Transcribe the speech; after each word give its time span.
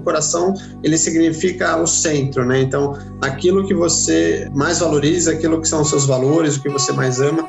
o 0.00 0.02
coração 0.02 0.54
ele 0.82 0.98
significa 0.98 1.76
o 1.76 1.86
centro, 1.86 2.44
né? 2.44 2.60
Então, 2.60 2.98
aquilo 3.20 3.66
que 3.66 3.74
você 3.74 4.50
mais 4.54 4.80
valoriza, 4.80 5.32
aquilo 5.32 5.60
que 5.60 5.68
são 5.68 5.82
os 5.82 5.88
seus 5.88 6.06
valores, 6.06 6.56
o 6.56 6.62
que 6.62 6.68
você 6.68 6.92
mais 6.92 7.20
ama. 7.20 7.48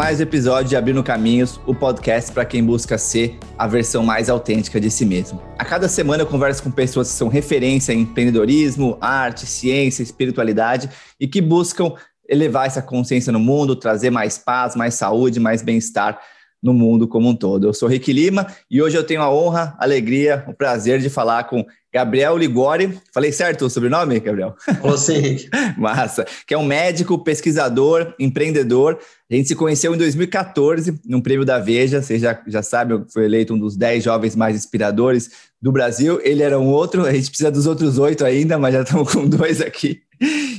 Mais 0.00 0.18
episódio 0.18 0.70
de 0.70 0.76
Abrindo 0.76 1.02
Caminhos, 1.02 1.60
o 1.66 1.74
podcast 1.74 2.32
para 2.32 2.46
quem 2.46 2.64
busca 2.64 2.96
ser 2.96 3.38
a 3.58 3.66
versão 3.66 4.02
mais 4.02 4.30
autêntica 4.30 4.80
de 4.80 4.90
si 4.90 5.04
mesmo. 5.04 5.42
A 5.58 5.64
cada 5.66 5.90
semana 5.90 6.22
eu 6.22 6.26
converso 6.26 6.62
com 6.62 6.70
pessoas 6.70 7.10
que 7.10 7.18
são 7.18 7.28
referência 7.28 7.92
em 7.92 8.00
empreendedorismo, 8.00 8.96
arte, 8.98 9.44
ciência, 9.44 10.02
espiritualidade 10.02 10.88
e 11.20 11.28
que 11.28 11.42
buscam 11.42 11.92
elevar 12.26 12.66
essa 12.66 12.80
consciência 12.80 13.30
no 13.30 13.38
mundo, 13.38 13.76
trazer 13.76 14.08
mais 14.08 14.38
paz, 14.38 14.74
mais 14.74 14.94
saúde, 14.94 15.38
mais 15.38 15.60
bem-estar 15.60 16.18
no 16.62 16.72
mundo 16.72 17.06
como 17.06 17.28
um 17.28 17.36
todo. 17.36 17.66
Eu 17.66 17.74
sou 17.74 17.86
Rick 17.86 18.10
Lima 18.10 18.46
e 18.70 18.80
hoje 18.80 18.96
eu 18.96 19.04
tenho 19.04 19.20
a 19.20 19.30
honra, 19.30 19.76
a 19.78 19.84
alegria, 19.84 20.46
o 20.48 20.54
prazer 20.54 21.00
de 21.00 21.10
falar 21.10 21.44
com 21.44 21.62
Gabriel 21.92 22.36
Ligori. 22.36 22.98
Falei 23.12 23.32
certo 23.32 23.66
o 23.66 23.70
sobrenome, 23.70 24.20
Gabriel? 24.20 24.54
Falou 24.80 24.96
sim. 24.96 25.38
Massa. 25.76 26.26
Que 26.46 26.54
é 26.54 26.58
um 26.58 26.64
médico, 26.64 27.22
pesquisador, 27.22 28.14
empreendedor. 28.18 28.98
A 29.30 29.34
gente 29.34 29.48
se 29.48 29.54
conheceu 29.54 29.94
em 29.94 29.98
2014, 29.98 31.00
num 31.04 31.20
prêmio 31.20 31.44
da 31.44 31.58
Veja. 31.58 32.02
Você 32.02 32.18
já, 32.18 32.40
já 32.46 32.62
sabe, 32.62 33.04
foi 33.12 33.24
eleito 33.24 33.54
um 33.54 33.58
dos 33.58 33.76
10 33.76 34.04
jovens 34.04 34.36
mais 34.36 34.56
inspiradores 34.56 35.30
do 35.60 35.72
Brasil. 35.72 36.20
Ele 36.22 36.42
era 36.42 36.58
um 36.58 36.68
outro, 36.68 37.04
a 37.04 37.12
gente 37.12 37.28
precisa 37.28 37.50
dos 37.50 37.66
outros 37.66 37.98
oito 37.98 38.24
ainda, 38.24 38.58
mas 38.58 38.74
já 38.74 38.82
estamos 38.82 39.12
com 39.12 39.28
dois 39.28 39.60
aqui. 39.60 40.02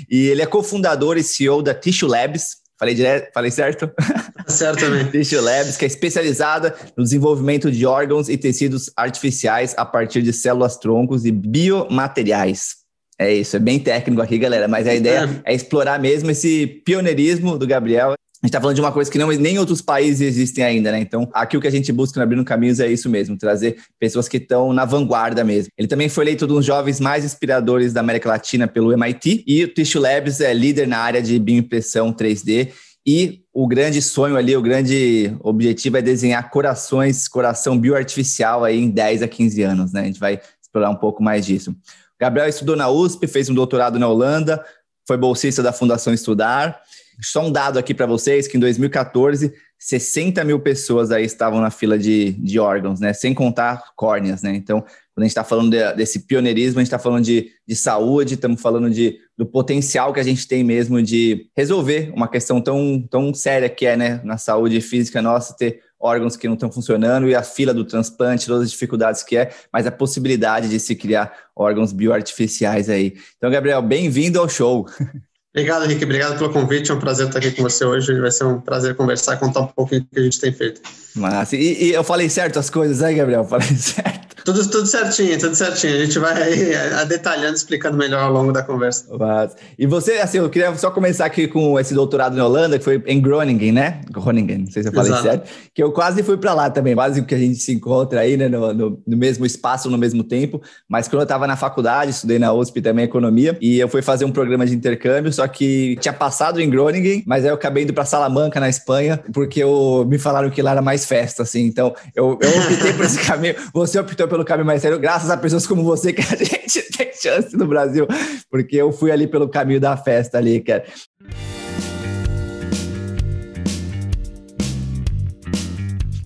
E 0.09 0.27
ele 0.27 0.41
é 0.41 0.45
cofundador 0.45 1.17
e 1.17 1.23
CEO 1.23 1.61
da 1.61 1.73
Tissue 1.73 2.09
Labs, 2.09 2.60
Falei 2.81 2.95
direto, 2.95 3.31
falei 3.31 3.51
certo? 3.51 3.87
Tá 3.87 4.51
certo 4.51 4.79
também. 4.79 5.05
Tissue 5.11 5.39
Labs, 5.39 5.77
que 5.77 5.85
é 5.85 5.87
especializada 5.87 6.75
no 6.97 7.03
desenvolvimento 7.03 7.71
de 7.71 7.85
órgãos 7.85 8.27
e 8.27 8.35
tecidos 8.35 8.89
artificiais 8.97 9.75
a 9.77 9.85
partir 9.85 10.23
de 10.23 10.33
células 10.33 10.77
troncos 10.77 11.23
e 11.23 11.31
biomateriais. 11.31 12.77
É 13.19 13.31
isso, 13.31 13.55
é 13.55 13.59
bem 13.59 13.77
técnico 13.77 14.19
aqui, 14.19 14.39
galera, 14.39 14.67
mas 14.67 14.87
a 14.87 14.95
ideia 14.95 15.29
é, 15.45 15.51
é 15.51 15.55
explorar 15.55 15.99
mesmo 15.99 16.31
esse 16.31 16.65
pioneirismo 16.83 17.55
do 17.55 17.67
Gabriel 17.67 18.15
a 18.43 18.47
gente 18.47 18.49
está 18.49 18.59
falando 18.59 18.75
de 18.75 18.81
uma 18.81 18.91
coisa 18.91 19.11
que 19.11 19.19
não, 19.19 19.27
nem 19.27 19.59
outros 19.59 19.83
países 19.83 20.21
existem 20.21 20.63
ainda, 20.63 20.91
né? 20.91 20.99
Então, 20.99 21.29
aqui 21.31 21.55
o 21.55 21.61
que 21.61 21.67
a 21.67 21.71
gente 21.71 21.91
busca 21.91 22.19
no 22.19 22.23
Abrindo 22.23 22.43
Caminhos 22.43 22.79
é 22.79 22.91
isso 22.91 23.07
mesmo, 23.07 23.37
trazer 23.37 23.77
pessoas 23.99 24.27
que 24.27 24.37
estão 24.37 24.73
na 24.73 24.83
vanguarda 24.83 25.43
mesmo. 25.43 25.71
Ele 25.77 25.87
também 25.87 26.09
foi 26.09 26.23
eleito 26.23 26.45
um 26.45 26.47
dos 26.47 26.65
jovens 26.65 26.99
mais 26.99 27.23
inspiradores 27.23 27.93
da 27.93 27.99
América 27.99 28.29
Latina 28.29 28.67
pelo 28.67 28.91
MIT 28.91 29.43
e 29.45 29.63
o 29.63 29.67
Tissue 29.71 30.01
Labs 30.01 30.41
é 30.41 30.51
líder 30.55 30.87
na 30.87 30.97
área 30.97 31.21
de 31.21 31.37
bioimpressão 31.37 32.11
3D 32.11 32.71
e 33.05 33.41
o 33.53 33.67
grande 33.67 34.01
sonho 34.01 34.35
ali, 34.35 34.57
o 34.57 34.61
grande 34.61 35.35
objetivo 35.41 35.97
é 35.97 36.01
desenhar 36.01 36.49
corações, 36.49 37.27
coração 37.27 37.77
bioartificial 37.77 38.63
aí 38.63 38.79
em 38.79 38.89
10 38.89 39.21
a 39.21 39.27
15 39.27 39.61
anos, 39.61 39.93
né? 39.93 40.01
A 40.01 40.05
gente 40.05 40.19
vai 40.19 40.41
explorar 40.59 40.89
um 40.89 40.95
pouco 40.95 41.21
mais 41.21 41.45
disso. 41.45 41.75
Gabriel 42.19 42.47
estudou 42.49 42.75
na 42.75 42.89
USP, 42.89 43.27
fez 43.27 43.49
um 43.49 43.53
doutorado 43.53 43.99
na 43.99 44.07
Holanda, 44.07 44.63
foi 45.07 45.17
bolsista 45.17 45.61
da 45.61 45.71
Fundação 45.71 46.11
Estudar 46.11 46.81
só 47.21 47.45
um 47.45 47.51
dado 47.51 47.77
aqui 47.77 47.93
para 47.93 48.05
vocês, 48.05 48.47
que 48.47 48.57
em 48.57 48.59
2014, 48.59 49.53
60 49.77 50.43
mil 50.43 50.59
pessoas 50.59 51.11
aí 51.11 51.25
estavam 51.25 51.59
na 51.59 51.71
fila 51.71 51.97
de, 51.97 52.33
de 52.33 52.59
órgãos, 52.59 52.99
né? 52.99 53.13
Sem 53.13 53.33
contar 53.33 53.83
córneas, 53.95 54.41
né? 54.41 54.55
Então, 54.55 54.81
quando 54.81 55.23
a 55.23 55.23
gente 55.23 55.31
está 55.31 55.43
falando 55.43 55.71
de, 55.71 55.93
desse 55.93 56.19
pioneirismo, 56.19 56.79
a 56.79 56.83
gente 56.83 56.87
está 56.87 56.99
falando 56.99 57.23
de, 57.23 57.51
de 57.67 57.75
saúde, 57.75 58.35
estamos 58.35 58.61
falando 58.61 58.89
de, 58.89 59.19
do 59.37 59.45
potencial 59.45 60.13
que 60.13 60.19
a 60.19 60.23
gente 60.23 60.47
tem 60.47 60.63
mesmo 60.63 61.01
de 61.01 61.49
resolver 61.55 62.11
uma 62.15 62.27
questão 62.27 62.61
tão, 62.61 63.05
tão 63.09 63.33
séria 63.33 63.69
que 63.69 63.85
é, 63.85 63.97
né? 63.97 64.21
Na 64.23 64.37
saúde 64.37 64.79
física 64.81 65.21
nossa, 65.21 65.55
ter 65.55 65.81
órgãos 65.99 66.35
que 66.35 66.47
não 66.47 66.55
estão 66.55 66.71
funcionando 66.71 67.27
e 67.29 67.35
a 67.35 67.43
fila 67.43 67.73
do 67.73 67.85
transplante, 67.85 68.47
todas 68.47 68.63
as 68.63 68.71
dificuldades 68.71 69.23
que 69.23 69.37
é, 69.37 69.51
mas 69.71 69.85
a 69.85 69.91
possibilidade 69.91 70.69
de 70.69 70.79
se 70.79 70.95
criar 70.95 71.31
órgãos 71.55 71.91
bioartificiais 71.91 72.89
aí. 72.89 73.13
Então, 73.37 73.51
Gabriel, 73.51 73.81
bem-vindo 73.81 74.39
ao 74.39 74.49
show. 74.49 74.87
Obrigado, 75.53 75.83
Henrique. 75.83 76.05
Obrigado 76.05 76.37
pelo 76.37 76.49
convite. 76.49 76.91
É 76.91 76.93
um 76.93 76.99
prazer 76.99 77.27
estar 77.27 77.39
aqui 77.39 77.51
com 77.51 77.63
você 77.63 77.83
hoje. 77.83 78.17
Vai 78.19 78.31
ser 78.31 78.45
um 78.45 78.61
prazer 78.61 78.95
conversar, 78.95 79.37
contar 79.37 79.61
um 79.61 79.67
pouquinho 79.67 80.01
do 80.01 80.07
que 80.07 80.19
a 80.19 80.23
gente 80.23 80.39
tem 80.39 80.53
feito. 80.53 80.81
Mas, 81.13 81.51
e, 81.51 81.57
e 81.57 81.93
eu 81.93 82.03
falei 82.03 82.29
certo 82.29 82.57
as 82.57 82.69
coisas, 82.69 83.03
aí, 83.03 83.15
Gabriel? 83.15 83.43
Falei 83.43 83.67
certo. 83.75 84.30
Tudo, 84.43 84.67
tudo 84.69 84.85
certinho, 84.85 85.39
tudo 85.39 85.55
certinho. 85.55 85.95
A 85.95 86.05
gente 86.05 86.19
vai 86.19 86.41
aí 86.41 86.75
a, 86.75 87.03
detalhando, 87.03 87.55
explicando 87.55 87.97
melhor 87.97 88.23
ao 88.23 88.31
longo 88.31 88.51
da 88.51 88.63
conversa. 88.63 89.05
Mas, 89.17 89.55
e 89.77 89.85
você, 89.85 90.13
assim, 90.13 90.37
eu 90.37 90.49
queria 90.49 90.73
só 90.75 90.91
começar 90.91 91.25
aqui 91.25 91.47
com 91.47 91.79
esse 91.79 91.93
doutorado 91.93 92.35
na 92.35 92.45
Holanda, 92.45 92.77
que 92.77 92.83
foi 92.83 93.01
em 93.05 93.21
Groningen, 93.21 93.71
né? 93.71 94.01
Groningen, 94.09 94.59
não 94.59 94.71
sei 94.71 94.83
se 94.83 94.89
eu 94.89 94.93
falei 94.93 95.11
Exato. 95.11 95.23
certo. 95.23 95.49
Que 95.73 95.83
eu 95.83 95.91
quase 95.91 96.23
fui 96.23 96.37
para 96.37 96.53
lá 96.53 96.69
também, 96.69 96.95
quase 96.95 97.21
que 97.23 97.35
a 97.35 97.37
gente 97.37 97.55
se 97.55 97.71
encontra 97.71 98.21
aí, 98.21 98.37
né? 98.37 98.47
No, 98.47 98.73
no, 98.73 99.03
no, 99.05 99.17
mesmo 99.17 99.45
espaço, 99.45 99.89
no 99.89 99.97
mesmo 99.97 100.23
tempo. 100.23 100.61
Mas 100.87 101.07
quando 101.07 101.21
eu 101.21 101.23
estava 101.23 101.45
na 101.45 101.55
faculdade, 101.55 102.11
estudei 102.11 102.39
na 102.39 102.53
USP 102.53 102.81
também 102.81 103.05
economia, 103.05 103.57
e 103.61 103.79
eu 103.79 103.87
fui 103.87 104.01
fazer 104.01 104.25
um 104.25 104.31
programa 104.31 104.65
de 104.65 104.73
intercâmbio, 104.73 105.31
só 105.31 105.47
que 105.47 105.97
tinha 105.99 106.13
passado 106.13 106.59
em 106.59 106.69
Groningen, 106.69 107.23
mas 107.25 107.43
aí 107.43 107.49
eu 107.49 107.55
acabei 107.55 107.83
indo 107.83 107.93
para 107.93 108.05
Salamanca, 108.05 108.59
na 108.59 108.69
Espanha, 108.69 109.19
porque 109.33 109.61
eu, 109.61 110.05
me 110.07 110.17
falaram 110.17 110.49
que 110.49 110.61
lá 110.61 110.71
era 110.71 110.81
mais 110.81 111.05
festa, 111.05 111.43
assim. 111.43 111.65
Então, 111.65 111.93
eu, 112.15 112.37
eu 112.41 112.49
optei 112.49 112.93
por 112.93 113.05
esse 113.05 113.19
caminho. 113.25 113.55
Você 113.73 113.99
optou 113.99 114.27
pelo 114.31 114.45
caminho 114.45 114.65
mais 114.65 114.81
sério, 114.81 114.97
graças 114.97 115.29
a 115.29 115.35
pessoas 115.35 115.67
como 115.67 115.83
você 115.83 116.13
que 116.13 116.21
a 116.21 116.35
gente 116.39 116.97
tem 116.97 117.11
chance 117.13 117.55
no 117.55 117.67
Brasil, 117.67 118.07
porque 118.49 118.77
eu 118.77 118.91
fui 118.91 119.11
ali 119.11 119.27
pelo 119.27 119.49
caminho 119.49 119.79
da 119.79 119.97
festa 119.97 120.37
ali, 120.37 120.61
cara. 120.61 120.85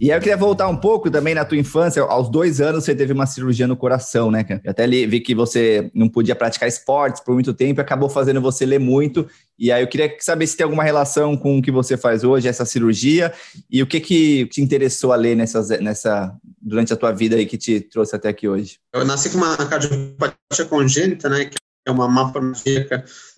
E 0.05 0.11
aí 0.11 0.17
eu 0.19 0.21
queria 0.21 0.37
voltar 0.37 0.67
um 0.67 0.77
pouco 0.77 1.09
também 1.09 1.33
na 1.33 1.43
tua 1.43 1.57
infância. 1.57 1.99
Aos 2.03 2.29
dois 2.29 2.61
anos 2.61 2.83
você 2.83 2.93
teve 2.93 3.11
uma 3.11 3.25
cirurgia 3.25 3.65
no 3.65 3.75
coração, 3.75 4.29
né? 4.29 4.45
Eu 4.63 4.69
até 4.69 4.85
li, 4.85 5.07
vi 5.07 5.19
que 5.19 5.33
você 5.33 5.89
não 5.95 6.07
podia 6.07 6.35
praticar 6.35 6.69
esportes 6.69 7.23
por 7.23 7.33
muito 7.33 7.55
tempo 7.55 7.79
e 7.79 7.81
acabou 7.81 8.07
fazendo 8.07 8.39
você 8.39 8.67
ler 8.67 8.79
muito. 8.79 9.27
E 9.57 9.71
aí 9.71 9.81
eu 9.81 9.87
queria 9.87 10.15
saber 10.19 10.45
se 10.45 10.55
tem 10.55 10.63
alguma 10.63 10.83
relação 10.83 11.35
com 11.35 11.57
o 11.57 11.61
que 11.61 11.71
você 11.71 11.97
faz 11.97 12.23
hoje, 12.23 12.47
essa 12.47 12.65
cirurgia, 12.65 13.33
e 13.67 13.81
o 13.81 13.87
que 13.87 13.99
que 13.99 14.45
te 14.45 14.61
interessou 14.61 15.11
a 15.11 15.15
ler 15.15 15.35
nessas, 15.35 15.69
nessa, 15.69 16.35
durante 16.61 16.93
a 16.93 16.95
tua 16.95 17.11
vida 17.11 17.35
aí 17.35 17.47
que 17.47 17.57
te 17.57 17.81
trouxe 17.81 18.15
até 18.15 18.29
aqui 18.29 18.47
hoje. 18.47 18.77
Eu 18.93 19.05
nasci 19.05 19.31
com 19.31 19.39
uma 19.39 19.57
cardiopatia 19.57 20.65
congênita, 20.69 21.27
né? 21.29 21.49
É 21.85 21.91
uma 21.91 22.07
mapa 22.07 22.39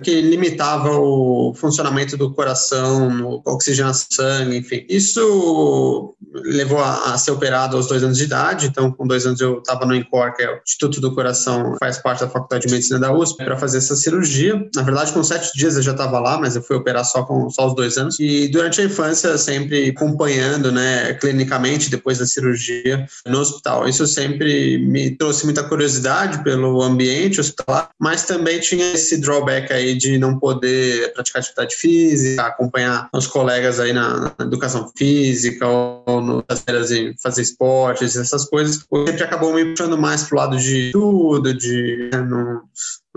que 0.04 0.22
limitava 0.22 0.92
o 0.92 1.54
funcionamento 1.56 2.16
do 2.16 2.34
coração, 2.34 3.42
oxigenação 3.46 4.08
sangue, 4.12 4.58
enfim. 4.58 4.86
Isso 4.90 6.16
levou 6.34 6.80
a, 6.80 7.14
a, 7.14 7.18
ser 7.18 7.32
operado 7.32 7.76
aos 7.76 7.88
dois 7.88 8.04
anos 8.04 8.18
de 8.18 8.24
idade, 8.24 8.68
então 8.68 8.92
com 8.92 9.08
dois 9.08 9.26
anos 9.26 9.42
eu 9.42 9.60
estava 9.60 9.86
no 9.86 9.96
INCOR, 9.96 10.36
que 10.36 10.44
é 10.44 10.52
o 10.52 10.60
Instituto 10.66 11.02
do 11.02 11.14
Coração, 11.14 11.76
faz 11.80 11.98
parte 11.98 12.22
da 12.22 12.30
Faculdade 12.30 12.68
de 12.68 12.74
Medicina 12.74 13.00
da 13.00 13.12
USP, 13.12 13.44
para 13.44 13.58
fazer 13.58 13.80
essa 13.80 13.96
cirurgia. 13.96 14.68
Na 14.76 14.82
verdade, 14.82 15.12
com 15.12 15.24
sete 15.24 15.52
dias 15.56 15.76
eu 15.76 15.82
já 15.82 15.92
estava 15.92 16.20
lá, 16.20 16.38
mas 16.40 16.56
eu 16.56 16.62
fui 16.62 16.76
operar 16.76 17.04
só 17.06 17.24
com 17.24 17.50
só 17.50 17.68
os 17.68 17.76
dois 17.76 17.98
anos. 17.98 18.20
E 18.20 18.48
durante 18.48 18.82
a 18.82 18.86
infância, 18.86 19.38
sempre 19.38 19.90
acompanhando, 19.90 20.72
né, 20.72 21.14
clinicamente, 21.16 21.90
depois 21.90 22.18
da 22.18 22.26
cirurgia, 22.26 23.06
no 23.26 23.40
hospital. 23.40 23.88
Isso 23.88 24.06
sempre 24.08 24.78
me 24.78 25.12
trouxe 25.12 25.46
muita 25.46 25.64
curiosidade 25.64 26.44
pelo 26.44 26.82
ambiente 26.82 27.40
hospitalar, 27.40 27.90
mas 28.00 28.24
também 28.24 28.37
também 28.38 28.60
tinha 28.60 28.94
esse 28.94 29.18
drawback 29.18 29.74
aí 29.74 29.96
de 29.96 30.18
não 30.18 30.38
poder 30.38 31.12
praticar 31.14 31.42
atividade 31.42 31.76
física, 31.76 32.44
acompanhar 32.44 33.10
os 33.14 33.26
colegas 33.26 33.80
aí 33.80 33.92
na, 33.92 34.34
na 34.38 34.46
educação 34.46 34.92
física 34.96 35.68
ou 35.68 36.44
férias 36.66 36.92
em 36.92 37.16
fazer 37.18 37.42
esportes, 37.42 38.16
essas 38.16 38.46
coisas. 38.46 38.86
Sempre 39.06 39.24
acabou 39.24 39.54
me 39.54 39.66
puxando 39.66 39.98
mais 39.98 40.24
pro 40.24 40.38
lado 40.38 40.58
de 40.58 40.92
tudo, 40.92 41.54
de 41.54 42.10
né, 42.14 42.60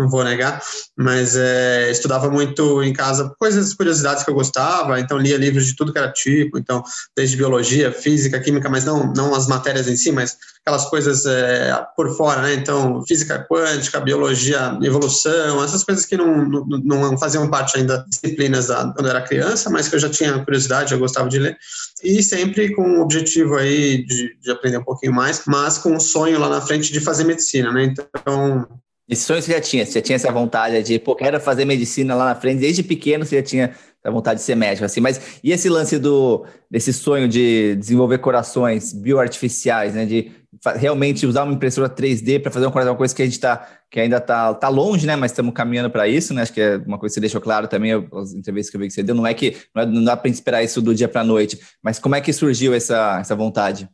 não 0.00 0.10
vou 0.10 0.24
negar, 0.24 0.62
mas 0.96 1.36
é, 1.36 1.90
estudava 1.90 2.30
muito 2.30 2.82
em 2.82 2.92
casa 2.92 3.32
coisas, 3.38 3.74
curiosidades 3.74 4.24
que 4.24 4.30
eu 4.30 4.34
gostava, 4.34 4.98
então 4.98 5.18
lia 5.18 5.36
livros 5.36 5.66
de 5.66 5.76
tudo 5.76 5.92
que 5.92 5.98
era 5.98 6.10
tipo, 6.10 6.58
então 6.58 6.82
desde 7.16 7.36
biologia, 7.36 7.92
física, 7.92 8.40
química, 8.40 8.68
mas 8.68 8.84
não, 8.84 9.12
não 9.12 9.34
as 9.34 9.46
matérias 9.46 9.88
em 9.88 9.96
si, 9.96 10.10
mas 10.12 10.36
aquelas 10.64 10.86
coisas 10.86 11.24
é, 11.26 11.84
por 11.96 12.16
fora, 12.16 12.42
né? 12.42 12.54
Então 12.54 13.02
física 13.06 13.46
quântica, 13.48 14.00
biologia, 14.00 14.78
evolução, 14.82 15.62
essas 15.62 15.84
coisas 15.84 16.04
que 16.04 16.16
não, 16.16 16.44
não, 16.46 16.78
não 16.78 17.18
faziam 17.18 17.48
parte 17.48 17.78
ainda 17.78 17.98
das 17.98 18.06
disciplinas 18.06 18.66
da, 18.68 18.92
quando 18.92 19.06
eu 19.06 19.10
era 19.10 19.22
criança, 19.22 19.70
mas 19.70 19.88
que 19.88 19.96
eu 19.96 20.00
já 20.00 20.08
tinha 20.08 20.44
curiosidade, 20.44 20.92
eu 20.92 20.98
gostava 20.98 21.28
de 21.28 21.38
ler, 21.38 21.56
e 22.02 22.22
sempre 22.22 22.74
com 22.74 22.98
o 22.98 23.02
objetivo 23.02 23.56
aí 23.56 24.04
de, 24.04 24.36
de 24.40 24.50
aprender 24.50 24.78
um 24.78 24.84
pouquinho 24.84 25.12
mais, 25.12 25.42
mas 25.46 25.78
com 25.78 25.92
um 25.92 26.00
sonho 26.00 26.38
lá 26.38 26.48
na 26.48 26.60
frente 26.60 26.92
de 26.92 27.00
fazer 27.00 27.24
medicina, 27.24 27.72
né? 27.72 27.84
Então 27.84 28.68
esse 29.10 29.24
sonho 29.24 29.42
você 29.42 29.52
já 29.52 29.60
tinha? 29.60 29.84
Você 29.84 29.94
já 29.94 30.02
tinha 30.02 30.14
essa 30.14 30.30
vontade 30.30 30.80
de, 30.84 30.98
pô, 31.00 31.16
quero 31.16 31.40
fazer 31.40 31.64
medicina 31.64 32.14
lá 32.14 32.26
na 32.26 32.34
frente? 32.36 32.60
Desde 32.60 32.84
pequeno 32.84 33.24
você 33.24 33.36
já 33.36 33.42
tinha 33.42 33.74
essa 34.02 34.10
vontade 34.10 34.38
de 34.38 34.46
ser 34.46 34.54
médico, 34.54 34.84
assim. 34.84 35.00
Mas 35.00 35.40
e 35.42 35.50
esse 35.50 35.68
lance 35.68 35.98
do 35.98 36.44
desse 36.70 36.92
sonho 36.92 37.28
de 37.28 37.74
desenvolver 37.74 38.18
corações 38.18 38.92
bioartificiais, 38.92 39.94
né? 39.94 40.06
De 40.06 40.30
realmente 40.76 41.26
usar 41.26 41.42
uma 41.42 41.52
impressora 41.52 41.88
3D 41.88 42.40
para 42.40 42.52
fazer 42.52 42.66
uma 42.66 42.72
coisa, 42.72 42.90
uma 42.90 42.96
coisa 42.96 43.14
que 43.14 43.22
a 43.22 43.24
gente 43.24 43.34
está 43.34 43.68
que 43.90 43.98
ainda 43.98 44.18
está 44.18 44.54
tá 44.54 44.68
longe, 44.68 45.04
né? 45.04 45.16
Mas 45.16 45.32
estamos 45.32 45.52
caminhando 45.52 45.90
para 45.90 46.06
isso, 46.06 46.32
né? 46.32 46.42
Acho 46.42 46.52
que 46.52 46.60
é 46.60 46.76
uma 46.76 46.96
coisa 46.96 47.12
que 47.12 47.14
você 47.14 47.20
deixou 47.20 47.40
claro 47.40 47.66
também, 47.66 47.92
as 47.92 48.32
entrevistas 48.32 48.70
que 48.70 48.76
eu 48.76 48.80
vi 48.80 48.86
que 48.86 48.92
você 48.92 49.02
deu. 49.02 49.16
Não 49.16 49.26
é 49.26 49.34
que 49.34 49.56
não, 49.74 49.82
é, 49.82 50.04
dá 50.04 50.16
para 50.16 50.30
esperar 50.30 50.62
isso 50.62 50.80
do 50.80 50.94
dia 50.94 51.08
para 51.08 51.22
a 51.22 51.24
noite, 51.24 51.58
mas 51.82 51.98
como 51.98 52.14
é 52.14 52.20
que 52.20 52.32
surgiu 52.32 52.72
essa, 52.72 53.18
essa 53.20 53.34
vontade? 53.34 53.88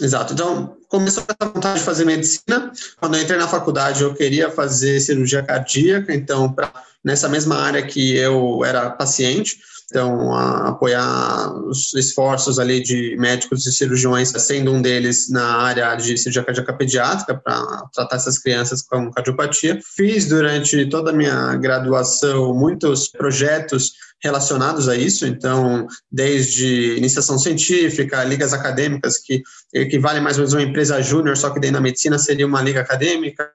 Exato. 0.00 0.32
Então, 0.32 0.76
começou 0.88 1.22
essa 1.28 1.50
vontade 1.52 1.80
de 1.80 1.84
fazer 1.84 2.04
medicina. 2.04 2.72
Quando 2.98 3.16
eu 3.16 3.22
entrei 3.22 3.38
na 3.38 3.48
faculdade, 3.48 4.02
eu 4.02 4.14
queria 4.14 4.50
fazer 4.50 5.00
cirurgia 5.00 5.42
cardíaca, 5.42 6.14
então, 6.14 6.50
pra, 6.52 6.72
nessa 7.04 7.28
mesma 7.28 7.56
área 7.56 7.82
que 7.82 8.16
eu 8.16 8.64
era 8.64 8.90
paciente. 8.90 9.58
Então, 9.90 10.34
apoiar 10.34 11.52
os 11.66 11.92
esforços 11.92 12.58
ali 12.58 12.82
de 12.82 13.14
médicos 13.18 13.66
e 13.66 13.72
cirurgiões, 13.72 14.30
sendo 14.30 14.72
um 14.72 14.80
deles 14.80 15.28
na 15.28 15.56
área 15.58 15.94
de 15.96 16.16
cirurgia 16.16 16.42
cardíaca 16.42 16.72
pediátrica, 16.72 17.34
para 17.34 17.84
tratar 17.92 18.16
essas 18.16 18.38
crianças 18.38 18.80
com 18.80 19.10
cardiopatia. 19.10 19.78
Fiz 19.94 20.26
durante 20.26 20.86
toda 20.86 21.10
a 21.10 21.12
minha 21.12 21.54
graduação 21.56 22.54
muitos 22.54 23.08
projetos 23.08 23.92
relacionados 24.22 24.88
a 24.88 24.96
isso, 24.96 25.26
então, 25.26 25.86
desde 26.10 26.96
iniciação 26.96 27.38
científica, 27.38 28.22
ligas 28.22 28.52
acadêmicas, 28.52 29.18
que 29.18 29.42
equivale 29.74 30.20
mais 30.20 30.36
ou 30.36 30.42
menos 30.42 30.54
a 30.54 30.58
uma 30.58 30.62
empresa 30.62 31.02
júnior, 31.02 31.36
só 31.36 31.50
que 31.50 31.58
dentro 31.58 31.74
da 31.74 31.80
medicina 31.80 32.18
seria 32.18 32.46
uma 32.46 32.62
liga 32.62 32.80
acadêmica, 32.80 33.50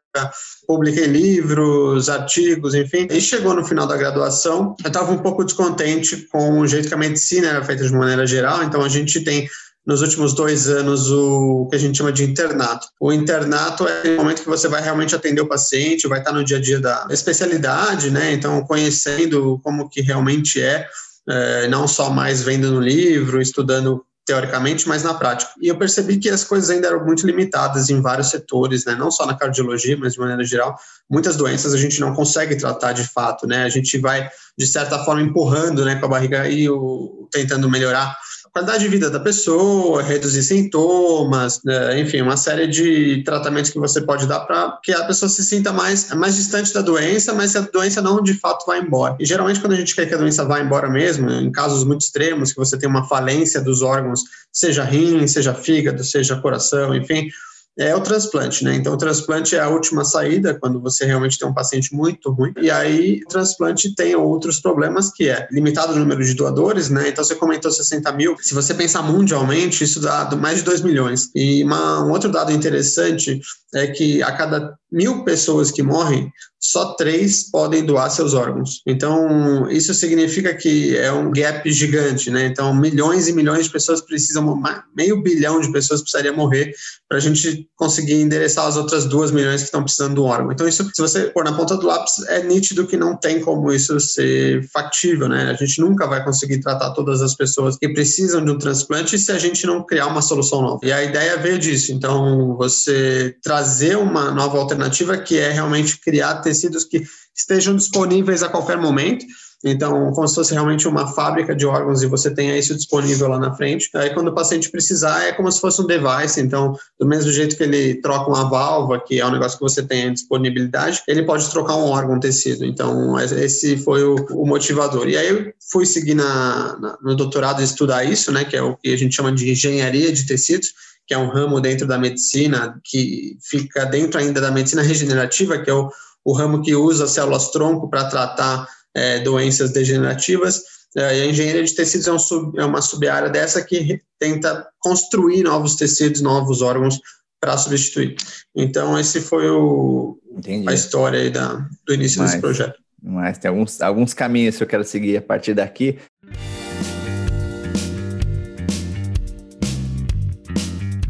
publiquei 0.67 1.05
livros, 1.05 2.09
artigos, 2.09 2.73
enfim. 2.73 3.07
E 3.09 3.21
chegou 3.21 3.53
no 3.53 3.63
final 3.63 3.87
da 3.87 3.95
graduação, 3.95 4.75
eu 4.83 4.87
estava 4.87 5.11
um 5.11 5.19
pouco 5.19 5.45
descontente 5.45 6.27
com 6.31 6.59
o 6.59 6.67
jeito 6.67 6.89
que 6.89 6.93
a 6.93 6.97
medicina 6.97 7.47
era 7.47 7.63
feita 7.63 7.85
de 7.85 7.93
maneira 7.93 8.27
geral, 8.27 8.63
então 8.63 8.81
a 8.81 8.89
gente 8.89 9.21
tem 9.21 9.47
nos 9.88 10.01
últimos 10.01 10.34
dois 10.34 10.68
anos 10.68 11.10
o 11.10 11.66
que 11.69 11.78
a 11.78 11.80
gente 11.80 11.98
chama 11.98 12.12
de 12.12 12.25
internato. 12.25 12.88
O 13.00 13.13
internato 13.13 13.88
é 13.88 14.10
o 14.10 14.18
momento 14.18 14.42
que 14.42 14.50
você 14.50 14.68
vai 14.68 14.81
realmente 14.81 15.16
atender 15.16 15.39
o 15.39 15.48
paciente, 15.48 16.10
vai 16.10 16.19
estar 16.19 16.34
no 16.34 16.44
dia 16.44 16.57
a 16.57 16.62
dia 16.62 16.81
da 16.81 17.07
especialidade, 17.10 18.12
né? 18.12 18.34
Então, 18.34 18.62
conhecendo 18.66 19.62
como 19.63 19.89
que 19.89 20.01
realmente 20.01 20.62
é, 20.62 20.86
é 21.30 21.68
não 21.69 21.88
só 21.88 22.10
mais 22.10 22.44
vendo 22.44 22.69
no 22.69 22.81
livro, 22.81 23.42
estudando 23.42 24.04
teoricamente, 24.25 24.89
mas 24.89 25.04
na 25.04 25.13
prática. 25.13 25.51
E 25.62 25.69
eu 25.69 25.78
percebi 25.78 26.18
que 26.18 26.30
as 26.30 26.44
coisas 26.44 26.69
ainda 26.69 26.88
eram 26.88 27.06
muito 27.06 27.25
limitadas 27.25 27.89
em 27.89 28.01
vários 28.01 28.30
setores, 28.30 28.84
né? 28.84 28.94
Não 28.94 29.10
só 29.10 29.25
na 29.25 29.38
cardiologia, 29.38 29.95
mas 29.98 30.13
de 30.13 30.19
maneira 30.19 30.44
geral. 30.44 30.78
Muitas 31.10 31.38
doenças 31.38 31.74
a 31.74 31.78
gente 31.78 32.01
não 32.01 32.13
consegue 32.13 32.57
tratar 32.57 32.92
de 32.92 33.06
fato, 33.07 33.48
né? 33.48 33.63
A 33.63 33.69
gente 33.69 33.98
vai, 34.00 34.30
de 34.57 34.68
certa 34.68 35.00
forma, 35.06 35.22
empurrando 35.22 35.86
né, 35.86 35.95
com 35.95 36.07
a 36.07 36.10
barriga 36.10 36.45
e 36.50 36.69
o, 36.69 37.30
tentando 37.31 37.69
melhorar 37.69 38.18
qualidade 38.57 38.83
de 38.83 38.89
vida 38.89 39.09
da 39.12 39.19
pessoa, 39.19 40.01
reduzir 40.01 40.42
sintomas, 40.42 41.62
né? 41.63 42.00
enfim, 42.00 42.21
uma 42.21 42.36
série 42.36 42.65
de 42.65 43.21
tratamentos 43.24 43.69
que 43.69 43.77
você 43.77 44.01
pode 44.01 44.25
dar 44.25 44.39
para 44.42 44.80
que 44.83 44.92
a 44.92 45.04
pessoa 45.06 45.30
se 45.30 45.44
sinta 45.44 45.71
mais, 45.71 46.12
mais 46.15 46.36
distante 46.36 46.74
da 46.74 46.81
doença, 46.81 47.33
mas 47.33 47.56
a 47.56 47.62
doença 47.62 48.01
não 48.01 48.21
de 48.21 48.33
fato 48.33 48.65
vai 48.65 48.80
embora. 48.80 49.15
E 49.19 49.25
geralmente, 49.25 49.59
quando 49.59 49.74
a 49.74 49.75
gente 49.75 49.94
quer 49.94 50.07
que 50.07 50.15
a 50.15 50.18
doença 50.18 50.44
vá 50.44 50.59
embora 50.59 50.89
mesmo, 50.89 51.30
em 51.30 51.51
casos 51.51 51.83
muito 51.83 52.01
extremos, 52.01 52.51
que 52.51 52.57
você 52.57 52.77
tem 52.80 52.89
uma 52.89 53.07
falência 53.07 53.62
dos 53.62 53.83
órgãos, 53.83 54.21
seja 54.51 54.83
rim, 54.83 55.27
seja 55.27 55.53
fígado, 55.53 56.03
seja 56.03 56.42
coração, 56.42 56.95
enfim, 56.95 57.30
é 57.77 57.95
o 57.95 58.01
transplante, 58.01 58.63
né? 58.63 58.75
Então, 58.75 58.94
o 58.94 58.97
transplante 58.97 59.56
é 59.56 59.59
a 59.59 59.69
última 59.69 60.03
saída 60.03 60.57
quando 60.59 60.81
você 60.81 61.06
realmente 61.06 61.38
tem 61.38 61.47
um 61.47 61.53
paciente 61.53 61.94
muito 61.94 62.31
ruim. 62.31 62.53
E 62.59 62.71
aí, 62.71 63.21
o 63.24 63.27
transplante 63.27 63.94
tem 63.94 64.15
outros 64.15 64.59
problemas, 64.59 65.12
que 65.12 65.29
é 65.29 65.47
limitado 65.51 65.94
o 65.94 66.00
número 66.00 66.24
de 66.24 66.33
doadores, 66.33 66.89
né? 66.89 67.09
Então, 67.09 67.24
você 67.24 67.35
comentou 67.35 67.71
60 67.71 68.12
mil. 68.13 68.35
Se 68.41 68.53
você 68.53 68.74
pensar 68.74 69.03
mundialmente, 69.03 69.83
isso 69.83 70.00
dá 70.00 70.29
mais 70.35 70.57
de 70.57 70.63
2 70.63 70.81
milhões. 70.81 71.29
E 71.35 71.63
uma, 71.63 72.03
um 72.03 72.12
outro 72.12 72.31
dado 72.31 72.51
interessante 72.51 73.39
é 73.75 73.88
que 73.88 74.24
a 74.24 74.31
cada 74.31 74.77
mil 74.92 75.24
pessoas 75.24 75.72
que 75.72 75.84
morrem, 75.84 76.31
só 76.60 76.95
três 76.95 77.50
podem 77.51 77.86
doar 77.86 78.10
seus 78.10 78.34
órgãos. 78.34 78.81
Então, 78.86 79.69
isso 79.69 79.94
significa 79.94 80.56
que 80.56 80.98
é 80.98 81.12
um 81.12 81.31
gap 81.31 81.72
gigante, 81.72 82.31
né? 82.31 82.45
Então, 82.45 82.74
milhões 82.74 83.28
e 83.28 83.34
milhões 83.34 83.66
de 83.66 83.72
pessoas 83.72 84.01
precisam, 84.01 84.62
meio 84.95 85.22
bilhão 85.22 85.62
de 85.62 85.72
pessoas 85.72 86.01
precisaria 86.01 86.34
morrer 86.34 86.74
para 87.07 87.19
a 87.19 87.22
gente 87.22 87.69
conseguir 87.75 88.16
endereçar 88.16 88.66
as 88.66 88.75
outras 88.75 89.06
duas 89.06 89.31
milhões 89.31 89.62
que 89.62 89.68
estão 89.68 89.84
precisando 89.84 90.16
do 90.16 90.24
órgão. 90.24 90.51
Então, 90.51 90.68
isso, 90.68 90.84
se 90.94 91.01
você 91.01 91.28
pôr 91.28 91.44
na 91.44 91.54
ponta 91.54 91.78
do 91.78 91.86
lápis, 91.86 92.13
é 92.28 92.42
nítido 92.42 92.88
que 92.88 92.98
não 92.98 93.16
tem 93.16 93.39
como 93.39 93.72
isso 93.72 94.00
ser 94.00 94.68
factível, 94.74 95.30
né? 95.30 95.51
A 95.51 95.54
gente 95.54 95.80
nunca 95.80 96.07
vai 96.07 96.24
conseguir 96.24 96.60
tratar 96.60 96.92
todas 96.92 97.22
as 97.22 97.36
pessoas 97.36 97.78
que 97.78 97.88
precisam 97.89 98.44
de 98.44 98.51
um 98.51 98.57
transplante 98.57 99.19
se 99.19 99.31
a 99.31 99.38
gente 99.38 99.66
não 99.68 99.86
criar 99.86 100.07
uma 100.07 100.24
solução 100.24 100.62
nova. 100.62 100.80
E 100.84 100.92
a 100.92 101.04
ideia 101.04 101.38
veio 101.38 101.60
disso. 101.60 101.92
Então, 101.92 102.57
você 102.57 103.36
trazer 103.44 103.95
uma 103.95 104.31
nova 104.31 104.57
alternativa 104.57 104.76
que 105.24 105.38
é 105.38 105.51
realmente 105.51 106.00
criar 106.00 106.35
tecidos 106.41 106.83
que 106.83 107.03
estejam 107.35 107.75
disponíveis 107.75 108.44
a 108.44 108.50
qualquer 108.50 108.77
momento. 108.77 109.25
Então, 109.63 110.12
como 110.12 110.27
se 110.27 110.35
fosse 110.35 110.53
realmente 110.53 110.88
uma 110.88 111.07
fábrica 111.07 111.56
de 111.56 111.65
órgãos 111.65 112.03
e 112.03 112.07
você 112.07 112.29
tenha 112.29 112.57
isso 112.57 112.75
disponível 112.75 113.27
lá 113.27 113.39
na 113.39 113.56
frente. 113.56 113.89
Aí, 113.95 114.12
quando 114.12 114.27
o 114.27 114.35
paciente 114.35 114.69
precisar, 114.69 115.24
é 115.24 115.31
como 115.31 115.51
se 115.51 115.59
fosse 115.59 115.81
um 115.81 115.88
device. 115.88 116.39
Então, 116.39 116.77
do 117.00 117.07
mesmo 117.07 117.31
jeito 117.31 117.57
que 117.57 117.63
ele 117.63 117.95
troca 117.95 118.29
uma 118.29 118.47
válvula, 118.47 119.03
que 119.03 119.19
é 119.19 119.25
um 119.25 119.31
negócio 119.31 119.57
que 119.57 119.63
você 119.63 119.81
tem 119.81 120.13
disponibilidade, 120.13 121.01
ele 121.07 121.24
pode 121.24 121.50
trocar 121.50 121.75
um 121.75 121.85
órgão, 121.85 122.18
um 122.18 122.19
tecido. 122.19 122.65
Então, 122.65 123.19
esse 123.19 123.77
foi 123.77 124.03
o, 124.03 124.15
o 124.31 124.45
motivador. 124.45 125.09
E 125.09 125.18
aí, 125.18 125.27
eu 125.27 125.51
fui 125.71 125.88
seguir 125.88 126.13
na, 126.13 126.77
na, 126.79 126.97
no 127.01 127.15
doutorado 127.15 127.62
estudar 127.63 128.03
isso, 128.03 128.31
né, 128.31 128.45
que 128.45 128.56
é 128.56 128.62
o 128.62 128.75
que 128.75 128.94
a 128.94 128.97
gente 128.97 129.15
chama 129.15 129.31
de 129.31 129.50
engenharia 129.50 130.12
de 130.12 130.25
tecidos 130.27 130.69
que 131.07 131.13
é 131.13 131.18
um 131.18 131.30
ramo 131.30 131.62
dentro 131.62 131.88
da 131.88 131.98
medicina, 131.98 132.80
que 132.83 133.38
fica 133.42 133.86
dentro 133.86 134.19
ainda 134.19 134.42
da 134.42 134.51
medicina 134.51 134.81
regenerativa, 134.81 135.57
que 135.57 135.69
é 135.69 135.74
o, 135.74 135.89
o 136.25 136.33
ramo 136.33 136.62
que 136.62 136.75
usa 136.75 137.07
células-tronco 137.07 137.89
para 137.89 138.09
tratar 138.09 138.68
é, 138.94 139.19
doenças 139.21 139.71
degenerativas. 139.71 140.62
É, 140.95 141.06
a 141.06 141.25
engenharia 141.25 141.63
de 141.63 141.74
tecidos 141.74 142.07
é, 142.07 142.12
um 142.12 142.19
sub, 142.19 142.59
é 142.59 142.65
uma 142.65 142.81
sub-área 142.81 143.30
dessa 143.30 143.63
que 143.63 144.01
tenta 144.19 144.68
construir 144.80 145.44
novos 145.44 145.75
tecidos, 145.75 146.21
novos 146.21 146.62
órgãos 146.62 147.00
para 147.39 147.57
substituir. 147.57 148.15
Então, 148.56 149.00
esse 149.00 149.21
foi 149.21 149.50
o, 149.50 150.19
a 150.65 150.74
história 150.74 151.19
aí 151.19 151.30
da, 151.30 151.65
do 151.86 151.94
início 151.94 152.19
mas, 152.19 152.31
desse 152.31 152.42
projeto. 152.42 152.80
Mas 153.01 153.38
tem 153.38 153.50
alguns, 153.50 153.80
alguns 153.80 154.13
caminhos 154.13 154.57
que 154.57 154.63
eu 154.63 154.68
quero 154.68 154.83
seguir 154.83 155.18
a 155.18 155.21
partir 155.21 155.53
daqui. 155.53 156.00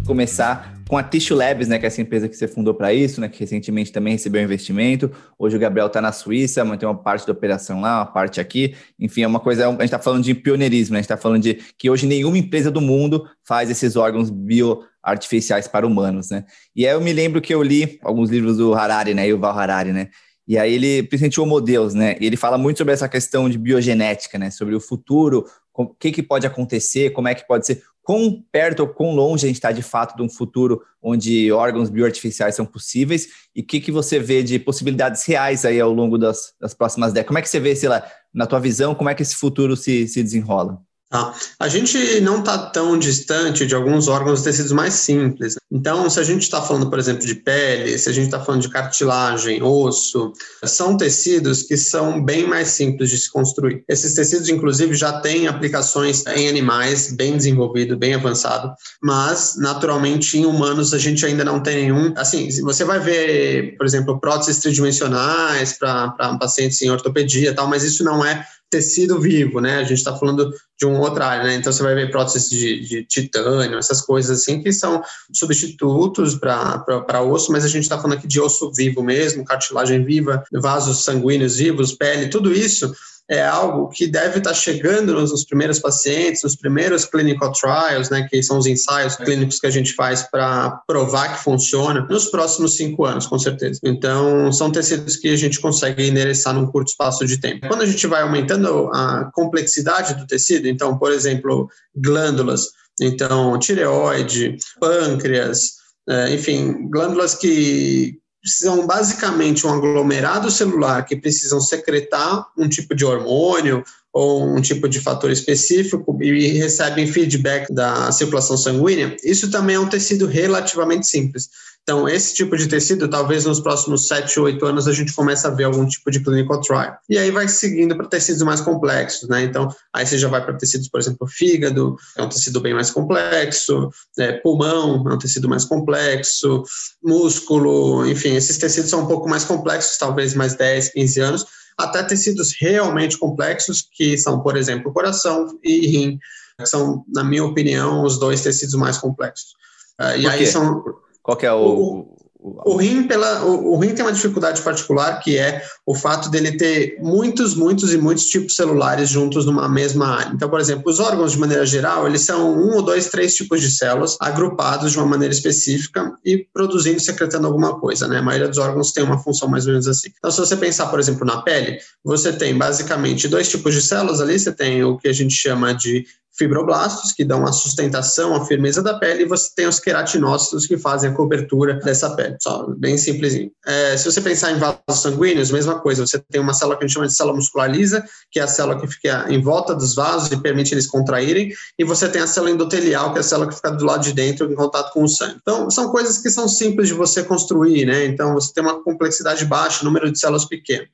Começar 0.08 0.82
com 0.88 0.98
a 0.98 1.04
Tissue 1.04 1.36
Labs, 1.36 1.68
né, 1.68 1.78
que 1.78 1.86
é 1.86 1.88
essa 1.88 2.02
empresa 2.02 2.30
que 2.30 2.36
você 2.36 2.48
fundou 2.48 2.74
para 2.74 2.94
isso, 2.94 3.20
né, 3.20 3.28
que 3.28 3.42
recentemente 3.42 3.92
também 3.92 4.14
recebeu 4.14 4.42
investimento. 4.42 5.12
Hoje 5.38 5.58
o 5.58 5.60
Gabriel 5.60 5.88
está 5.88 6.02
na 6.02 6.14
Suíça, 6.14 6.64
mas 6.64 6.80
tem 6.80 6.88
uma 6.88 6.98
parte 6.98 7.28
da 7.28 7.34
operação 7.34 7.82
lá, 7.82 7.98
uma 7.98 8.06
parte 8.06 8.40
aqui. 8.40 8.74
Enfim, 8.98 9.24
é 9.24 9.28
uma 9.28 9.40
coisa. 9.40 9.68
A 9.68 9.72
gente 9.72 9.84
está 9.84 10.00
falando 10.00 10.24
de 10.24 10.34
pioneirismo, 10.34 10.94
né, 10.94 11.00
a 11.00 11.02
gente 11.02 11.12
está 11.12 11.18
falando 11.18 11.44
de 11.44 11.56
que 11.78 11.90
hoje 11.90 12.08
nenhuma 12.08 12.38
empresa 12.38 12.72
do 12.72 12.80
mundo 12.80 13.28
faz 13.46 13.70
esses 13.70 13.98
órgãos 13.98 14.30
bioartificiais 14.30 15.68
para 15.68 15.86
humanos, 15.86 16.30
né. 16.30 16.46
E 16.74 16.88
aí 16.88 16.94
eu 16.94 17.02
me 17.02 17.12
lembro 17.12 17.42
que 17.42 17.54
eu 17.54 17.62
li 17.62 18.00
alguns 18.02 18.30
livros 18.30 18.58
do 18.58 18.74
Harari, 18.74 19.14
né, 19.14 19.28
Yuval 19.28 19.60
Harari, 19.60 19.92
né. 19.92 20.08
E 20.48 20.58
aí 20.58 20.74
ele 20.74 21.04
presenteou 21.04 21.46
modelos, 21.46 21.94
né? 21.94 22.16
E 22.22 22.26
ele 22.26 22.38
fala 22.38 22.58
muito 22.58 22.78
sobre 22.78 22.94
essa 22.94 23.10
questão 23.10 23.50
de 23.50 23.58
biogenética, 23.58 24.40
né? 24.40 24.50
Sobre 24.50 24.74
o 24.74 24.80
futuro, 24.80 25.44
o 25.74 25.88
que, 25.88 26.10
que 26.10 26.24
pode 26.24 26.48
acontecer, 26.48 27.10
como 27.10 27.28
é 27.28 27.36
que 27.36 27.46
pode 27.46 27.66
ser 27.66 27.84
quão 28.08 28.42
perto 28.54 28.80
ou 28.80 28.88
quão 28.88 29.14
longe 29.14 29.46
a 29.46 29.50
gente 29.50 29.58
está 29.58 29.70
de 29.70 29.82
fato 29.82 30.16
de 30.16 30.24
um 30.24 30.30
futuro 30.30 30.82
onde 31.04 31.52
órgãos 31.52 31.90
bioartificiais 31.90 32.56
são 32.56 32.66
possíveis 32.66 33.28
e 33.54 33.60
o 33.60 33.66
que, 33.66 33.82
que 33.82 33.92
você 33.92 34.18
vê 34.18 34.42
de 34.42 34.58
possibilidades 34.58 35.26
reais 35.26 35.66
aí 35.66 35.78
ao 35.78 35.92
longo 35.92 36.18
das, 36.18 36.54
das 36.58 36.74
próximas 36.74 37.12
décadas? 37.12 37.28
Como 37.28 37.40
é 37.40 37.42
que 37.42 37.50
você 37.50 37.60
vê, 37.60 37.76
sei 37.76 37.90
lá, 37.90 38.10
na 38.34 38.48
tua 38.48 38.62
visão, 38.62 38.96
como 38.96 39.10
é 39.10 39.14
que 39.14 39.22
esse 39.22 39.36
futuro 39.36 39.76
se, 39.76 40.08
se 40.08 40.24
desenrola? 40.24 40.82
Tá. 41.10 41.34
A 41.58 41.70
gente 41.70 42.20
não 42.20 42.40
está 42.40 42.58
tão 42.58 43.00
distante 43.00 43.66
de 43.66 43.74
alguns 43.74 44.10
órgãos 44.10 44.42
e 44.42 44.44
tecidos 44.44 44.74
mais 44.74 44.94
simples. 44.94 45.56
Então, 45.72 46.10
se 46.10 46.20
a 46.20 46.24
gente 46.24 46.42
está 46.42 46.62
falando, 46.62 46.90
por 46.90 47.00
exemplo, 47.00 47.26
de 47.26 47.36
pele, 47.36 47.98
se 47.98 48.10
a 48.10 48.12
gente 48.12 48.26
está 48.26 48.42
falando 48.42 48.62
de 48.62 48.70
cartilagem, 48.70 49.64
osso, 49.64 50.34
são 50.66 50.98
tecidos 50.98 51.64
que 51.64 51.78
são 51.78 52.22
bem 52.22 52.46
mais 52.46 52.70
simples 52.70 53.10
de 53.10 53.18
se 53.20 53.32
construir. 53.32 53.86
Esses 53.88 54.16
tecidos, 54.16 54.50
inclusive, 54.50 54.96
já 54.96 55.22
têm 55.22 55.48
aplicações 55.48 56.26
em 56.26 56.50
animais 56.50 57.14
bem 57.14 57.38
desenvolvido, 57.38 57.96
bem 57.96 58.14
avançado, 58.14 58.74
mas, 59.02 59.56
naturalmente, 59.58 60.38
em 60.38 60.46
humanos 60.46 60.94
a 60.94 60.98
gente 60.98 61.26
ainda 61.26 61.46
não 61.46 61.62
tem 61.64 61.84
nenhum. 61.84 62.14
Assim, 62.18 62.50
você 62.62 62.84
vai 62.84 63.00
ver, 63.00 63.78
por 63.78 63.86
exemplo, 63.86 64.20
próteses 64.20 64.60
tridimensionais 64.60 65.72
para 65.72 66.38
pacientes 66.38 66.82
em 66.82 66.90
ortopedia 66.90 67.56
tal, 67.56 67.68
mas 67.68 67.84
isso 67.84 68.04
não 68.04 68.26
é 68.26 68.46
tecido 68.70 69.20
vivo, 69.20 69.62
né? 69.62 69.78
A 69.78 69.84
gente 69.84 69.98
está 69.98 70.16
falando 70.16 70.52
de 70.78 70.86
uma 70.86 71.00
outra 71.00 71.28
área, 71.28 71.44
né? 71.46 71.56
Então 71.56 71.72
você 71.72 71.82
vai 71.82 71.96
ver 71.96 72.12
próteses 72.12 72.50
de, 72.50 72.82
de 72.82 73.04
titânio, 73.06 73.78
essas 73.78 74.02
coisas 74.02 74.42
assim, 74.42 74.62
que 74.62 74.72
são 74.72 75.02
substitutos 75.34 76.36
para 76.36 77.22
osso, 77.22 77.52
mas 77.52 77.64
a 77.64 77.68
gente 77.68 77.84
está 77.84 77.98
falando 77.98 78.18
aqui 78.18 78.28
de 78.28 78.40
osso 78.40 78.72
vivo 78.74 79.02
mesmo, 79.02 79.46
cartilagem 79.46 80.04
viva, 80.04 80.44
vasos 80.52 81.04
sanguíneos 81.04 81.58
vivos, 81.58 81.94
pele, 81.94 82.30
tudo 82.30 82.54
isso 82.54 82.94
é 83.30 83.46
algo 83.46 83.90
que 83.90 84.08
deve 84.08 84.38
estar 84.38 84.54
chegando 84.54 85.14
nos, 85.14 85.44
primeiros 85.44 85.80
pacientes, 85.80 86.44
nos 86.44 86.56
primeiros 86.56 87.04
clinical 87.04 87.52
trials, 87.52 88.10
né, 88.10 88.26
que 88.30 88.42
são 88.42 88.58
os 88.58 88.66
ensaios 88.66 89.18
clínicos 89.18 89.60
que 89.60 89.68
a 89.68 89.72
gente 89.72 89.94
faz 89.94 90.24
para 90.24 90.82
provar 90.88 91.36
que 91.36 91.44
funciona, 91.44 92.08
nos 92.10 92.28
próximos 92.28 92.78
cinco 92.78 93.06
anos, 93.06 93.28
com 93.28 93.38
certeza. 93.38 93.82
Então, 93.84 94.52
são 94.54 94.72
tecidos 94.72 95.18
que 95.18 95.30
a 95.30 95.36
gente 95.36 95.60
consegue 95.60 96.08
endereçar 96.08 96.54
num 96.54 96.68
curto 96.68 96.88
espaço 96.88 97.26
de 97.26 97.38
tempo. 97.38 97.68
Quando 97.68 97.82
a 97.82 97.86
gente 97.86 98.08
vai 98.08 98.22
aumentando 98.22 98.90
a 98.94 99.30
complexidade 99.34 100.14
do 100.14 100.26
tecido, 100.26 100.68
então, 100.68 100.98
por 100.98 101.12
exemplo, 101.12 101.70
glândulas, 101.96 102.70
então, 103.00 103.60
tireoide, 103.60 104.58
pâncreas, 104.80 105.74
é, 106.10 106.34
enfim, 106.34 106.90
glândulas 106.90 107.36
que 107.36 108.18
precisam 108.48 108.88
basicamente 108.88 109.68
um 109.68 109.74
aglomerado 109.74 110.50
celular 110.50 111.04
que 111.06 111.18
precisam 111.18 111.60
secretar 111.60 112.48
um 112.58 112.70
tipo 112.70 112.96
de 112.96 113.04
hormônio 113.04 113.84
ou 114.14 114.48
um 114.48 114.62
tipo 114.62 114.88
de 114.88 115.02
fator 115.02 115.30
específico 115.30 116.18
e 116.24 116.54
recebem 116.54 117.06
feedback 117.06 117.72
da 117.72 118.10
circulação 118.14 118.58
sanguínea, 118.58 119.18
isso 119.22 119.52
também 119.52 119.76
é 119.76 119.80
um 119.80 119.90
tecido 119.90 120.26
relativamente 120.26 121.06
simples. 121.06 121.50
Então, 121.88 122.06
esse 122.06 122.34
tipo 122.34 122.58
de 122.58 122.68
tecido, 122.68 123.08
talvez 123.08 123.46
nos 123.46 123.62
próximos 123.62 124.10
7 124.10 124.42
ou 124.42 124.46
8 124.48 124.66
anos 124.66 124.90
a 124.90 124.92
gente 124.92 125.14
comece 125.14 125.48
a 125.48 125.50
ver 125.50 125.64
algum 125.64 125.86
tipo 125.86 126.12
de 126.12 126.20
clinical 126.20 126.60
trial. 126.60 126.98
E 127.08 127.18
aí 127.18 127.32
vai 127.32 127.48
seguindo 127.48 127.96
para 127.96 128.10
tecidos 128.10 128.42
mais 128.42 128.60
complexos, 128.60 129.30
né? 129.30 129.44
Então, 129.44 129.74
aí 129.94 130.06
você 130.06 130.18
já 130.18 130.28
vai 130.28 130.44
para 130.44 130.58
tecidos, 130.58 130.90
por 130.90 131.00
exemplo, 131.00 131.26
fígado, 131.26 131.96
é 132.18 132.22
um 132.22 132.28
tecido 132.28 132.60
bem 132.60 132.74
mais 132.74 132.92
complexo, 132.92 133.90
é, 134.20 134.34
pulmão 134.34 135.10
é 135.10 135.14
um 135.14 135.18
tecido 135.18 135.48
mais 135.48 135.64
complexo, 135.64 136.62
músculo, 137.02 138.06
enfim, 138.06 138.36
esses 138.36 138.58
tecidos 138.58 138.90
são 138.90 139.04
um 139.04 139.08
pouco 139.08 139.30
mais 139.30 139.46
complexos, 139.46 139.98
talvez 139.98 140.34
mais 140.34 140.56
10, 140.56 140.90
15 140.90 141.22
anos, 141.22 141.46
até 141.78 142.04
tecidos 142.04 142.54
realmente 142.60 143.18
complexos, 143.18 143.88
que 143.94 144.18
são, 144.18 144.42
por 144.42 144.58
exemplo, 144.58 144.92
coração 144.92 145.58
e 145.64 145.88
rim, 145.88 146.20
que 146.60 146.66
são, 146.66 147.06
na 147.08 147.24
minha 147.24 147.46
opinião, 147.46 148.04
os 148.04 148.20
dois 148.20 148.42
tecidos 148.42 148.76
mais 148.76 148.98
complexos. 148.98 149.56
Uh, 149.98 150.20
e 150.20 150.28
aí 150.28 150.46
são 150.46 150.84
qual 151.28 151.36
que 151.36 151.46
é 151.46 151.52
o, 151.52 152.08
o, 152.40 152.74
o, 152.74 152.78
rim 152.78 153.04
pela 153.04 153.44
o, 153.44 153.74
o, 153.74 153.78
rim 153.78 153.94
tem 153.94 154.06
uma 154.06 154.14
dificuldade 154.14 154.62
particular 154.62 155.20
que 155.20 155.38
é 155.38 155.62
o 155.86 155.94
fato 155.94 156.30
dele 156.30 156.54
ter 156.54 156.98
muitos, 157.02 157.54
muitos 157.54 157.94
e 157.94 157.98
muitos 157.98 158.28
tipos 158.28 158.56
celulares 158.56 159.10
juntos 159.10 159.46
numa 159.46 159.68
mesma 159.68 160.08
área. 160.08 160.32
Então, 160.34 160.50
por 160.50 160.58
exemplo, 160.58 160.90
os 160.90 161.02
órgãos 161.02 161.34
de 161.34 161.40
maneira 161.40 161.66
geral 161.66 162.08
eles 162.08 162.22
são 162.22 162.58
um 162.58 162.76
ou 162.76 162.82
dois, 162.82 163.10
três 163.10 163.36
tipos 163.36 163.60
de 163.60 163.70
células 163.70 164.16
agrupados 164.22 164.94
de 164.94 164.98
uma 164.98 165.06
maneira 165.06 165.34
específica 165.34 166.14
e 166.24 166.48
produzindo, 166.54 167.02
secretando 167.02 167.46
alguma 167.46 167.78
coisa, 167.78 168.08
né? 168.08 168.20
A 168.20 168.24
maioria 168.24 168.48
dos 168.48 168.58
órgãos 168.58 168.94
tem 168.94 169.04
uma 169.04 169.20
função 169.20 169.50
mais 169.50 169.66
ou 169.66 169.74
menos 169.74 169.90
assim. 169.90 170.08
Então, 170.18 170.32
se 170.32 170.40
você 170.40 170.56
pensar, 170.56 170.88
por 170.88 170.98
exemplo, 170.98 171.26
na 171.26 171.42
pele, 171.42 171.78
você 172.06 172.32
tem 172.32 172.58
basicamente 172.58 173.28
dois 173.28 173.50
tipos 173.50 173.74
de 173.74 173.82
células 173.82 174.22
ali. 174.22 174.40
Você 174.40 174.54
tem 174.54 174.82
o 174.82 174.98
que 174.98 175.10
a 175.10 175.14
gente 175.14 175.34
chama 175.34 175.74
de 175.74 176.06
fibroblastos, 176.38 177.12
que 177.12 177.26
dão 177.26 177.46
a 177.46 177.52
sustentação, 177.52 178.36
a 178.36 178.46
firmeza 178.46 178.82
da 178.82 178.98
pele, 178.98 179.24
e 179.24 179.26
você 179.26 179.50
tem 179.56 179.68
os 179.68 179.80
queratinócitos, 179.80 180.66
que 180.66 180.78
fazem 180.78 181.10
a 181.10 181.14
cobertura 181.14 181.76
dessa 181.76 182.12
pele. 182.16 182.38
Só 182.42 182.68
bem 182.78 182.98
simplesinho. 182.98 183.52
É, 183.66 183.98
se 183.98 184.06
você 184.06 184.22
pensar 184.22 184.52
em 184.52 184.60
vasos 184.60 185.02
sanguíneos, 185.02 185.52
mesma 185.52 185.80
coisa. 185.80 186.06
Você 186.06 186.20
tem 186.30 186.40
uma 186.40 186.54
célula 186.54 186.78
que 186.78 186.84
a 186.84 186.88
gente 186.88 186.94
chama 186.94 187.08
de 187.08 187.14
célula 187.14 187.36
muscular 187.36 187.70
lisa, 187.70 188.04
que 188.32 188.40
é 188.40 188.44
a 188.44 188.48
célula 188.48 188.80
que 188.80 188.88
fica 188.88 189.26
em 189.30 189.42
volta 189.42 189.74
dos 189.74 189.96
vasos 189.96 190.32
e 190.32 190.38
permite 190.38 190.74
eles 190.74 190.88
contraírem, 190.88 191.52
e 191.78 191.84
você 191.84 192.08
tem 192.08 192.22
a 192.22 192.28
célula 192.28 192.52
endotelial, 192.52 193.12
que 193.12 193.18
é 193.18 193.22
a 193.22 193.24
célula 193.24 193.50
que 193.50 193.56
fica 193.56 193.72
do 193.72 193.86
lado 193.86 194.04
de 194.04 194.14
dentro 194.14 194.52
em 194.52 194.56
contato 194.56 194.94
com 194.94 195.04
o 195.04 195.08
sangue. 195.08 195.38
Então, 195.42 195.70
são 195.70 195.92
coisas 195.92 196.18
que 196.18 196.30
são 196.30 196.48
simples 196.48 196.88
de 196.88 196.94
você 196.94 197.24
construir, 197.24 197.86
né? 197.86 198.06
Então, 198.06 198.34
você 198.34 198.54
tem 198.54 198.64
uma 198.64 198.82
complexidade 198.84 199.46
baixa, 199.46 199.84
número 199.84 200.12
de 200.12 200.20
células 200.20 200.46
pequeno. 200.46 200.88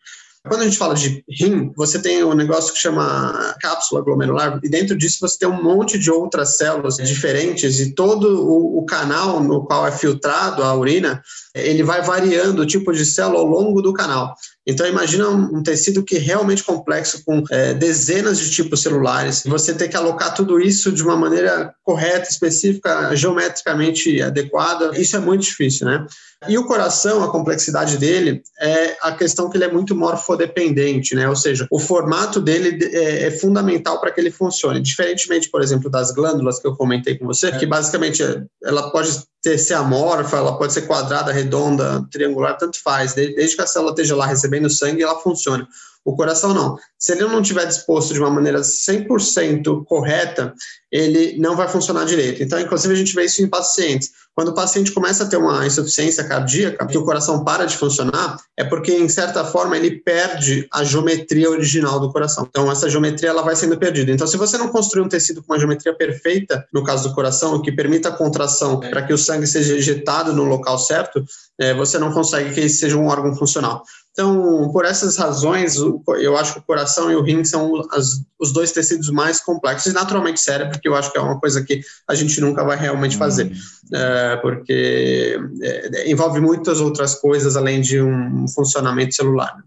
Quando 0.45 0.61
a 0.61 0.65
gente 0.65 0.77
fala 0.77 0.93
de 0.93 1.23
rim, 1.29 1.71
você 1.73 2.01
tem 2.01 2.21
um 2.21 2.33
negócio 2.33 2.73
que 2.73 2.79
chama 2.79 3.55
cápsula 3.61 4.01
glomerular, 4.01 4.59
e 4.61 4.69
dentro 4.69 4.97
disso 4.97 5.19
você 5.21 5.39
tem 5.39 5.47
um 5.47 5.63
monte 5.63 5.97
de 5.97 6.11
outras 6.11 6.57
células 6.57 6.97
diferentes, 6.97 7.79
e 7.79 7.95
todo 7.95 8.45
o, 8.45 8.79
o 8.79 8.85
canal 8.85 9.41
no 9.41 9.65
qual 9.65 9.87
é 9.87 9.91
filtrado 9.91 10.61
a 10.61 10.75
urina, 10.75 11.23
ele 11.55 11.81
vai 11.81 12.01
variando 12.01 12.61
o 12.61 12.65
tipo 12.65 12.91
de 12.91 13.05
célula 13.05 13.39
ao 13.39 13.45
longo 13.45 13.81
do 13.81 13.93
canal. 13.93 14.35
Então, 14.65 14.87
imagina 14.87 15.29
um, 15.29 15.63
tecido 15.63 16.03
que 16.03 16.17
é 16.17 16.19
realmente 16.19 16.63
complexo, 16.63 17.23
com 17.25 17.43
é, 17.49 17.73
dezenas 17.73 18.39
de 18.39 18.49
tipos 18.49 18.81
celulares, 18.81 19.43
você 19.45 19.73
tem 19.73 19.89
que 19.89 19.95
alocar 19.95 20.33
tudo 20.33 20.59
isso 20.59 20.91
de 20.91 21.03
uma 21.03 21.15
maneira 21.15 21.73
correta, 21.83 22.29
específica, 22.29 23.15
geometricamente 23.15 24.21
adequada. 24.21 24.97
Isso 24.97 25.15
é 25.15 25.19
muito 25.19 25.43
difícil, 25.43 25.85
né? 25.85 26.05
E 26.47 26.57
o 26.57 26.65
coração, 26.65 27.23
a 27.23 27.31
complexidade 27.31 27.97
dele 27.97 28.43
é 28.59 28.97
a 29.01 29.11
questão 29.13 29.49
que 29.49 29.57
ele 29.57 29.65
é 29.65 29.71
muito 29.71 29.95
morfodependente, 29.95 31.15
né? 31.15 31.27
Ou 31.29 31.35
seja, 31.35 31.67
o 31.71 31.79
formato 31.79 32.39
dele 32.39 32.79
é, 32.91 33.27
é 33.27 33.31
fundamental 33.31 33.99
para 33.99 34.11
que 34.11 34.19
ele 34.19 34.31
funcione. 34.31 34.81
Diferentemente, 34.81 35.49
por 35.49 35.61
exemplo, 35.61 35.89
das 35.89 36.11
glândulas 36.11 36.59
que 36.59 36.67
eu 36.67 36.75
comentei 36.75 37.17
com 37.17 37.25
você, 37.25 37.51
que 37.51 37.65
basicamente 37.65 38.23
ela 38.63 38.91
pode 38.91 39.23
ter, 39.41 39.57
ser 39.57 39.75
amorfa, 39.75 40.37
ela 40.37 40.57
pode 40.57 40.73
ser 40.73 40.83
quadrada, 40.83 41.31
redonda, 41.31 42.05
triangular, 42.11 42.57
tanto 42.57 42.81
faz. 42.81 43.13
Desde 43.13 43.55
que 43.55 43.61
a 43.61 43.67
célula 43.67 43.91
esteja 43.91 44.15
lá 44.15 44.25
recebendo 44.25 44.69
sangue, 44.69 45.03
ela 45.03 45.19
funciona. 45.19 45.67
O 46.05 46.15
coração 46.15 46.53
não. 46.53 46.77
Se 46.99 47.13
ele 47.13 47.23
não 47.23 47.41
estiver 47.41 47.65
disposto 47.65 48.13
de 48.13 48.19
uma 48.19 48.29
maneira 48.29 48.61
100% 48.61 49.85
correta, 49.85 50.53
ele 50.91 51.37
não 51.39 51.55
vai 51.55 51.67
funcionar 51.67 52.05
direito. 52.05 52.43
Então, 52.43 52.59
inclusive, 52.59 52.93
a 52.93 52.97
gente 52.97 53.15
vê 53.15 53.25
isso 53.25 53.41
em 53.41 53.47
pacientes. 53.47 54.11
Quando 54.35 54.49
o 54.49 54.53
paciente 54.53 54.91
começa 54.91 55.23
a 55.23 55.27
ter 55.27 55.37
uma 55.37 55.65
insuficiência 55.65 56.23
cardíaca, 56.23 56.87
que 56.87 56.97
o 56.97 57.05
coração 57.05 57.43
para 57.43 57.65
de 57.65 57.77
funcionar, 57.77 58.37
é 58.57 58.63
porque, 58.63 58.91
em 58.91 59.07
certa 59.07 59.45
forma, 59.45 59.77
ele 59.77 59.99
perde 60.01 60.67
a 60.73 60.83
geometria 60.83 61.49
original 61.49 61.99
do 61.99 62.11
coração. 62.11 62.45
Então, 62.49 62.71
essa 62.71 62.89
geometria 62.89 63.29
ela 63.29 63.43
vai 63.43 63.55
sendo 63.55 63.77
perdida. 63.77 64.11
Então, 64.11 64.25
se 64.27 64.35
você 64.35 64.57
não 64.57 64.69
construir 64.69 65.03
um 65.03 65.09
tecido 65.09 65.43
com 65.43 65.53
uma 65.53 65.59
geometria 65.59 65.95
perfeita, 65.95 66.65
no 66.73 66.83
caso 66.83 67.07
do 67.07 67.15
coração, 67.15 67.61
que 67.61 67.71
permita 67.71 68.09
a 68.09 68.11
contração 68.11 68.79
para 68.79 69.03
que 69.03 69.13
o 69.13 69.17
sangue 69.17 69.47
seja 69.47 69.77
injetado 69.77 70.33
no 70.33 70.43
local 70.43 70.79
certo, 70.79 71.23
é, 71.59 71.73
você 71.73 71.99
não 71.99 72.11
consegue 72.11 72.53
que 72.53 72.59
esse 72.61 72.77
seja 72.77 72.97
um 72.97 73.07
órgão 73.07 73.35
funcional. 73.35 73.83
Então, 74.13 74.69
por 74.71 74.85
essas 74.85 75.17
razões, 75.17 75.75
eu 76.19 76.37
acho 76.37 76.53
que 76.53 76.59
o 76.59 76.63
coração 76.63 77.11
e 77.11 77.15
o 77.15 77.23
rim 77.23 77.43
são 77.43 77.81
as, 77.91 78.21
os 78.39 78.53
dois 78.53 78.71
tecidos 78.71 79.09
mais 79.09 79.41
complexos, 79.41 79.91
e 79.91 79.95
naturalmente 79.95 80.39
cérebro, 80.39 80.79
que 80.79 80.87
eu 80.87 80.95
acho 80.95 81.11
que 81.11 81.17
é 81.17 81.21
uma 81.21 81.39
coisa 81.39 81.63
que 81.63 81.81
a 82.07 82.13
gente 82.13 82.39
nunca 82.39 82.63
vai 82.63 82.77
realmente 82.77 83.17
fazer, 83.17 83.45
uhum. 83.45 83.97
é, 83.97 84.37
porque 84.37 85.39
é, 85.61 86.11
envolve 86.11 86.39
muitas 86.39 86.79
outras 86.79 87.15
coisas 87.15 87.57
além 87.57 87.81
de 87.81 87.99
um 88.01 88.47
funcionamento 88.47 89.15
celular. 89.15 89.57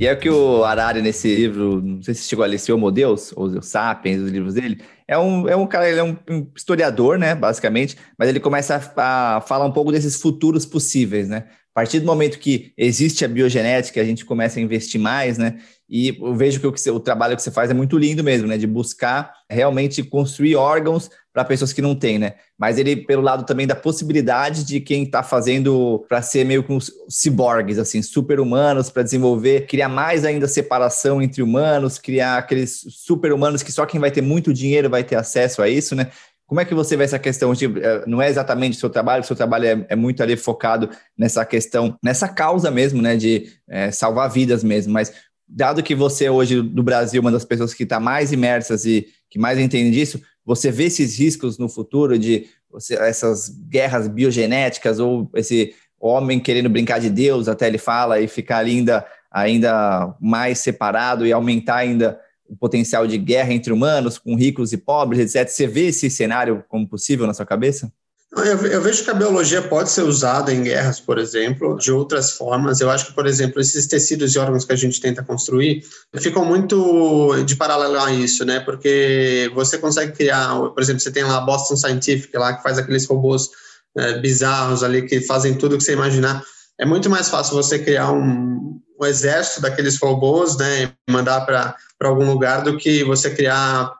E 0.00 0.06
é 0.06 0.14
que 0.14 0.30
o 0.30 0.62
Harari, 0.64 1.02
nesse 1.02 1.34
livro, 1.34 1.82
não 1.82 2.00
sei 2.00 2.14
se 2.14 2.22
chegou 2.22 2.44
a 2.44 2.48
ler 2.48 2.60
o 2.68 2.74
Homo 2.74 2.90
Deus, 2.90 3.32
ou 3.34 3.46
os 3.46 3.66
Sapiens, 3.66 4.22
os 4.22 4.30
livros 4.30 4.54
dele, 4.54 4.80
é 5.08 5.18
um, 5.18 5.48
é 5.48 5.56
um 5.56 5.66
cara, 5.66 5.90
ele 5.90 5.98
é 5.98 6.04
um 6.04 6.16
historiador, 6.54 7.18
né, 7.18 7.34
basicamente, 7.34 7.96
mas 8.16 8.28
ele 8.28 8.38
começa 8.38 8.76
a, 8.96 9.36
a 9.36 9.40
falar 9.40 9.64
um 9.64 9.72
pouco 9.72 9.90
desses 9.90 10.20
futuros 10.20 10.64
possíveis, 10.64 11.28
né? 11.28 11.46
A 11.74 11.80
partir 11.80 12.00
do 12.00 12.06
momento 12.06 12.38
que 12.38 12.72
existe 12.76 13.24
a 13.24 13.28
biogenética, 13.28 14.00
a 14.00 14.04
gente 14.04 14.24
começa 14.24 14.58
a 14.58 14.62
investir 14.62 15.00
mais, 15.00 15.38
né? 15.38 15.58
E 15.88 16.16
eu 16.20 16.34
vejo 16.34 16.60
que 16.60 16.66
o, 16.66 16.72
que 16.72 16.80
você, 16.80 16.90
o 16.90 16.98
trabalho 16.98 17.36
que 17.36 17.42
você 17.42 17.52
faz 17.52 17.70
é 17.70 17.74
muito 17.74 17.96
lindo 17.96 18.22
mesmo, 18.22 18.48
né? 18.48 18.58
De 18.58 18.66
buscar 18.66 19.32
realmente 19.48 20.02
construir 20.02 20.56
órgãos 20.56 21.08
para 21.38 21.44
pessoas 21.44 21.72
que 21.72 21.80
não 21.80 21.94
têm, 21.94 22.18
né? 22.18 22.34
Mas 22.58 22.78
ele, 22.78 22.96
pelo 22.96 23.22
lado 23.22 23.46
também 23.46 23.64
da 23.64 23.76
possibilidade 23.76 24.64
de 24.64 24.80
quem 24.80 25.04
está 25.04 25.22
fazendo 25.22 26.04
para 26.08 26.20
ser 26.20 26.44
meio 26.44 26.64
que 26.64 26.72
uns 26.72 26.90
ciborgues, 27.08 27.78
assim, 27.78 28.02
super-humanos, 28.02 28.90
para 28.90 29.04
desenvolver, 29.04 29.64
criar 29.68 29.88
mais 29.88 30.24
ainda 30.24 30.48
separação 30.48 31.22
entre 31.22 31.40
humanos, 31.40 31.96
criar 31.96 32.38
aqueles 32.38 32.84
super-humanos 32.90 33.62
que 33.62 33.70
só 33.70 33.86
quem 33.86 34.00
vai 34.00 34.10
ter 34.10 34.20
muito 34.20 34.52
dinheiro 34.52 34.90
vai 34.90 35.04
ter 35.04 35.14
acesso 35.14 35.62
a 35.62 35.68
isso, 35.68 35.94
né? 35.94 36.08
Como 36.44 36.60
é 36.60 36.64
que 36.64 36.74
você 36.74 36.96
vê 36.96 37.04
essa 37.04 37.20
questão? 37.20 37.54
De, 37.54 37.66
eh, 37.66 38.02
não 38.04 38.20
é 38.20 38.28
exatamente 38.28 38.76
o 38.76 38.80
seu 38.80 38.90
trabalho, 38.90 39.22
o 39.22 39.26
seu 39.26 39.36
trabalho 39.36 39.64
é, 39.64 39.86
é, 39.90 39.94
muito 39.94 40.20
ali 40.24 40.36
focado 40.36 40.90
nessa 41.16 41.44
questão, 41.44 41.96
nessa 42.02 42.26
causa 42.26 42.68
mesmo, 42.68 43.00
né, 43.00 43.16
de 43.16 43.46
é, 43.68 43.92
salvar 43.92 44.28
vidas 44.28 44.64
mesmo, 44.64 44.92
mas 44.92 45.12
dado 45.46 45.84
que 45.84 45.94
você 45.94 46.28
hoje 46.28 46.60
no 46.60 46.82
Brasil, 46.82 47.20
uma 47.20 47.30
das 47.30 47.44
pessoas 47.44 47.72
que 47.72 47.84
está 47.84 48.00
mais 48.00 48.32
imersas 48.32 48.84
e 48.84 49.06
que 49.30 49.38
mais 49.38 49.58
entende 49.58 49.90
disso, 49.90 50.20
você 50.48 50.70
vê 50.70 50.84
esses 50.84 51.18
riscos 51.18 51.58
no 51.58 51.68
futuro 51.68 52.18
de 52.18 52.46
você, 52.70 52.94
essas 52.94 53.50
guerras 53.50 54.08
biogenéticas 54.08 54.98
ou 54.98 55.30
esse 55.34 55.74
homem 56.00 56.40
querendo 56.40 56.70
brincar 56.70 56.98
de 57.00 57.10
Deus, 57.10 57.48
até 57.48 57.66
ele 57.66 57.76
fala, 57.76 58.18
e 58.18 58.26
ficar 58.26 58.64
ainda, 58.64 59.06
ainda 59.30 60.16
mais 60.18 60.58
separado 60.60 61.26
e 61.26 61.32
aumentar 61.34 61.76
ainda 61.76 62.18
o 62.48 62.56
potencial 62.56 63.06
de 63.06 63.18
guerra 63.18 63.52
entre 63.52 63.74
humanos, 63.74 64.16
com 64.16 64.34
ricos 64.34 64.72
e 64.72 64.78
pobres, 64.78 65.36
etc. 65.36 65.46
Você 65.46 65.66
vê 65.66 65.88
esse 65.88 66.08
cenário 66.08 66.64
como 66.66 66.88
possível 66.88 67.26
na 67.26 67.34
sua 67.34 67.44
cabeça? 67.44 67.92
Eu, 68.30 68.82
vejo 68.82 69.04
que 69.04 69.10
a 69.10 69.14
biologia 69.14 69.62
pode 69.62 69.90
ser 69.90 70.02
usada 70.02 70.52
em 70.52 70.62
guerras, 70.62 71.00
por 71.00 71.18
exemplo, 71.18 71.78
de 71.78 71.90
outras 71.90 72.32
formas. 72.32 72.78
Eu 72.78 72.90
acho 72.90 73.06
que, 73.06 73.14
por 73.14 73.26
exemplo, 73.26 73.58
esses 73.58 73.86
tecidos 73.86 74.34
e 74.34 74.38
órgãos 74.38 74.66
que 74.66 74.72
a 74.72 74.76
gente 74.76 75.00
tenta 75.00 75.24
construir 75.24 75.82
ficam 76.18 76.44
muito 76.44 77.42
de 77.44 77.56
paralelo 77.56 77.98
a 77.98 78.12
isso, 78.12 78.44
né? 78.44 78.60
Porque 78.60 79.50
você 79.54 79.78
consegue 79.78 80.12
criar, 80.12 80.54
por 80.58 80.80
exemplo, 80.80 81.00
você 81.00 81.10
tem 81.10 81.24
lá 81.24 81.38
a 81.38 81.40
Boston 81.40 81.74
Scientific 81.76 82.36
lá 82.36 82.52
que 82.54 82.62
faz 82.62 82.76
aqueles 82.76 83.06
robôs 83.06 83.48
é, 83.96 84.18
bizarros 84.18 84.84
ali 84.84 85.02
que 85.02 85.22
fazem 85.22 85.54
tudo 85.54 85.78
que 85.78 85.84
você 85.84 85.92
imaginar. 85.92 86.42
é 86.78 86.84
muito 86.84 87.08
mais 87.08 87.30
fácil 87.30 87.54
você 87.54 87.78
criar 87.78 88.12
um, 88.12 88.78
um 89.00 89.06
exército 89.06 89.62
daqueles 89.62 89.98
robôs, 89.98 90.56
né, 90.56 90.84
e 90.84 91.12
mandar 91.12 91.40
para 91.46 91.74
algum 92.02 92.26
lugar 92.26 92.62
do 92.62 92.76
que 92.76 93.02
você 93.04 93.30
criar 93.30 93.92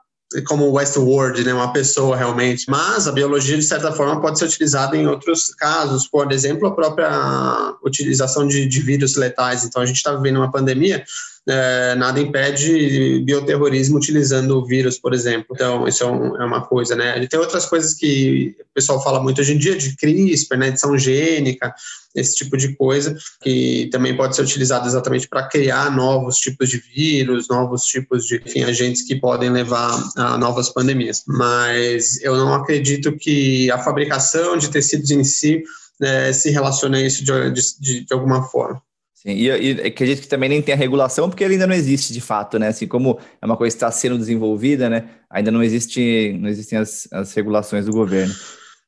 como 0.45 0.71
Westworld, 0.71 1.43
né, 1.43 1.53
uma 1.53 1.73
pessoa 1.73 2.15
realmente. 2.15 2.69
Mas 2.69 3.07
a 3.07 3.11
biologia, 3.11 3.57
de 3.57 3.63
certa 3.63 3.91
forma, 3.91 4.21
pode 4.21 4.37
ser 4.37 4.45
utilizada 4.45 4.95
em 4.95 5.07
outros 5.07 5.53
casos, 5.55 6.07
por 6.07 6.31
exemplo, 6.31 6.67
a 6.67 6.75
própria 6.75 7.73
utilização 7.83 8.47
de, 8.47 8.67
de 8.67 8.81
vírus 8.81 9.15
letais. 9.15 9.63
Então, 9.63 9.81
a 9.81 9.85
gente 9.85 9.97
está 9.97 10.13
vivendo 10.13 10.37
uma 10.37 10.51
pandemia 10.51 11.03
é, 11.49 11.95
nada 11.95 12.19
impede 12.19 13.21
bioterrorismo 13.25 13.97
utilizando 13.97 14.51
o 14.51 14.65
vírus, 14.65 14.99
por 14.99 15.13
exemplo. 15.13 15.47
Então, 15.51 15.87
isso 15.87 16.03
é, 16.03 16.07
um, 16.07 16.41
é, 16.41 16.45
uma 16.45 16.61
coisa, 16.61 16.95
né? 16.95 17.21
E 17.21 17.27
tem 17.27 17.39
outras 17.39 17.65
coisas 17.65 17.93
que 17.93 18.55
o 18.59 18.73
pessoal 18.73 19.03
fala 19.03 19.21
muito 19.21 19.41
hoje 19.41 19.53
em 19.53 19.57
dia, 19.57 19.75
de 19.75 19.95
CRISPR, 19.95 20.57
né, 20.57 20.67
edição 20.67 20.97
gênica, 20.97 21.73
esse 22.15 22.35
tipo 22.35 22.55
de 22.55 22.75
coisa, 22.75 23.15
que 23.41 23.89
também 23.91 24.15
pode 24.15 24.35
ser 24.35 24.43
utilizado 24.43 24.87
exatamente 24.87 25.27
para 25.27 25.47
criar 25.47 25.95
novos 25.95 26.37
tipos 26.37 26.69
de 26.69 26.77
vírus, 26.77 27.47
novos 27.49 27.83
tipos 27.83 28.25
de 28.25 28.41
enfim, 28.45 28.63
agentes 28.63 29.03
que 29.03 29.15
podem 29.15 29.49
levar 29.49 29.91
a 30.15 30.37
novas 30.37 30.69
pandemias. 30.69 31.23
Mas 31.27 32.21
eu 32.21 32.37
não 32.37 32.53
acredito 32.53 33.15
que 33.17 33.71
a 33.71 33.79
fabricação 33.79 34.57
de 34.57 34.69
tecidos 34.69 35.09
em 35.09 35.23
si 35.23 35.63
é, 36.01 36.31
se 36.31 36.49
relacione 36.51 36.97
a 36.97 37.01
isso 37.01 37.23
de, 37.23 37.51
de, 37.51 38.05
de 38.05 38.13
alguma 38.13 38.43
forma. 38.43 38.81
Sim, 39.21 39.31
e, 39.31 39.47
e 39.47 39.71
acredito 39.87 40.21
que 40.21 40.29
também 40.29 40.47
nem 40.47 40.61
tem 40.61 40.73
a 40.73 40.77
regulação, 40.77 41.29
porque 41.29 41.43
ele 41.43 41.55
ainda 41.55 41.67
não 41.67 41.75
existe 41.75 42.13
de 42.13 42.21
fato, 42.21 42.57
né? 42.57 42.69
Assim 42.69 42.87
como 42.87 43.19
é 43.41 43.45
uma 43.45 43.57
coisa 43.57 43.75
que 43.75 43.77
está 43.77 43.91
sendo 43.91 44.17
desenvolvida, 44.17 44.89
né? 44.89 45.09
Ainda 45.29 45.51
não 45.51 45.61
existe, 45.61 46.37
não 46.39 46.47
existem 46.47 46.79
as, 46.79 47.05
as 47.11 47.33
regulações 47.33 47.85
do 47.85 47.91
governo. 47.91 48.33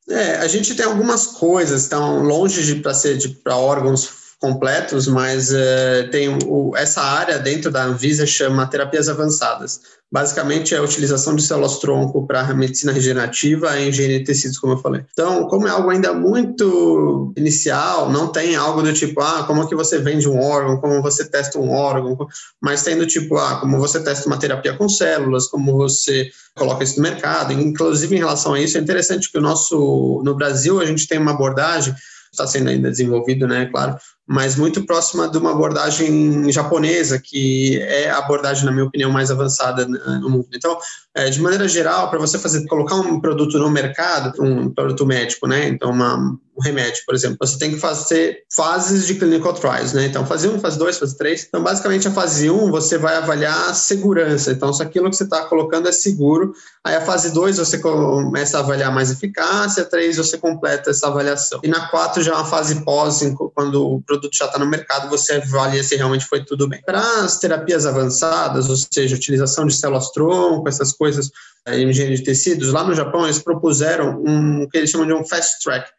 É, 0.10 0.38
a 0.38 0.48
gente 0.48 0.74
tem 0.74 0.86
algumas 0.86 1.28
coisas, 1.28 1.84
estão 1.84 2.24
longe 2.24 2.64
de 2.64 2.76
para 2.76 2.94
ser 2.94 3.20
para 3.44 3.58
órgãos 3.58 4.21
completos, 4.42 5.08
mas 5.08 5.52
uh, 5.52 6.10
tem 6.12 6.36
o, 6.48 6.76
essa 6.76 7.00
área 7.00 7.38
dentro 7.38 7.70
da 7.70 7.84
Anvisa 7.84 8.26
chama 8.26 8.66
terapias 8.66 9.08
avançadas. 9.08 9.80
Basicamente 10.12 10.74
é 10.74 10.80
a 10.80 10.82
utilização 10.82 11.36
de 11.36 11.44
células-tronco 11.44 12.26
para 12.26 12.52
medicina 12.54 12.92
regenerativa 12.92 13.80
e 13.80 13.88
engenharia 13.88 14.20
de 14.20 14.26
tecidos, 14.26 14.58
como 14.58 14.74
eu 14.74 14.78
falei. 14.80 15.06
Então, 15.14 15.48
como 15.48 15.68
é 15.68 15.72
algo 15.72 15.92
ainda 15.92 16.12
muito 16.12 17.32
inicial, 17.38 18.12
não 18.12 18.30
tem 18.30 18.56
algo 18.56 18.82
do 18.82 18.92
tipo, 18.92 19.22
ah, 19.22 19.44
como 19.46 19.70
que 19.70 19.76
você 19.76 20.00
vende 20.00 20.28
um 20.28 20.42
órgão, 20.42 20.82
como 20.82 21.02
você 21.02 21.24
testa 21.24 21.60
um 21.60 21.70
órgão, 21.70 22.18
mas 22.60 22.84
tem 22.84 22.98
do 22.98 23.06
tipo, 23.06 23.38
ah, 23.38 23.60
como 23.62 23.78
você 23.78 24.04
testa 24.04 24.28
uma 24.28 24.40
terapia 24.40 24.76
com 24.76 24.90
células, 24.90 25.48
como 25.48 25.78
você 25.78 26.30
coloca 26.58 26.84
isso 26.84 26.98
no 26.98 27.04
mercado. 27.04 27.54
Inclusive, 27.54 28.16
em 28.16 28.20
relação 28.20 28.56
a 28.56 28.60
isso, 28.60 28.78
é 28.78 28.82
interessante 28.82 29.32
que 29.32 29.38
o 29.38 29.42
nosso, 29.42 30.22
no 30.26 30.36
Brasil, 30.36 30.82
a 30.82 30.86
gente 30.86 31.08
tem 31.08 31.20
uma 31.20 31.32
abordagem 31.32 31.94
está 32.32 32.48
sendo 32.48 32.70
ainda 32.70 32.90
desenvolvido, 32.90 33.46
né, 33.48 33.66
claro, 33.66 33.98
mas 34.32 34.56
muito 34.56 34.86
próxima 34.86 35.28
de 35.28 35.38
uma 35.38 35.52
abordagem 35.52 36.50
japonesa, 36.54 37.20
que 37.22 37.78
é 37.82 38.10
a 38.10 38.20
abordagem, 38.20 38.64
na 38.64 38.72
minha 38.72 38.86
opinião, 38.86 39.12
mais 39.12 39.30
avançada 39.30 39.86
no 39.86 40.30
mundo. 40.30 40.48
Então, 40.56 40.78
é, 41.14 41.30
de 41.30 41.42
maneira 41.42 41.68
geral, 41.68 42.10
para 42.10 42.18
você 42.18 42.40
fazer 42.40 42.66
colocar 42.68 42.96
um 42.96 43.20
produto 43.20 43.60
no 43.60 43.70
mercado, 43.70 44.42
um 44.42 44.70
produto 44.70 45.06
médico, 45.06 45.48
né? 45.48 45.68
Então, 45.68 45.92
uma, 45.92 46.34
remédio, 46.62 47.02
por 47.06 47.14
exemplo, 47.14 47.38
você 47.40 47.58
tem 47.58 47.72
que 47.72 47.80
fazer 47.80 48.44
fases 48.56 49.06
de 49.06 49.16
clinical 49.16 49.54
trials, 49.54 49.94
né? 49.94 50.06
Então, 50.06 50.26
fase 50.26 50.48
1, 50.48 50.60
fase 50.60 50.78
2, 50.78 50.98
fase 50.98 51.18
3. 51.18 51.46
Então, 51.48 51.64
basicamente, 51.64 52.08
a 52.08 52.12
fase 52.12 52.50
1 52.50 52.72
você 52.72 52.98
vai 52.98 53.16
avaliar 53.16 53.70
a 53.70 53.74
segurança. 53.74 54.52
Então, 54.52 54.72
se 54.72 54.82
aquilo 54.82 55.10
que 55.10 55.16
você 55.16 55.24
está 55.24 55.44
colocando 55.46 55.90
é 55.90 55.92
seguro, 55.92 56.54
aí 56.84 56.96
a 56.96 57.02
fase 57.02 57.32
2 57.32 57.58
você 57.58 57.80
começa 57.80 58.58
a 58.58 58.62
avaliar 58.62 58.94
mais 58.94 59.12
eficácia, 59.12 59.84
a 59.84 59.86
3 59.86 60.18
você 60.18 60.38
completa 60.38 60.92
essa 60.92 61.08
avaliação. 61.08 61.60
E 61.64 61.68
na 61.68 61.88
4 61.90 62.22
já 62.24 62.32
é 62.32 62.36
uma 62.36 62.46
fase 62.46 62.84
pós, 62.84 63.22
quando 63.54 63.96
o 63.96 64.02
produto 64.02 64.36
já 64.36 64.46
está 64.46 64.58
no 64.58 64.66
mercado, 64.66 65.10
você 65.10 65.34
avalia 65.34 65.84
se 65.84 65.96
realmente 65.96 66.26
foi 66.26 66.46
tudo 66.46 66.68
bem. 66.68 66.82
Para 66.86 67.24
as 67.24 67.40
terapias 67.40 67.86
avançadas, 67.86 68.70
ou 68.70 68.76
seja, 68.76 69.16
utilização 69.16 69.66
de 69.66 69.76
células-tronco, 69.76 70.68
essas 70.68 70.94
coisas, 70.94 71.30
em 71.68 71.90
engenharia 71.90 72.18
de 72.18 72.24
tecidos, 72.24 72.74
lá 72.74 72.84
no 72.84 72.96
Japão 72.96 73.26
eles 73.26 73.40
propuseram 73.40 74.22
um 74.26 74.68
que 74.68 74.78
eles 74.78 74.90
chamam 74.90 75.06
de 75.08 75.14
um 75.14 75.24
fast 75.24 75.64
track. 75.64 75.90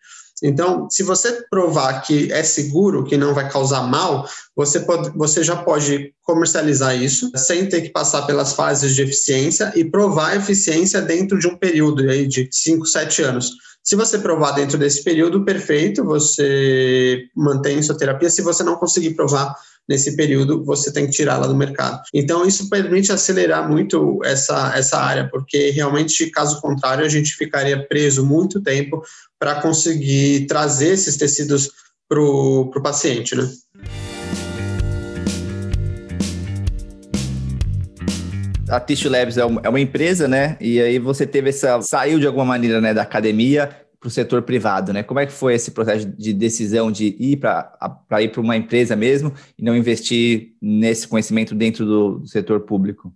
Então, 0.43 0.89
se 0.91 1.03
você 1.03 1.45
provar 1.49 2.01
que 2.01 2.33
é 2.33 2.43
seguro, 2.43 3.05
que 3.05 3.17
não 3.17 3.33
vai 3.33 3.49
causar 3.49 3.83
mal, 3.83 4.27
você, 4.57 4.81
pode, 4.81 5.17
você 5.17 5.45
já 5.45 5.57
pode 5.57 6.13
comercializar 6.23 7.01
isso 7.01 7.31
sem 7.37 7.69
ter 7.69 7.83
que 7.83 7.91
passar 7.91 8.23
pelas 8.23 8.53
fases 8.53 8.95
de 8.95 9.03
eficiência 9.03 9.73
e 9.77 9.85
provar 9.85 10.31
a 10.31 10.37
eficiência 10.37 11.01
dentro 11.01 11.39
de 11.39 11.47
um 11.47 11.57
período 11.57 12.09
aí 12.11 12.27
de 12.27 12.49
5, 12.51 12.85
7 12.87 13.23
anos. 13.23 13.51
Se 13.85 13.97
você 13.97 14.19
provar 14.19 14.53
dentro 14.53 14.79
desse 14.79 15.03
período, 15.03 15.45
perfeito, 15.45 16.05
você 16.05 17.25
mantém 17.35 17.83
sua 17.83 17.97
terapia. 17.97 18.31
Se 18.31 18.41
você 18.41 18.63
não 18.63 18.77
conseguir 18.77 19.15
provar 19.15 19.57
nesse 19.89 20.17
período, 20.17 20.65
você 20.65 20.93
tem 20.93 21.07
que 21.07 21.13
tirá-la 21.13 21.47
do 21.47 21.57
mercado. 21.57 22.01
Então, 22.15 22.47
isso 22.47 22.69
permite 22.69 23.13
acelerar 23.13 23.69
muito 23.69 24.21
essa, 24.25 24.73
essa 24.77 24.99
área, 24.99 25.29
porque 25.29 25.71
realmente, 25.71 26.31
caso 26.31 26.61
contrário, 26.61 27.05
a 27.05 27.09
gente 27.09 27.35
ficaria 27.35 27.87
preso 27.87 28.25
muito 28.25 28.61
tempo 28.63 29.03
para 29.39 29.61
conseguir 29.61 30.47
trazer 30.47 30.93
esses 30.93 31.17
tecidos 31.17 31.71
para 32.09 32.21
o 32.21 32.83
paciente, 32.83 33.35
né? 33.35 33.49
a 38.69 38.81
Tissue 38.81 39.11
Labs 39.11 39.37
é, 39.37 39.43
é 39.43 39.69
uma 39.69 39.81
empresa, 39.81 40.27
né? 40.27 40.57
E 40.59 40.81
aí 40.81 40.99
você 40.99 41.27
teve 41.27 41.51
essa. 41.51 41.81
saiu 41.83 42.19
de 42.19 42.27
alguma 42.27 42.47
maneira 42.47 42.81
né, 42.81 42.95
da 42.95 43.03
academia 43.03 43.69
para 44.03 44.09
o 44.09 44.11
setor 44.11 44.43
privado, 44.43 44.93
né? 44.93 45.05
Como 45.05 45.21
é 45.21 45.27
que 45.27 45.33
foi 45.33 45.55
esse 45.55 45.71
processo 45.71 46.05
de 46.05 46.33
decisão 46.33 46.91
de 46.91 47.17
ir 47.21 47.37
para 47.37 48.21
ir 48.21 48.33
para 48.33 48.41
uma 48.41 48.57
empresa 48.57 48.97
mesmo 48.97 49.33
e 49.57 49.63
não 49.63 49.77
investir 49.77 50.57
nesse 50.61 51.07
conhecimento 51.07 51.55
dentro 51.55 51.87
do, 51.87 52.19
do 52.19 52.27
setor 52.27 52.63
público? 52.63 53.15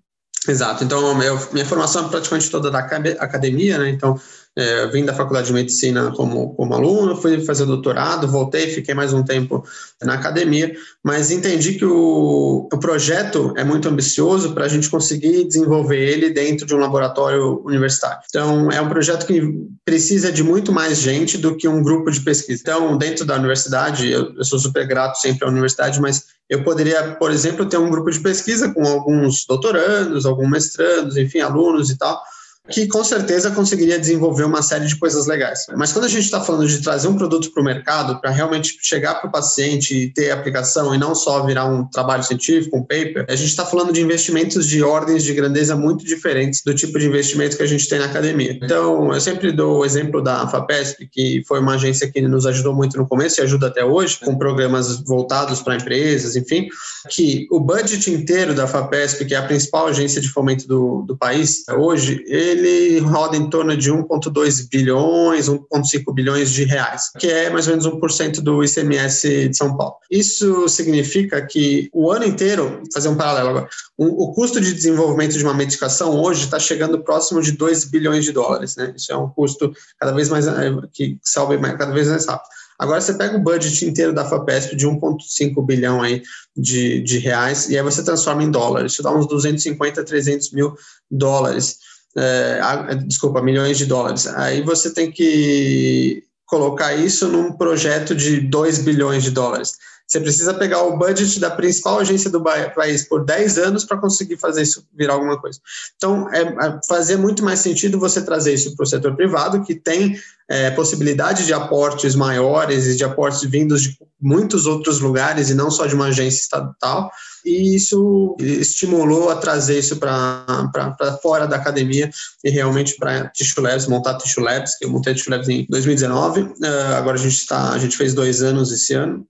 Exato. 0.48 0.84
Então, 0.84 1.12
minha 1.52 1.66
formação 1.66 2.06
é 2.06 2.08
praticamente 2.08 2.48
toda 2.48 2.70
da 2.70 2.78
academia, 2.78 3.78
né? 3.78 3.90
Então, 3.90 4.16
é, 4.56 4.86
vim 4.86 5.04
da 5.04 5.12
faculdade 5.12 5.48
de 5.48 5.52
medicina 5.52 6.10
como, 6.12 6.54
como 6.54 6.74
aluno, 6.74 7.14
fui 7.14 7.44
fazer 7.44 7.66
doutorado, 7.66 8.26
voltei, 8.26 8.68
fiquei 8.68 8.94
mais 8.94 9.12
um 9.12 9.22
tempo 9.22 9.62
na 10.02 10.14
academia, 10.14 10.74
mas 11.04 11.30
entendi 11.30 11.74
que 11.74 11.84
o, 11.84 12.66
o 12.72 12.78
projeto 12.78 13.52
é 13.56 13.62
muito 13.62 13.86
ambicioso 13.86 14.54
para 14.54 14.64
a 14.64 14.68
gente 14.68 14.88
conseguir 14.88 15.44
desenvolver 15.44 15.98
ele 15.98 16.30
dentro 16.30 16.66
de 16.66 16.74
um 16.74 16.78
laboratório 16.78 17.62
universitário. 17.66 18.20
Então, 18.28 18.72
é 18.72 18.80
um 18.80 18.88
projeto 18.88 19.26
que 19.26 19.42
precisa 19.84 20.32
de 20.32 20.42
muito 20.42 20.72
mais 20.72 20.98
gente 20.98 21.36
do 21.36 21.54
que 21.54 21.68
um 21.68 21.82
grupo 21.82 22.10
de 22.10 22.20
pesquisa. 22.20 22.60
Então, 22.62 22.96
dentro 22.96 23.26
da 23.26 23.36
universidade, 23.36 24.10
eu, 24.10 24.32
eu 24.34 24.44
sou 24.44 24.58
super 24.58 24.86
grato 24.86 25.20
sempre 25.20 25.46
à 25.46 25.50
universidade, 25.50 26.00
mas 26.00 26.24
eu 26.48 26.64
poderia, 26.64 27.14
por 27.16 27.30
exemplo, 27.30 27.66
ter 27.66 27.76
um 27.76 27.90
grupo 27.90 28.10
de 28.10 28.20
pesquisa 28.20 28.72
com 28.72 28.86
alguns 28.86 29.44
doutorandos, 29.46 30.24
alguns 30.24 30.48
mestrandos, 30.48 31.16
enfim, 31.16 31.40
alunos 31.40 31.90
e 31.90 31.98
tal, 31.98 32.22
que 32.70 32.86
com 32.86 33.04
certeza 33.04 33.50
conseguiria 33.50 33.98
desenvolver 33.98 34.44
uma 34.44 34.62
série 34.62 34.86
de 34.86 34.96
coisas 34.96 35.26
legais. 35.26 35.66
Mas 35.76 35.92
quando 35.92 36.06
a 36.06 36.08
gente 36.08 36.24
está 36.24 36.40
falando 36.40 36.66
de 36.66 36.82
trazer 36.82 37.08
um 37.08 37.16
produto 37.16 37.52
para 37.52 37.60
o 37.60 37.64
mercado, 37.64 38.20
para 38.20 38.30
realmente 38.30 38.78
chegar 38.80 39.16
para 39.16 39.28
o 39.28 39.32
paciente 39.32 39.94
e 39.94 40.12
ter 40.12 40.30
aplicação 40.30 40.94
e 40.94 40.98
não 40.98 41.14
só 41.14 41.44
virar 41.44 41.66
um 41.66 41.84
trabalho 41.84 42.22
científico, 42.22 42.76
um 42.76 42.82
paper, 42.82 43.26
a 43.28 43.36
gente 43.36 43.48
está 43.48 43.64
falando 43.64 43.92
de 43.92 44.00
investimentos 44.00 44.66
de 44.66 44.82
ordens 44.82 45.22
de 45.22 45.32
grandeza 45.32 45.76
muito 45.76 46.04
diferentes 46.04 46.62
do 46.64 46.74
tipo 46.74 46.98
de 46.98 47.06
investimento 47.06 47.56
que 47.56 47.62
a 47.62 47.66
gente 47.66 47.88
tem 47.88 47.98
na 47.98 48.06
academia. 48.06 48.58
Então, 48.62 49.12
eu 49.12 49.20
sempre 49.20 49.52
dou 49.52 49.80
o 49.80 49.84
exemplo 49.84 50.22
da 50.22 50.46
FAPESP, 50.48 51.08
que 51.10 51.42
foi 51.46 51.60
uma 51.60 51.74
agência 51.74 52.10
que 52.10 52.20
nos 52.20 52.46
ajudou 52.46 52.74
muito 52.74 52.96
no 52.96 53.06
começo 53.06 53.40
e 53.40 53.42
ajuda 53.42 53.68
até 53.68 53.84
hoje, 53.84 54.18
com 54.24 54.36
programas 54.36 55.00
voltados 55.00 55.60
para 55.60 55.76
empresas, 55.76 56.36
enfim, 56.36 56.68
que 57.08 57.46
o 57.50 57.60
budget 57.60 58.10
inteiro 58.10 58.54
da 58.54 58.66
FAPESP, 58.66 59.24
que 59.24 59.34
é 59.34 59.38
a 59.38 59.42
principal 59.42 59.86
agência 59.86 60.20
de 60.20 60.28
fomento 60.28 60.66
do, 60.66 61.02
do 61.02 61.16
país, 61.16 61.64
hoje, 61.68 62.24
ele 62.26 62.55
ele 62.56 62.98
roda 63.00 63.36
em 63.36 63.48
torno 63.48 63.76
de 63.76 63.92
1,2 63.92 64.68
bilhões, 64.70 65.48
1,5 65.48 66.14
bilhões 66.14 66.50
de 66.50 66.64
reais, 66.64 67.10
que 67.18 67.26
é 67.26 67.50
mais 67.50 67.66
ou 67.66 67.76
menos 67.76 67.86
1% 67.86 68.40
do 68.40 68.64
ICMS 68.64 69.48
de 69.48 69.56
São 69.56 69.76
Paulo. 69.76 69.94
Isso 70.10 70.68
significa 70.68 71.44
que 71.46 71.88
o 71.92 72.10
ano 72.10 72.24
inteiro, 72.24 72.82
fazer 72.92 73.08
um 73.08 73.16
paralelo 73.16 73.50
agora, 73.50 73.68
o, 73.96 74.32
custo 74.32 74.60
de 74.60 74.74
desenvolvimento 74.74 75.36
de 75.36 75.44
uma 75.44 75.54
medicação 75.54 76.20
hoje 76.20 76.44
está 76.44 76.58
chegando 76.58 77.02
próximo 77.02 77.40
de 77.40 77.52
2 77.52 77.84
bilhões 77.86 78.24
de 78.24 78.32
dólares, 78.32 78.76
né? 78.76 78.92
Isso 78.96 79.12
é 79.12 79.16
um 79.16 79.28
custo 79.28 79.72
cada 79.98 80.12
vez 80.12 80.28
mais, 80.28 80.46
eh, 80.46 80.72
que 80.92 81.18
salve 81.22 81.58
cada 81.58 81.92
vez 81.92 82.08
mais 82.08 82.26
rápido. 82.26 82.48
Agora 82.78 83.00
você 83.00 83.14
pega 83.14 83.36
o 83.36 83.42
budget 83.42 83.86
inteiro 83.86 84.12
da 84.12 84.24
FAPESP 84.26 84.76
de 84.76 84.86
1,5 84.86 85.64
bilhão 85.64 86.02
aí 86.02 86.22
de, 86.54 87.00
de 87.00 87.18
reais 87.18 87.70
e 87.70 87.76
aí 87.76 87.82
você 87.82 88.04
transforma 88.04 88.42
em 88.42 88.50
dólares. 88.50 88.92
Isso 88.92 89.02
dá 89.02 89.10
uns 89.10 89.26
250, 89.26 90.04
300 90.04 90.52
mil 90.52 90.74
dólares 91.10 91.78
é, 92.16 92.94
desculpa, 93.06 93.42
milhões 93.42 93.78
de 93.78 93.86
dólares. 93.86 94.26
Aí 94.26 94.62
você 94.62 94.92
tem 94.92 95.10
que 95.10 96.22
colocar 96.46 96.94
isso 96.94 97.28
num 97.28 97.52
projeto 97.52 98.14
de 98.14 98.40
2 98.40 98.78
bilhões 98.78 99.22
de 99.22 99.30
dólares. 99.30 99.74
Você 100.06 100.20
precisa 100.20 100.54
pegar 100.54 100.82
o 100.82 100.96
budget 100.96 101.40
da 101.40 101.50
principal 101.50 101.98
agência 101.98 102.30
do 102.30 102.42
país 102.42 103.08
por 103.08 103.24
10 103.24 103.58
anos 103.58 103.84
para 103.84 103.98
conseguir 103.98 104.36
fazer 104.36 104.62
isso 104.62 104.86
virar 104.94 105.14
alguma 105.14 105.40
coisa. 105.40 105.58
Então, 105.96 106.32
é, 106.32 106.42
é 106.42 106.80
fazia 106.86 107.18
muito 107.18 107.44
mais 107.44 107.60
sentido 107.60 107.98
você 107.98 108.22
trazer 108.22 108.54
isso 108.54 108.76
para 108.76 108.84
o 108.84 108.86
setor 108.86 109.16
privado, 109.16 109.64
que 109.64 109.74
tem 109.74 110.16
é, 110.48 110.70
possibilidade 110.70 111.44
de 111.44 111.52
aportes 111.52 112.14
maiores 112.14 112.86
e 112.86 112.96
de 112.96 113.04
aportes 113.04 113.42
vindos 113.42 113.82
de 113.82 113.98
muitos 114.20 114.66
outros 114.66 115.00
lugares 115.00 115.50
e 115.50 115.54
não 115.54 115.70
só 115.70 115.86
de 115.86 115.94
uma 115.94 116.06
agência 116.06 116.40
estatal, 116.40 117.10
e 117.44 117.74
isso 117.74 118.36
estimulou 118.40 119.30
a 119.30 119.36
trazer 119.36 119.78
isso 119.78 119.96
para 119.96 121.18
fora 121.22 121.46
da 121.46 121.56
academia 121.56 122.10
e 122.42 122.50
realmente 122.50 122.96
para 122.96 123.28
Tissue 123.28 123.62
Labs, 123.62 123.86
montar 123.86 124.16
Tissue 124.18 124.42
Labs, 124.42 124.76
que 124.76 124.84
eu 124.84 124.90
montei 124.90 125.14
Tissue 125.14 125.30
Labs 125.30 125.48
em 125.48 125.66
2019, 125.68 126.40
uh, 126.40 126.54
agora 126.96 127.16
a 127.16 127.22
gente 127.22 127.36
está, 127.36 127.70
a 127.70 127.78
gente 127.78 127.96
fez 127.96 128.14
dois 128.14 128.42
anos 128.42 128.72
esse 128.72 128.94
ano, 128.94 129.26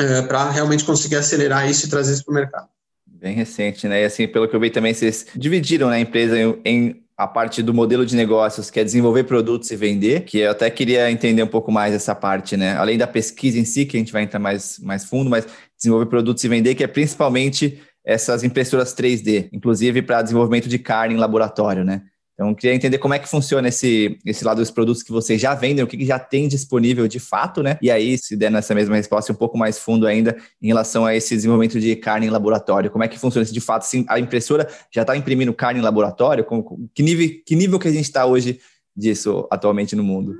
uh, 0.00 0.26
para 0.28 0.50
realmente 0.50 0.84
conseguir 0.84 1.16
acelerar 1.16 1.68
isso 1.68 1.86
e 1.86 1.90
trazer 1.90 2.14
isso 2.14 2.24
para 2.24 2.32
o 2.32 2.34
mercado. 2.34 2.68
Bem 3.06 3.34
recente, 3.34 3.88
né? 3.88 4.02
E 4.02 4.04
assim, 4.04 4.28
pelo 4.28 4.48
que 4.48 4.54
eu 4.54 4.60
vi 4.60 4.70
também, 4.70 4.92
vocês 4.92 5.26
dividiram 5.34 5.88
né, 5.88 5.96
a 5.96 6.00
empresa 6.00 6.38
em, 6.38 6.60
em 6.64 7.06
a 7.16 7.26
parte 7.26 7.62
do 7.62 7.72
modelo 7.72 8.04
de 8.04 8.14
negócios, 8.14 8.70
que 8.70 8.78
é 8.78 8.84
desenvolver 8.84 9.24
produtos 9.24 9.70
e 9.70 9.76
vender, 9.76 10.24
que 10.24 10.38
eu 10.38 10.50
até 10.50 10.68
queria 10.68 11.10
entender 11.10 11.42
um 11.42 11.46
pouco 11.46 11.72
mais 11.72 11.94
essa 11.94 12.14
parte, 12.14 12.58
né? 12.58 12.76
Além 12.76 12.98
da 12.98 13.06
pesquisa 13.06 13.58
em 13.58 13.64
si, 13.64 13.86
que 13.86 13.96
a 13.96 14.00
gente 14.00 14.12
vai 14.12 14.22
entrar 14.22 14.38
mais, 14.38 14.78
mais 14.80 15.06
fundo, 15.06 15.30
mas 15.30 15.46
desenvolver 15.78 16.06
produtos 16.06 16.44
e 16.44 16.48
vender, 16.48 16.74
que 16.74 16.84
é 16.84 16.86
principalmente 16.86 17.80
essas 18.04 18.44
impressoras 18.44 18.94
3D, 18.94 19.48
inclusive 19.50 20.02
para 20.02 20.20
desenvolvimento 20.20 20.68
de 20.68 20.78
carne 20.78 21.14
em 21.14 21.18
laboratório, 21.18 21.84
né? 21.84 22.02
Então, 22.36 22.50
eu 22.50 22.54
queria 22.54 22.76
entender 22.76 22.98
como 22.98 23.14
é 23.14 23.18
que 23.18 23.26
funciona 23.26 23.68
esse, 23.68 24.18
esse 24.24 24.44
lado 24.44 24.58
dos 24.58 24.70
produtos 24.70 25.02
que 25.02 25.10
vocês 25.10 25.40
já 25.40 25.54
vendem, 25.54 25.82
o 25.82 25.86
que, 25.86 25.96
que 25.96 26.04
já 26.04 26.18
tem 26.18 26.46
disponível 26.46 27.08
de 27.08 27.18
fato, 27.18 27.62
né? 27.62 27.78
E 27.80 27.90
aí, 27.90 28.18
se 28.18 28.36
der 28.36 28.50
nessa 28.50 28.74
mesma 28.74 28.94
resposta, 28.94 29.32
um 29.32 29.36
pouco 29.36 29.56
mais 29.56 29.78
fundo 29.78 30.06
ainda 30.06 30.36
em 30.60 30.66
relação 30.66 31.06
a 31.06 31.14
esse 31.14 31.34
desenvolvimento 31.34 31.80
de 31.80 31.96
carne 31.96 32.26
em 32.26 32.30
laboratório. 32.30 32.90
Como 32.90 33.02
é 33.02 33.08
que 33.08 33.18
funciona 33.18 33.42
isso 33.42 33.54
de 33.54 33.60
fato? 33.60 33.84
Assim, 33.84 34.04
a 34.06 34.20
impressora 34.20 34.68
já 34.92 35.00
está 35.00 35.16
imprimindo 35.16 35.54
carne 35.54 35.80
em 35.80 35.82
laboratório? 35.82 36.46
que, 36.94 37.02
nível, 37.02 37.26
que 37.46 37.56
nível 37.56 37.78
que 37.78 37.88
a 37.88 37.92
gente 37.92 38.04
está 38.04 38.26
hoje 38.26 38.60
disso 38.94 39.48
atualmente 39.50 39.96
no 39.96 40.04
mundo? 40.04 40.34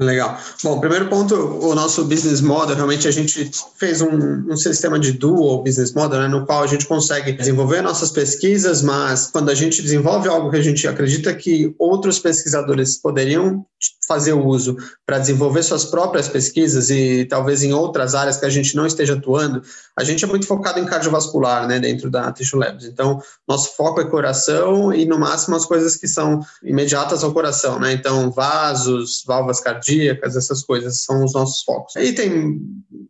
Legal. 0.00 0.40
Bom, 0.64 0.80
primeiro 0.80 1.10
ponto, 1.10 1.34
o 1.34 1.74
nosso 1.74 2.06
business 2.06 2.40
model, 2.40 2.74
realmente 2.74 3.06
a 3.06 3.10
gente 3.10 3.50
fez 3.76 4.00
um, 4.00 4.50
um 4.50 4.56
sistema 4.56 4.98
de 4.98 5.12
dual 5.12 5.62
business 5.62 5.92
model, 5.92 6.20
né, 6.20 6.26
no 6.26 6.46
qual 6.46 6.62
a 6.62 6.66
gente 6.66 6.86
consegue 6.86 7.32
desenvolver 7.32 7.82
nossas 7.82 8.10
pesquisas, 8.10 8.80
mas 8.80 9.26
quando 9.26 9.50
a 9.50 9.54
gente 9.54 9.82
desenvolve 9.82 10.26
algo 10.26 10.50
que 10.50 10.56
a 10.56 10.62
gente 10.62 10.88
acredita 10.88 11.34
que 11.34 11.74
outros 11.78 12.18
pesquisadores 12.18 12.96
poderiam 12.96 13.62
fazer 14.10 14.32
uso 14.32 14.76
para 15.06 15.20
desenvolver 15.20 15.62
suas 15.62 15.84
próprias 15.84 16.28
pesquisas 16.28 16.90
e 16.90 17.24
talvez 17.26 17.62
em 17.62 17.72
outras 17.72 18.12
áreas 18.12 18.36
que 18.36 18.44
a 18.44 18.50
gente 18.50 18.74
não 18.74 18.84
esteja 18.84 19.14
atuando, 19.14 19.62
a 19.96 20.02
gente 20.02 20.24
é 20.24 20.26
muito 20.26 20.48
focado 20.48 20.80
em 20.80 20.84
cardiovascular, 20.84 21.68
né, 21.68 21.78
dentro 21.78 22.10
da 22.10 22.32
Tissue 22.32 22.58
Labs. 22.58 22.86
Então, 22.86 23.22
nosso 23.46 23.76
foco 23.76 24.00
é 24.00 24.04
coração 24.10 24.92
e 24.92 25.06
no 25.06 25.16
máximo 25.16 25.54
as 25.54 25.64
coisas 25.64 25.94
que 25.94 26.08
são 26.08 26.40
imediatas 26.60 27.22
ao 27.22 27.32
coração, 27.32 27.78
né? 27.78 27.92
Então, 27.92 28.32
vasos, 28.32 29.22
válvulas 29.24 29.60
cardíacas, 29.60 30.34
essas 30.34 30.64
coisas 30.64 31.04
são 31.04 31.24
os 31.24 31.32
nossos 31.32 31.62
focos. 31.62 31.94
E 31.94 32.12
tem 32.12 32.60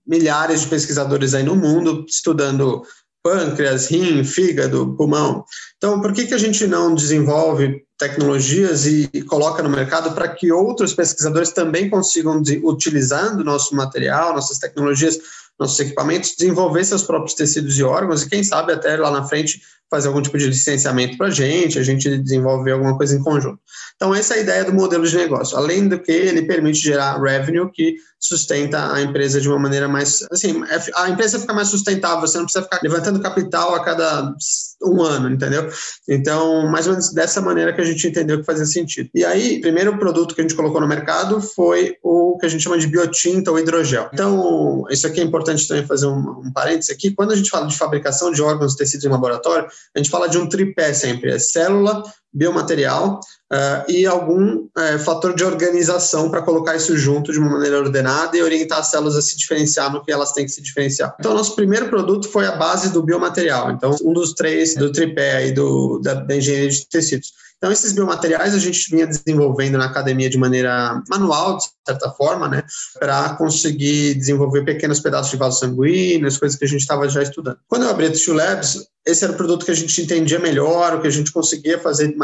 milhares 0.06 0.60
de 0.60 0.66
pesquisadores 0.66 1.32
aí 1.32 1.42
no 1.42 1.56
mundo 1.56 2.04
estudando 2.06 2.82
pâncreas, 3.22 3.86
rim, 3.86 4.22
fígado, 4.22 4.94
pulmão. 4.96 5.44
Então, 5.78 6.00
por 6.00 6.12
que, 6.12 6.26
que 6.26 6.34
a 6.34 6.38
gente 6.38 6.66
não 6.66 6.94
desenvolve 6.94 7.82
tecnologias 8.00 8.86
e, 8.86 9.10
e 9.12 9.20
coloca 9.20 9.62
no 9.62 9.68
mercado 9.68 10.14
para 10.14 10.26
que 10.26 10.50
outros 10.50 10.94
pesquisadores 10.94 11.52
também 11.52 11.90
consigam, 11.90 12.40
de, 12.40 12.58
utilizando 12.64 13.44
nosso 13.44 13.76
material, 13.76 14.32
nossas 14.32 14.58
tecnologias, 14.58 15.18
nossos 15.58 15.78
equipamentos, 15.78 16.34
desenvolver 16.34 16.82
seus 16.82 17.02
próprios 17.02 17.34
tecidos 17.34 17.78
e 17.78 17.82
órgãos 17.82 18.22
e, 18.22 18.30
quem 18.30 18.42
sabe, 18.42 18.72
até 18.72 18.96
lá 18.96 19.10
na 19.10 19.24
frente 19.24 19.60
fazer 19.90 20.08
algum 20.08 20.22
tipo 20.22 20.38
de 20.38 20.46
licenciamento 20.46 21.18
para 21.18 21.26
a 21.26 21.30
gente, 21.30 21.78
a 21.78 21.82
gente 21.82 22.16
desenvolver 22.16 22.72
alguma 22.72 22.96
coisa 22.96 23.14
em 23.14 23.22
conjunto. 23.22 23.60
Então, 24.00 24.14
essa 24.14 24.32
é 24.32 24.38
a 24.38 24.40
ideia 24.40 24.64
do 24.64 24.72
modelo 24.72 25.06
de 25.06 25.14
negócio. 25.14 25.58
Além 25.58 25.86
do 25.86 25.98
que, 25.98 26.10
ele 26.10 26.46
permite 26.46 26.78
gerar 26.78 27.20
revenue 27.20 27.70
que 27.70 27.96
sustenta 28.18 28.94
a 28.94 29.02
empresa 29.02 29.38
de 29.38 29.46
uma 29.46 29.58
maneira 29.58 29.88
mais. 29.88 30.26
Assim, 30.32 30.64
é, 30.64 30.80
a 30.96 31.10
empresa 31.10 31.38
fica 31.38 31.52
mais 31.52 31.68
sustentável, 31.68 32.20
você 32.26 32.38
não 32.38 32.44
precisa 32.44 32.64
ficar 32.64 32.80
levantando 32.82 33.20
capital 33.20 33.74
a 33.74 33.84
cada 33.84 34.34
um 34.82 35.02
ano, 35.02 35.28
entendeu? 35.30 35.68
Então, 36.08 36.66
mais 36.70 36.86
ou 36.86 36.94
menos 36.94 37.12
dessa 37.12 37.42
maneira 37.42 37.74
que 37.74 37.80
a 37.82 37.84
gente 37.84 38.08
entendeu 38.08 38.38
que 38.38 38.46
fazia 38.46 38.64
sentido. 38.64 39.10
E 39.14 39.22
aí, 39.22 39.58
o 39.58 39.60
primeiro 39.60 39.98
produto 39.98 40.34
que 40.34 40.40
a 40.40 40.44
gente 40.44 40.56
colocou 40.56 40.80
no 40.80 40.88
mercado 40.88 41.38
foi 41.38 41.98
o 42.02 42.38
que 42.38 42.46
a 42.46 42.48
gente 42.48 42.64
chama 42.64 42.78
de 42.78 42.86
biotinta 42.86 43.50
ou 43.50 43.58
hidrogel. 43.58 44.08
Então, 44.14 44.84
isso 44.88 45.06
aqui 45.06 45.20
é 45.20 45.24
importante 45.24 45.68
também 45.68 45.86
fazer 45.86 46.06
um, 46.06 46.40
um 46.46 46.52
parênteses 46.54 46.90
aqui. 46.90 47.10
Quando 47.10 47.32
a 47.32 47.36
gente 47.36 47.50
fala 47.50 47.66
de 47.66 47.76
fabricação 47.76 48.32
de 48.32 48.40
órgãos 48.40 48.74
tecidos 48.74 49.04
em 49.04 49.10
laboratório, 49.10 49.68
a 49.94 49.98
gente 49.98 50.08
fala 50.08 50.26
de 50.26 50.38
um 50.38 50.48
tripé 50.48 50.94
sempre: 50.94 51.32
é 51.32 51.38
célula, 51.38 52.02
biomaterial 52.32 53.18
uh, 53.52 53.90
e 53.90 54.06
algum 54.06 54.64
uh, 54.64 54.98
fator 55.04 55.34
de 55.34 55.44
organização 55.44 56.30
para 56.30 56.42
colocar 56.42 56.76
isso 56.76 56.96
junto 56.96 57.32
de 57.32 57.38
uma 57.38 57.50
maneira 57.50 57.78
ordenada 57.78 58.36
e 58.36 58.42
orientar 58.42 58.78
as 58.78 58.90
células 58.90 59.16
a 59.16 59.22
se 59.22 59.36
diferenciar 59.36 59.92
no 59.92 60.04
que 60.04 60.12
elas 60.12 60.32
têm 60.32 60.44
que 60.44 60.52
se 60.52 60.62
diferenciar. 60.62 61.14
Então, 61.18 61.34
nosso 61.34 61.56
primeiro 61.56 61.88
produto 61.88 62.28
foi 62.28 62.46
a 62.46 62.52
base 62.52 62.90
do 62.90 63.02
biomaterial. 63.02 63.72
Então, 63.72 63.94
um 64.04 64.12
dos 64.12 64.32
três 64.34 64.74
do 64.74 64.92
tripé 64.92 65.36
aí 65.36 65.52
do, 65.52 65.98
da, 65.98 66.14
da 66.14 66.36
engenharia 66.36 66.70
de 66.70 66.88
tecidos. 66.88 67.32
Então, 67.60 67.70
esses 67.70 67.92
biomateriais 67.92 68.54
a 68.54 68.58
gente 68.58 68.90
vinha 68.90 69.06
desenvolvendo 69.06 69.76
na 69.76 69.84
academia 69.84 70.30
de 70.30 70.38
maneira 70.38 71.02
manual, 71.10 71.58
de 71.58 71.64
certa 71.86 72.10
forma, 72.10 72.48
né, 72.48 72.64
para 72.98 73.34
conseguir 73.34 74.14
desenvolver 74.14 74.64
pequenos 74.64 74.98
pedaços 74.98 75.30
de 75.30 75.36
vaso 75.36 75.58
sanguíneo, 75.58 76.26
as 76.26 76.38
coisas 76.38 76.58
que 76.58 76.64
a 76.64 76.68
gente 76.68 76.80
estava 76.80 77.06
já 77.06 77.22
estudando. 77.22 77.58
Quando 77.68 77.82
eu 77.82 77.90
abri 77.90 78.06
a 78.06 78.12
Tissue 78.12 78.34
Labs, 78.34 78.78
esse 79.06 79.24
era 79.24 79.32
o 79.32 79.36
produto 79.36 79.64
que 79.64 79.70
a 79.70 79.74
gente 79.74 80.00
entendia 80.00 80.38
melhor, 80.38 80.94
o 80.94 81.00
que 81.00 81.08
a 81.08 81.12
gente 81.12 81.32
conseguia 81.32 81.78
fazer 81.78 82.14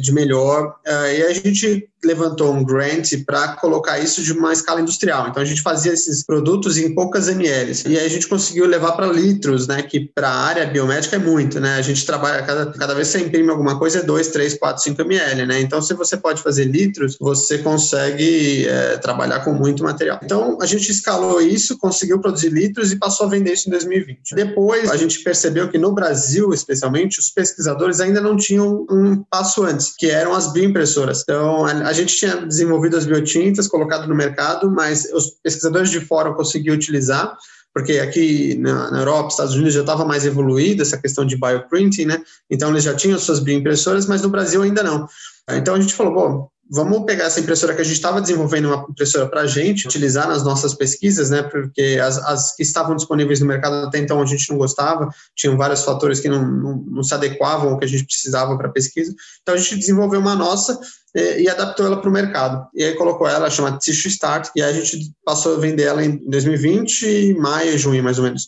de 0.00 0.12
melhor, 0.12 0.76
uh, 0.86 1.06
e 1.12 1.22
a 1.22 1.32
gente 1.32 1.88
levantou 2.06 2.52
um 2.52 2.64
grant 2.64 3.12
para 3.26 3.48
colocar 3.56 3.98
isso 3.98 4.22
de 4.22 4.32
uma 4.32 4.52
escala 4.52 4.80
industrial. 4.80 5.28
Então 5.28 5.42
a 5.42 5.46
gente 5.46 5.62
fazia 5.62 5.92
esses 5.92 6.24
produtos 6.24 6.76
em 6.78 6.94
poucas 6.94 7.28
ml 7.28 7.72
e 7.86 7.98
aí 7.98 8.06
a 8.06 8.08
gente 8.08 8.28
conseguiu 8.28 8.66
levar 8.66 8.92
para 8.92 9.06
litros, 9.06 9.66
né? 9.66 9.82
Que 9.82 10.00
para 10.00 10.28
a 10.28 10.36
área 10.36 10.66
biomédica 10.66 11.16
é 11.16 11.18
muito, 11.18 11.58
né? 11.58 11.76
A 11.76 11.82
gente 11.82 12.04
trabalha 12.06 12.42
cada, 12.42 12.66
cada 12.72 12.94
vez 12.94 13.08
que 13.10 13.18
você 13.18 13.24
imprime 13.24 13.50
alguma 13.50 13.78
coisa 13.78 14.00
é 14.00 14.02
2, 14.02 14.28
3, 14.28 14.54
4, 14.58 14.82
5 14.82 15.02
ml, 15.02 15.46
né? 15.46 15.60
Então 15.60 15.82
se 15.82 15.94
você 15.94 16.16
pode 16.16 16.42
fazer 16.42 16.64
litros, 16.64 17.16
você 17.20 17.58
consegue 17.58 18.66
é, 18.68 18.98
trabalhar 18.98 19.40
com 19.40 19.52
muito 19.52 19.82
material. 19.82 20.20
Então 20.22 20.58
a 20.60 20.66
gente 20.66 20.90
escalou 20.90 21.40
isso, 21.40 21.78
conseguiu 21.78 22.20
produzir 22.20 22.50
litros 22.50 22.92
e 22.92 22.96
passou 22.96 23.26
a 23.26 23.30
vender 23.30 23.52
isso 23.52 23.68
em 23.68 23.72
2020. 23.72 24.34
Depois 24.34 24.90
a 24.90 24.96
gente 24.96 25.18
percebeu 25.20 25.68
que 25.68 25.78
no 25.78 25.92
Brasil, 25.92 26.15
especialmente, 26.52 27.20
os 27.20 27.30
pesquisadores 27.30 28.00
ainda 28.00 28.20
não 28.20 28.36
tinham 28.36 28.86
um 28.90 29.22
passo 29.30 29.64
antes, 29.64 29.94
que 29.96 30.06
eram 30.10 30.34
as 30.34 30.52
bioimpressoras. 30.52 31.22
Então 31.22 31.64
a 31.64 31.92
gente 31.92 32.16
tinha 32.16 32.36
desenvolvido 32.46 32.96
as 32.96 33.06
biotintas, 33.06 33.68
colocado 33.68 34.08
no 34.08 34.14
mercado, 34.14 34.70
mas 34.70 35.10
os 35.12 35.30
pesquisadores 35.42 35.90
de 35.90 36.00
fora 36.00 36.34
conseguiam 36.34 36.74
utilizar, 36.74 37.36
porque 37.74 37.98
aqui 37.98 38.56
na, 38.58 38.90
na 38.90 38.98
Europa, 39.00 39.28
Estados 39.28 39.54
Unidos 39.54 39.74
já 39.74 39.80
estava 39.80 40.04
mais 40.04 40.24
evoluída 40.24 40.82
essa 40.82 40.96
questão 40.96 41.26
de 41.26 41.36
bioprinting, 41.36 42.06
né? 42.06 42.22
Então 42.50 42.70
eles 42.70 42.84
já 42.84 42.94
tinham 42.94 43.18
suas 43.18 43.38
bioimpressoras, 43.38 44.06
mas 44.06 44.22
no 44.22 44.30
Brasil 44.30 44.62
ainda 44.62 44.82
não. 44.82 45.06
Então 45.50 45.74
a 45.74 45.80
gente 45.80 45.92
falou, 45.92 46.14
bom, 46.14 46.48
vamos 46.70 47.04
pegar 47.04 47.24
essa 47.24 47.40
impressora 47.40 47.74
que 47.74 47.80
a 47.80 47.84
gente 47.84 47.96
estava 47.96 48.20
desenvolvendo 48.20 48.66
uma 48.66 48.86
impressora 48.88 49.28
para 49.28 49.42
a 49.42 49.46
gente 49.46 49.86
utilizar 49.86 50.28
nas 50.28 50.42
nossas 50.42 50.74
pesquisas, 50.74 51.30
né? 51.30 51.42
Porque 51.42 51.98
as, 52.02 52.18
as, 52.18 52.56
que 52.56 52.62
estavam 52.62 52.96
disponíveis 52.96 53.40
no 53.40 53.46
mercado 53.46 53.86
até 53.86 53.98
então 53.98 54.20
a 54.20 54.26
gente 54.26 54.50
não 54.50 54.58
gostava, 54.58 55.08
tinham 55.34 55.56
vários 55.56 55.82
fatores 55.82 56.20
que 56.20 56.28
não, 56.28 56.44
não, 56.44 56.76
não 56.76 57.02
se 57.02 57.14
adequavam 57.14 57.70
ao 57.70 57.78
que 57.78 57.84
a 57.84 57.88
gente 57.88 58.04
precisava 58.04 58.56
para 58.56 58.68
a 58.68 58.72
pesquisa. 58.72 59.14
Então 59.42 59.54
a 59.54 59.58
gente 59.58 59.76
desenvolveu 59.76 60.20
uma 60.20 60.34
nossa 60.34 60.78
e, 61.16 61.44
e 61.44 61.48
adaptou 61.48 61.86
ela 61.86 61.96
para 61.96 62.10
o 62.10 62.12
mercado. 62.12 62.68
E 62.74 62.84
aí 62.84 62.94
colocou 62.94 63.26
ela, 63.26 63.48
chama 63.48 63.78
Tissue 63.78 64.10
Start, 64.10 64.50
e 64.54 64.62
a 64.62 64.70
gente 64.70 65.10
passou 65.24 65.56
a 65.56 65.58
vender 65.58 65.84
ela 65.84 66.04
em 66.04 66.18
2020, 66.28 67.34
maio, 67.38 67.78
junho, 67.78 68.04
mais 68.04 68.18
ou 68.18 68.24
menos. 68.24 68.42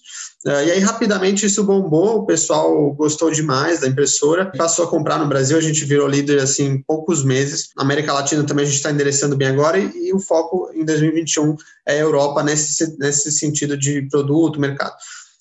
Uh, 0.45 0.51
e 0.67 0.73
aí, 0.73 0.79
rapidamente, 0.81 1.47
isso 1.47 1.65
bombou, 1.65 2.19
o 2.19 2.27
pessoal 2.27 2.93
gostou 2.93 3.31
demais 3.31 3.81
da 3.81 3.89
impressora, 3.89 4.53
passou 4.57 4.85
a 4.85 4.89
comprar 4.89 5.19
no 5.19 5.27
Brasil, 5.27 5.57
a 5.57 5.63
gente 5.63 5.85
virou 5.87 6.07
líder, 6.07 6.41
assim, 6.41 6.67
em 6.67 6.83
poucos 6.83 7.25
meses. 7.25 7.71
Na 7.75 7.83
América 7.83 8.13
Latina 8.13 8.45
também 8.45 8.65
a 8.65 8.69
gente 8.69 8.77
está 8.77 8.91
endereçando 8.91 9.35
bem 9.35 9.49
agora, 9.49 9.79
e, 9.79 10.09
e, 10.09 10.13
o 10.13 10.21
foco 10.21 10.71
em 10.75 10.85
2021 10.85 11.57
é 11.87 11.95
a 11.95 11.99
Europa 11.99 12.43
nesse, 12.43 12.99
nesse 12.99 13.33
sentido 13.33 13.79
de 13.79 14.03
produto, 14.11 14.61
mercado. 14.61 14.95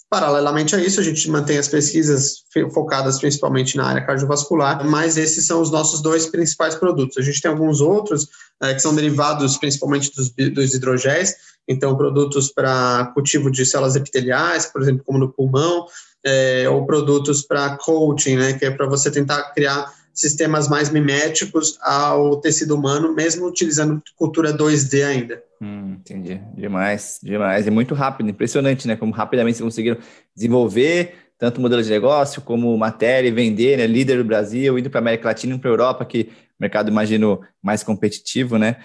Paralelamente 0.09 0.73
a 0.73 0.79
isso, 0.79 1.01
a 1.01 1.03
gente 1.03 1.29
mantém 1.29 1.57
as 1.57 1.67
pesquisas 1.67 2.43
focadas 2.73 3.19
principalmente 3.19 3.75
na 3.75 3.87
área 3.87 4.05
cardiovascular, 4.05 4.85
mas 4.85 5.17
esses 5.17 5.45
são 5.45 5.61
os 5.61 5.69
nossos 5.69 6.01
dois 6.01 6.25
principais 6.27 6.75
produtos. 6.75 7.17
A 7.17 7.21
gente 7.21 7.41
tem 7.41 7.51
alguns 7.51 7.81
outros 7.81 8.29
é, 8.63 8.73
que 8.73 8.79
são 8.79 8.95
derivados 8.95 9.57
principalmente 9.57 10.09
dos, 10.15 10.29
dos 10.29 10.73
hidrogéis, 10.73 11.35
então 11.67 11.97
produtos 11.97 12.49
para 12.49 13.11
cultivo 13.13 13.51
de 13.51 13.65
células 13.65 13.97
epiteliais, 13.97 14.65
por 14.67 14.81
exemplo, 14.81 15.03
como 15.05 15.19
no 15.19 15.33
pulmão, 15.33 15.85
é, 16.25 16.69
ou 16.69 16.85
produtos 16.85 17.41
para 17.41 17.75
coaching, 17.77 18.37
né, 18.37 18.53
que 18.53 18.63
é 18.63 18.71
para 18.71 18.87
você 18.87 19.11
tentar 19.11 19.51
criar 19.53 19.91
sistemas 20.19 20.67
mais 20.67 20.89
miméticos 20.89 21.77
ao 21.81 22.37
tecido 22.37 22.75
humano, 22.75 23.13
mesmo 23.13 23.45
utilizando 23.45 24.01
cultura 24.15 24.51
2D 24.51 25.05
ainda. 25.05 25.43
Hum, 25.61 25.97
entendi. 25.99 26.41
Demais, 26.55 27.19
demais. 27.21 27.67
É 27.67 27.71
muito 27.71 27.95
rápido, 27.95 28.29
impressionante, 28.29 28.87
né? 28.87 28.95
Como 28.95 29.11
rapidamente 29.11 29.57
vocês 29.57 29.65
conseguiram 29.65 29.97
desenvolver 30.35 31.13
tanto 31.37 31.61
modelo 31.61 31.83
de 31.83 31.89
negócio 31.89 32.41
como 32.41 32.75
matéria 32.77 33.27
e 33.27 33.31
vender, 33.31 33.77
né? 33.77 33.85
Líder 33.85 34.17
do 34.17 34.25
Brasil, 34.25 34.77
indo 34.77 34.89
para 34.89 34.99
a 34.99 35.03
América 35.03 35.27
Latina 35.27 35.55
e 35.55 35.59
para 35.59 35.69
a 35.69 35.73
Europa, 35.73 36.05
que 36.05 36.29
mercado, 36.59 36.89
imagino, 36.89 37.41
mais 37.61 37.83
competitivo, 37.83 38.57
né? 38.57 38.77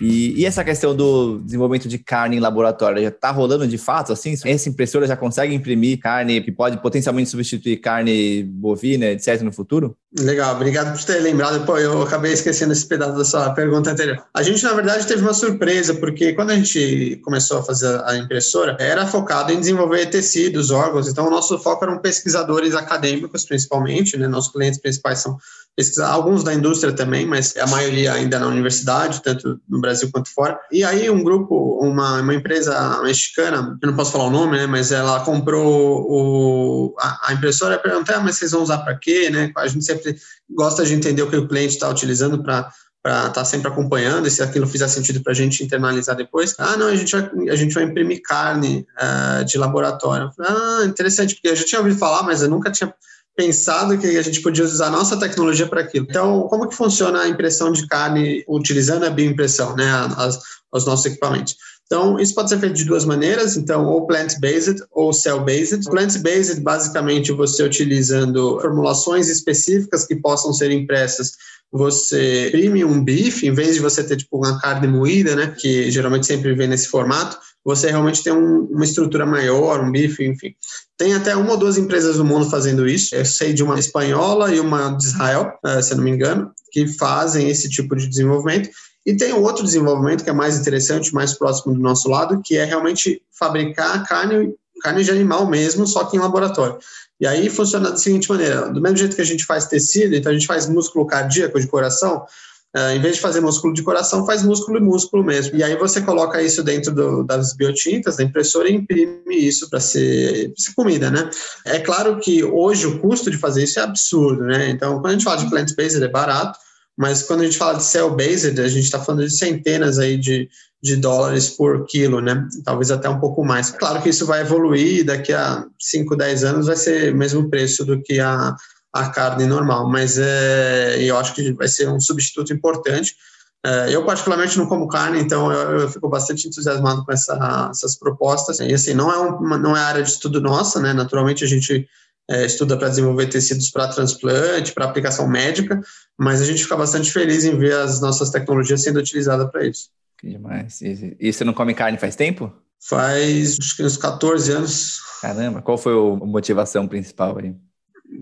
E, 0.00 0.40
e, 0.40 0.46
essa 0.46 0.64
questão 0.64 0.96
do 0.96 1.38
desenvolvimento 1.40 1.86
de 1.86 1.98
carne 1.98 2.36
em 2.36 2.40
laboratório 2.40 3.02
já 3.02 3.08
está 3.08 3.30
rolando 3.30 3.66
de 3.66 3.76
fato? 3.76 4.12
Assim, 4.12 4.34
essa 4.44 4.68
impressora 4.68 5.06
já 5.06 5.16
consegue 5.16 5.54
imprimir 5.54 6.00
carne 6.00 6.40
que 6.40 6.50
pode 6.50 6.80
potencialmente 6.80 7.28
substituir 7.28 7.76
carne 7.76 8.42
bovina, 8.42 9.06
etc., 9.06 9.42
no 9.42 9.52
futuro? 9.52 9.96
Legal, 10.18 10.56
obrigado 10.56 10.96
por 10.96 11.04
ter 11.04 11.20
lembrado. 11.20 11.64
Pô, 11.64 11.78
eu 11.78 12.02
acabei 12.02 12.32
esquecendo 12.32 12.72
esse 12.72 12.86
pedaço 12.86 13.16
da 13.16 13.24
sua 13.24 13.50
pergunta 13.50 13.90
anterior. 13.90 14.24
A 14.34 14.42
gente, 14.42 14.62
na 14.64 14.72
verdade, 14.72 15.06
teve 15.06 15.22
uma 15.22 15.34
surpresa, 15.34 15.94
porque 15.94 16.32
quando 16.32 16.50
a 16.50 16.56
gente 16.56 17.20
começou 17.22 17.58
a 17.58 17.62
fazer 17.62 18.02
a 18.04 18.16
impressora, 18.16 18.76
era 18.80 19.06
focado 19.06 19.52
em 19.52 19.60
desenvolver 19.60 20.06
tecidos, 20.06 20.70
órgãos, 20.70 21.08
então 21.08 21.26
o 21.26 21.30
nosso 21.30 21.58
foco 21.58 21.84
eram 21.84 21.98
pesquisadores 21.98 22.74
acadêmicos, 22.74 23.44
principalmente, 23.44 24.16
né? 24.16 24.26
Nossos 24.26 24.50
clientes 24.50 24.80
principais 24.80 25.20
são 25.20 25.38
pesquisadores, 25.76 26.16
alguns 26.16 26.44
da 26.44 26.52
indústria 26.52 26.92
também, 26.92 27.24
mas 27.26 27.56
a 27.56 27.66
maioria 27.66 28.12
ainda 28.12 28.38
na 28.38 28.46
universidade, 28.46 29.22
tanto 29.22 29.60
no 29.68 29.80
Brasil 29.80 29.89
quanto 30.10 30.28
fora. 30.32 30.58
E 30.72 30.82
aí 30.82 31.08
um 31.08 31.22
grupo, 31.22 31.78
uma, 31.80 32.20
uma 32.20 32.34
empresa 32.34 33.00
mexicana, 33.02 33.78
eu 33.80 33.88
não 33.88 33.96
posso 33.96 34.12
falar 34.12 34.24
o 34.24 34.30
nome, 34.30 34.56
né? 34.56 34.66
Mas 34.66 34.90
ela 34.90 35.20
comprou 35.20 36.06
o, 36.08 36.94
a, 36.98 37.28
a 37.28 37.32
impressora 37.32 37.76
e 37.76 37.78
perguntou, 37.78 38.14
ah, 38.14 38.20
mas 38.20 38.36
vocês 38.36 38.50
vão 38.50 38.62
usar 38.62 38.78
para 38.78 38.96
quê, 38.96 39.30
né? 39.30 39.52
A 39.56 39.66
gente 39.66 39.84
sempre 39.84 40.00
sempre 40.00 40.16
gosta 40.48 40.84
de 40.84 40.94
entender 40.94 41.22
o 41.22 41.30
que 41.30 41.36
o 41.36 41.46
cliente 41.46 41.74
está 41.74 41.88
utilizando 41.88 42.42
para 42.42 42.70
para 43.02 43.20
estar 43.20 43.30
tá 43.30 43.44
sempre 43.46 43.66
acompanhando 43.66 44.28
e 44.28 44.30
se 44.30 44.42
aquilo 44.42 44.66
fizer 44.66 44.86
sentido 44.86 45.22
para 45.22 45.32
a 45.32 45.34
gente 45.34 45.64
internalizar 45.64 46.14
depois. 46.14 46.54
Ah, 46.58 46.76
não, 46.76 46.86
a 46.86 46.94
gente 46.94 47.16
vai, 47.16 47.48
a 47.48 47.56
gente 47.56 47.72
vai 47.72 47.84
imprimir 47.84 48.20
carne 48.22 48.86
uh, 49.00 49.42
de 49.42 49.56
laboratório. 49.56 50.30
Ah, 50.38 50.82
interessante, 50.84 51.34
porque 51.34 51.48
eu 51.48 51.56
já 51.56 51.64
tinha 51.64 51.78
ouvido 51.78 51.98
falar, 51.98 52.24
mas 52.24 52.42
eu 52.42 52.50
nunca 52.50 52.70
tinha 52.70 52.92
pensado 53.40 53.96
que 53.96 54.18
a 54.18 54.22
gente 54.22 54.42
podia 54.42 54.64
usar 54.64 54.90
nossa 54.90 55.18
tecnologia 55.18 55.66
para 55.66 55.80
aquilo. 55.80 56.06
Então, 56.08 56.42
como 56.42 56.68
que 56.68 56.76
funciona 56.76 57.22
a 57.22 57.28
impressão 57.28 57.72
de 57.72 57.86
carne 57.86 58.44
utilizando 58.46 59.06
a 59.06 59.10
bioimpressão, 59.10 59.74
né, 59.74 59.90
as, 60.18 60.38
os 60.70 60.84
nossos 60.84 61.06
equipamentos? 61.06 61.56
Então, 61.86 62.20
isso 62.20 62.34
pode 62.34 62.50
ser 62.50 62.58
feito 62.58 62.74
de 62.74 62.84
duas 62.84 63.06
maneiras, 63.06 63.56
então, 63.56 63.86
ou 63.86 64.06
plant-based 64.06 64.84
ou 64.92 65.12
cell-based. 65.12 65.84
Plant-based, 65.90 66.60
basicamente, 66.60 67.32
você 67.32 67.62
utilizando 67.62 68.60
formulações 68.60 69.28
específicas 69.28 70.06
que 70.06 70.14
possam 70.14 70.52
ser 70.52 70.70
impressas 70.70 71.32
você 71.72 72.48
imprime 72.48 72.84
um 72.84 73.02
bife, 73.02 73.46
em 73.46 73.54
vez 73.54 73.74
de 73.74 73.80
você 73.80 74.02
ter 74.02 74.16
tipo 74.16 74.36
uma 74.38 74.60
carne 74.60 74.88
moída, 74.88 75.36
né, 75.36 75.54
que 75.58 75.90
geralmente 75.90 76.26
sempre 76.26 76.54
vem 76.54 76.68
nesse 76.68 76.88
formato, 76.88 77.38
você 77.64 77.90
realmente 77.90 78.22
tem 78.22 78.32
um, 78.32 78.64
uma 78.64 78.84
estrutura 78.84 79.26
maior, 79.26 79.84
um 79.84 79.92
bife, 79.92 80.24
enfim. 80.24 80.54
Tem 80.96 81.14
até 81.14 81.36
uma 81.36 81.52
ou 81.52 81.56
duas 81.56 81.76
empresas 81.76 82.16
no 82.16 82.24
mundo 82.24 82.50
fazendo 82.50 82.88
isso. 82.88 83.14
Eu 83.14 83.24
sei 83.24 83.52
de 83.52 83.62
uma 83.62 83.78
espanhola 83.78 84.54
e 84.54 84.58
uma 84.58 84.90
de 84.90 85.04
Israel, 85.04 85.52
eh, 85.64 85.82
se 85.82 85.92
eu 85.92 85.98
não 85.98 86.04
me 86.04 86.10
engano, 86.10 86.50
que 86.72 86.88
fazem 86.88 87.48
esse 87.50 87.68
tipo 87.68 87.94
de 87.94 88.08
desenvolvimento. 88.08 88.70
E 89.04 89.14
tem 89.14 89.32
outro 89.32 89.64
desenvolvimento 89.64 90.24
que 90.24 90.30
é 90.30 90.32
mais 90.32 90.58
interessante, 90.58 91.14
mais 91.14 91.34
próximo 91.34 91.74
do 91.74 91.80
nosso 91.80 92.08
lado, 92.08 92.40
que 92.44 92.56
é 92.56 92.64
realmente 92.64 93.22
fabricar 93.38 94.06
carne, 94.06 94.54
carne 94.82 95.04
de 95.04 95.10
animal 95.10 95.46
mesmo, 95.46 95.86
só 95.86 96.04
que 96.04 96.16
em 96.16 96.20
laboratório. 96.20 96.78
E 97.20 97.26
aí 97.26 97.50
funciona 97.50 97.90
da 97.90 97.96
seguinte 97.96 98.28
maneira: 98.28 98.68
do 98.68 98.80
mesmo 98.80 98.96
jeito 98.96 99.14
que 99.14 99.22
a 99.22 99.26
gente 99.26 99.44
faz 99.44 99.66
tecido, 99.66 100.14
então 100.14 100.30
a 100.30 100.34
gente 100.34 100.46
faz 100.46 100.68
músculo 100.68 101.06
cardíaco 101.06 101.60
de 101.60 101.66
coração, 101.66 102.24
Uh, 102.72 102.94
em 102.94 103.00
vez 103.00 103.16
de 103.16 103.20
fazer 103.20 103.40
músculo 103.40 103.74
de 103.74 103.82
coração, 103.82 104.24
faz 104.24 104.44
músculo 104.44 104.78
e 104.78 104.80
músculo 104.80 105.24
mesmo. 105.24 105.56
E 105.56 105.64
aí 105.64 105.74
você 105.74 106.00
coloca 106.00 106.40
isso 106.40 106.62
dentro 106.62 106.94
do, 106.94 107.24
das 107.24 107.52
biotintas 107.52 108.16
da 108.16 108.22
impressora 108.22 108.68
e 108.68 108.74
imprime 108.74 109.34
isso 109.34 109.68
para 109.68 109.80
ser, 109.80 110.52
ser, 110.56 110.72
comida, 110.76 111.10
né? 111.10 111.28
É 111.66 111.80
claro 111.80 112.20
que 112.20 112.44
hoje 112.44 112.86
o 112.86 113.00
custo 113.00 113.28
de 113.28 113.36
fazer 113.36 113.64
isso 113.64 113.80
é 113.80 113.82
absurdo, 113.82 114.44
né? 114.44 114.70
Então, 114.70 115.00
quando 115.00 115.06
a 115.06 115.12
gente 115.14 115.24
fala 115.24 115.38
de 115.38 115.50
plant-based, 115.50 116.00
é 116.00 116.06
barato, 116.06 116.60
mas 117.00 117.22
quando 117.22 117.40
a 117.40 117.44
gente 117.44 117.56
fala 117.56 117.78
de 117.78 117.82
cell-based, 117.82 118.60
a 118.60 118.68
gente 118.68 118.84
está 118.84 119.00
falando 119.00 119.26
de 119.26 119.34
centenas 119.34 119.98
aí 119.98 120.18
de, 120.18 120.50
de 120.82 120.96
dólares 120.96 121.48
por 121.48 121.86
quilo, 121.86 122.20
né? 122.20 122.46
Talvez 122.62 122.90
até 122.90 123.08
um 123.08 123.18
pouco 123.18 123.42
mais. 123.42 123.70
Claro 123.70 124.02
que 124.02 124.10
isso 124.10 124.26
vai 124.26 124.42
evoluir, 124.42 125.06
daqui 125.06 125.32
a 125.32 125.64
5, 125.78 126.14
10 126.14 126.44
anos 126.44 126.66
vai 126.66 126.76
ser 126.76 127.14
o 127.14 127.16
mesmo 127.16 127.48
preço 127.48 127.86
do 127.86 128.02
que 128.02 128.20
a, 128.20 128.54
a 128.92 129.08
carne 129.08 129.46
normal, 129.46 129.88
mas 129.88 130.18
é, 130.18 130.98
eu 131.00 131.16
acho 131.16 131.34
que 131.34 131.54
vai 131.54 131.68
ser 131.68 131.88
um 131.88 131.98
substituto 131.98 132.52
importante. 132.52 133.16
É, 133.64 133.94
eu, 133.94 134.04
particularmente, 134.04 134.58
não 134.58 134.66
como 134.66 134.86
carne, 134.86 135.20
então 135.20 135.50
eu, 135.50 135.80
eu 135.80 135.88
fico 135.88 136.06
bastante 136.06 136.48
entusiasmado 136.48 137.02
com 137.02 137.12
essa, 137.12 137.70
essas 137.70 137.96
propostas. 137.96 138.60
E, 138.60 138.74
assim, 138.74 138.92
não 138.92 139.10
é, 139.10 139.16
uma, 139.16 139.56
não 139.56 139.74
é 139.74 139.80
área 139.80 140.02
de 140.02 140.10
estudo 140.10 140.38
nossa, 140.38 140.78
né? 140.78 140.92
Naturalmente, 140.92 141.44
a 141.44 141.48
gente 141.48 141.88
é, 142.30 142.46
estuda 142.46 142.76
para 142.76 142.88
desenvolver 142.88 143.26
tecidos 143.26 143.70
para 143.70 143.88
transplante, 143.88 144.72
para 144.72 144.84
aplicação 144.84 145.26
médica, 145.26 145.80
mas 146.20 146.42
a 146.42 146.44
gente 146.44 146.62
fica 146.62 146.76
bastante 146.76 147.10
feliz 147.10 147.46
em 147.46 147.56
ver 147.56 147.72
as 147.72 147.98
nossas 147.98 148.28
tecnologias 148.28 148.82
sendo 148.82 148.98
utilizadas 148.98 149.50
para 149.50 149.66
isso. 149.66 149.88
Que 150.18 150.28
demais. 150.28 150.82
E, 150.82 151.16
e, 151.18 151.32
você 151.32 151.44
não 151.44 151.54
come 151.54 151.72
carne 151.72 151.96
faz 151.96 152.14
tempo? 152.14 152.52
Faz 152.78 153.56
uns 153.80 153.96
14 153.96 154.52
anos. 154.52 155.00
Caramba, 155.22 155.62
qual 155.62 155.78
foi 155.78 155.94
a 155.94 156.26
motivação 156.26 156.86
principal 156.86 157.38
aí? 157.38 157.54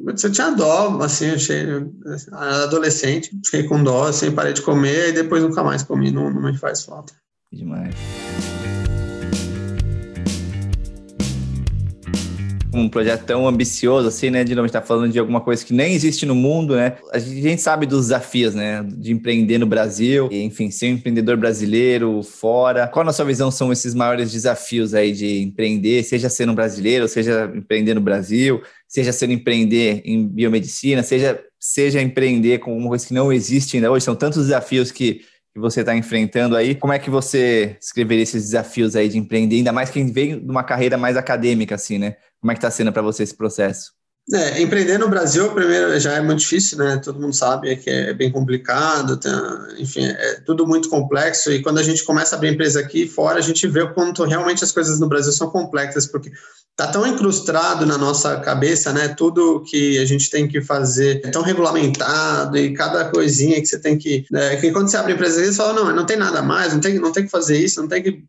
Eu 0.06 0.14
tinha 0.14 0.50
dó, 0.50 1.00
assim, 1.02 1.26
eu 1.26 1.34
achei, 1.34 1.66
adolescente, 2.62 3.30
fiquei 3.44 3.64
com 3.64 3.82
dó, 3.82 4.04
assim, 4.06 4.30
parei 4.30 4.52
de 4.52 4.62
comer 4.62 5.08
e 5.08 5.12
depois 5.12 5.42
nunca 5.42 5.64
mais 5.64 5.82
comi, 5.82 6.12
não, 6.12 6.30
não 6.30 6.42
me 6.42 6.56
faz 6.56 6.84
falta. 6.84 7.14
Que 7.50 7.56
demais. 7.56 7.94
Um 12.78 12.88
projeto 12.88 13.24
tão 13.24 13.46
ambicioso 13.46 14.08
assim, 14.08 14.30
né? 14.30 14.44
De 14.44 14.54
novo, 14.54 14.66
está 14.66 14.80
falando 14.80 15.12
de 15.12 15.18
alguma 15.18 15.40
coisa 15.40 15.64
que 15.64 15.72
nem 15.72 15.94
existe 15.94 16.24
no 16.24 16.34
mundo, 16.34 16.76
né? 16.76 16.96
A 17.12 17.18
gente 17.18 17.60
sabe 17.60 17.86
dos 17.86 18.06
desafios, 18.06 18.54
né? 18.54 18.84
De 18.86 19.12
empreender 19.12 19.58
no 19.58 19.66
Brasil, 19.66 20.28
e, 20.30 20.42
enfim, 20.42 20.70
ser 20.70 20.86
um 20.86 20.94
empreendedor 20.94 21.36
brasileiro 21.36 22.22
fora. 22.22 22.88
Qual 22.88 23.04
na 23.04 23.12
sua 23.12 23.24
visão 23.24 23.50
são 23.50 23.72
esses 23.72 23.94
maiores 23.94 24.32
desafios 24.32 24.94
aí 24.94 25.12
de 25.12 25.42
empreender, 25.42 26.02
seja 26.02 26.28
sendo 26.28 26.52
brasileiro, 26.52 27.08
seja 27.08 27.50
empreender 27.54 27.94
no 27.94 28.00
Brasil, 28.00 28.62
seja 28.86 29.12
sendo 29.12 29.32
empreender 29.32 30.02
em 30.04 30.26
biomedicina, 30.26 31.02
seja 31.02 31.40
seja 31.60 32.00
empreender 32.00 32.58
com 32.58 32.76
uma 32.76 32.88
coisa 32.88 33.06
que 33.06 33.12
não 33.12 33.32
existe 33.32 33.76
ainda 33.76 33.90
hoje. 33.90 34.04
São 34.04 34.14
tantos 34.14 34.46
desafios 34.46 34.92
que 34.92 35.22
que 35.58 35.60
você 35.60 35.80
está 35.80 35.94
enfrentando 35.94 36.56
aí. 36.56 36.74
Como 36.74 36.92
é 36.92 36.98
que 36.98 37.10
você 37.10 37.76
escreveria 37.80 38.22
esses 38.22 38.44
desafios 38.44 38.94
aí 38.94 39.08
de 39.08 39.18
empreender, 39.18 39.56
ainda 39.56 39.72
mais 39.72 39.90
quem 39.90 40.06
vem 40.06 40.38
de 40.38 40.50
uma 40.50 40.62
carreira 40.62 40.96
mais 40.96 41.16
acadêmica, 41.16 41.74
assim, 41.74 41.98
né? 41.98 42.16
Como 42.40 42.52
é 42.52 42.54
que 42.54 42.58
está 42.58 42.70
sendo 42.70 42.92
para 42.92 43.02
você 43.02 43.22
esse 43.22 43.34
processo? 43.34 43.92
É, 44.30 44.60
empreender 44.60 44.98
no 44.98 45.08
Brasil, 45.08 45.50
primeiro, 45.54 45.98
já 45.98 46.12
é 46.12 46.20
muito 46.20 46.40
difícil, 46.40 46.76
né? 46.76 47.00
Todo 47.02 47.18
mundo 47.18 47.34
sabe 47.34 47.74
que 47.76 47.88
é 47.88 48.12
bem 48.12 48.30
complicado, 48.30 49.16
tem, 49.16 49.32
enfim, 49.78 50.04
é 50.04 50.40
tudo 50.44 50.66
muito 50.66 50.90
complexo. 50.90 51.50
E 51.50 51.62
quando 51.62 51.78
a 51.78 51.82
gente 51.82 52.04
começa 52.04 52.34
a 52.34 52.36
abrir 52.36 52.52
empresa 52.52 52.78
aqui 52.78 53.08
fora, 53.08 53.38
a 53.38 53.42
gente 53.42 53.66
vê 53.66 53.80
o 53.80 53.94
quanto 53.94 54.24
realmente 54.24 54.62
as 54.62 54.70
coisas 54.70 55.00
no 55.00 55.08
Brasil 55.08 55.32
são 55.32 55.48
complexas, 55.48 56.06
porque 56.06 56.30
tá 56.76 56.86
tão 56.86 57.06
incrustado 57.06 57.86
na 57.86 57.96
nossa 57.96 58.38
cabeça, 58.40 58.92
né? 58.92 59.08
Tudo 59.08 59.64
que 59.64 59.98
a 59.98 60.04
gente 60.04 60.28
tem 60.28 60.46
que 60.46 60.60
fazer 60.60 61.22
é 61.24 61.30
tão 61.30 61.40
regulamentado 61.40 62.58
e 62.58 62.74
cada 62.74 63.06
coisinha 63.06 63.58
que 63.58 63.66
você 63.66 63.80
tem 63.80 63.96
que. 63.96 64.26
Né? 64.30 64.56
que 64.56 64.70
quando 64.72 64.90
você 64.90 64.98
abre 64.98 65.14
empresa, 65.14 65.42
você 65.42 65.54
fala, 65.54 65.72
não, 65.72 65.96
não 65.96 66.04
tem 66.04 66.18
nada 66.18 66.42
mais, 66.42 66.74
não 66.74 66.80
tem, 66.80 66.98
não 66.98 67.12
tem 67.12 67.24
que 67.24 67.30
fazer 67.30 67.56
isso, 67.56 67.80
não 67.80 67.88
tem 67.88 68.02
que 68.02 68.22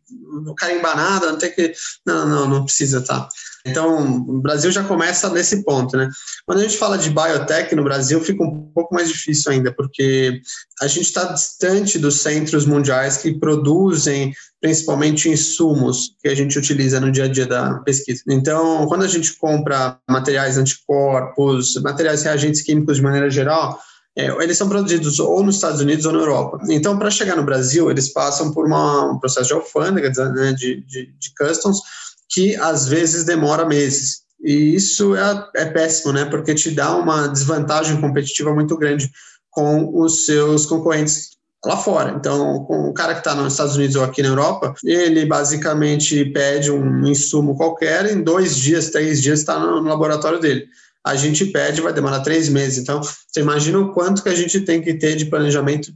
carimbar 0.56 0.96
nada, 0.96 1.32
não 1.32 1.38
tem 1.38 1.52
que. 1.52 1.72
Não, 2.06 2.26
não, 2.26 2.48
não 2.48 2.64
precisa, 2.64 3.00
tá? 3.00 3.28
Então, 3.66 4.24
o 4.26 4.40
Brasil 4.40 4.70
já 4.72 4.82
começa 4.82 5.28
nesse 5.28 5.62
ponto, 5.64 5.96
né? 5.96 6.08
Quando 6.46 6.60
a 6.60 6.62
gente 6.62 6.78
fala 6.78 6.96
de 6.96 7.10
biotech 7.10 7.74
no 7.74 7.84
Brasil, 7.84 8.20
fica 8.20 8.42
um 8.42 8.70
pouco 8.74 8.94
mais 8.94 9.08
difícil 9.08 9.52
ainda, 9.52 9.72
porque 9.72 10.40
a 10.80 10.86
gente 10.86 11.06
está 11.06 11.24
distante 11.24 11.98
dos 11.98 12.20
centros 12.20 12.64
mundiais 12.64 13.18
que 13.18 13.38
produzem 13.38 14.32
principalmente 14.60 15.28
insumos 15.28 16.14
que 16.20 16.28
a 16.28 16.34
gente 16.34 16.58
utiliza 16.58 17.00
no 17.00 17.10
dia 17.10 17.24
a 17.24 17.28
dia 17.28 17.46
da 17.46 17.74
pesquisa. 17.80 18.22
Então, 18.28 18.86
quando 18.86 19.04
a 19.04 19.08
gente 19.08 19.36
compra 19.36 19.98
materiais 20.08 20.58
anticorpos, 20.58 21.80
materiais 21.82 22.22
reagentes 22.22 22.62
químicos 22.62 22.96
de 22.96 23.02
maneira 23.02 23.30
geral, 23.30 23.78
é, 24.16 24.26
eles 24.42 24.58
são 24.58 24.68
produzidos 24.68 25.18
ou 25.20 25.42
nos 25.42 25.56
Estados 25.56 25.80
Unidos 25.80 26.04
ou 26.04 26.12
na 26.12 26.20
Europa. 26.20 26.58
Então, 26.68 26.98
para 26.98 27.10
chegar 27.10 27.36
no 27.36 27.44
Brasil, 27.44 27.90
eles 27.90 28.12
passam 28.12 28.52
por 28.52 28.66
uma, 28.66 29.12
um 29.12 29.18
processo 29.18 29.48
de 29.48 29.54
alfândega, 29.54 30.10
né, 30.30 30.52
de, 30.52 30.84
de, 30.86 31.12
de 31.18 31.34
customs, 31.34 31.80
que 32.28 32.56
às 32.56 32.86
vezes 32.86 33.24
demora 33.24 33.64
meses. 33.64 34.22
E 34.42 34.74
isso 34.74 35.14
é, 35.14 35.48
é 35.56 35.64
péssimo, 35.66 36.12
né? 36.12 36.24
Porque 36.24 36.54
te 36.54 36.70
dá 36.70 36.96
uma 36.96 37.26
desvantagem 37.28 38.00
competitiva 38.00 38.54
muito 38.54 38.76
grande 38.76 39.10
com 39.50 40.00
os 40.00 40.24
seus 40.24 40.64
concorrentes 40.64 41.30
lá 41.64 41.76
fora. 41.76 42.12
Então, 42.16 42.66
o 42.68 42.92
cara 42.94 43.12
que 43.12 43.20
está 43.20 43.34
nos 43.34 43.52
Estados 43.52 43.76
Unidos 43.76 43.96
ou 43.96 44.02
aqui 44.04 44.22
na 44.22 44.28
Europa, 44.28 44.74
ele 44.82 45.26
basicamente 45.26 46.24
pede 46.26 46.70
um 46.70 47.06
insumo 47.06 47.56
qualquer, 47.56 48.10
em 48.10 48.22
dois 48.22 48.56
dias, 48.56 48.90
três 48.90 49.20
dias 49.20 49.40
está 49.40 49.58
no 49.58 49.82
laboratório 49.82 50.40
dele. 50.40 50.66
A 51.04 51.16
gente 51.16 51.46
pede, 51.46 51.80
vai 51.80 51.92
demorar 51.92 52.20
três 52.20 52.48
meses. 52.48 52.78
Então, 52.78 53.02
você 53.02 53.40
imagina 53.40 53.78
o 53.78 53.92
quanto 53.92 54.22
que 54.22 54.28
a 54.28 54.34
gente 54.34 54.60
tem 54.60 54.82
que 54.82 54.94
ter 54.94 55.16
de 55.16 55.26
planejamento 55.26 55.92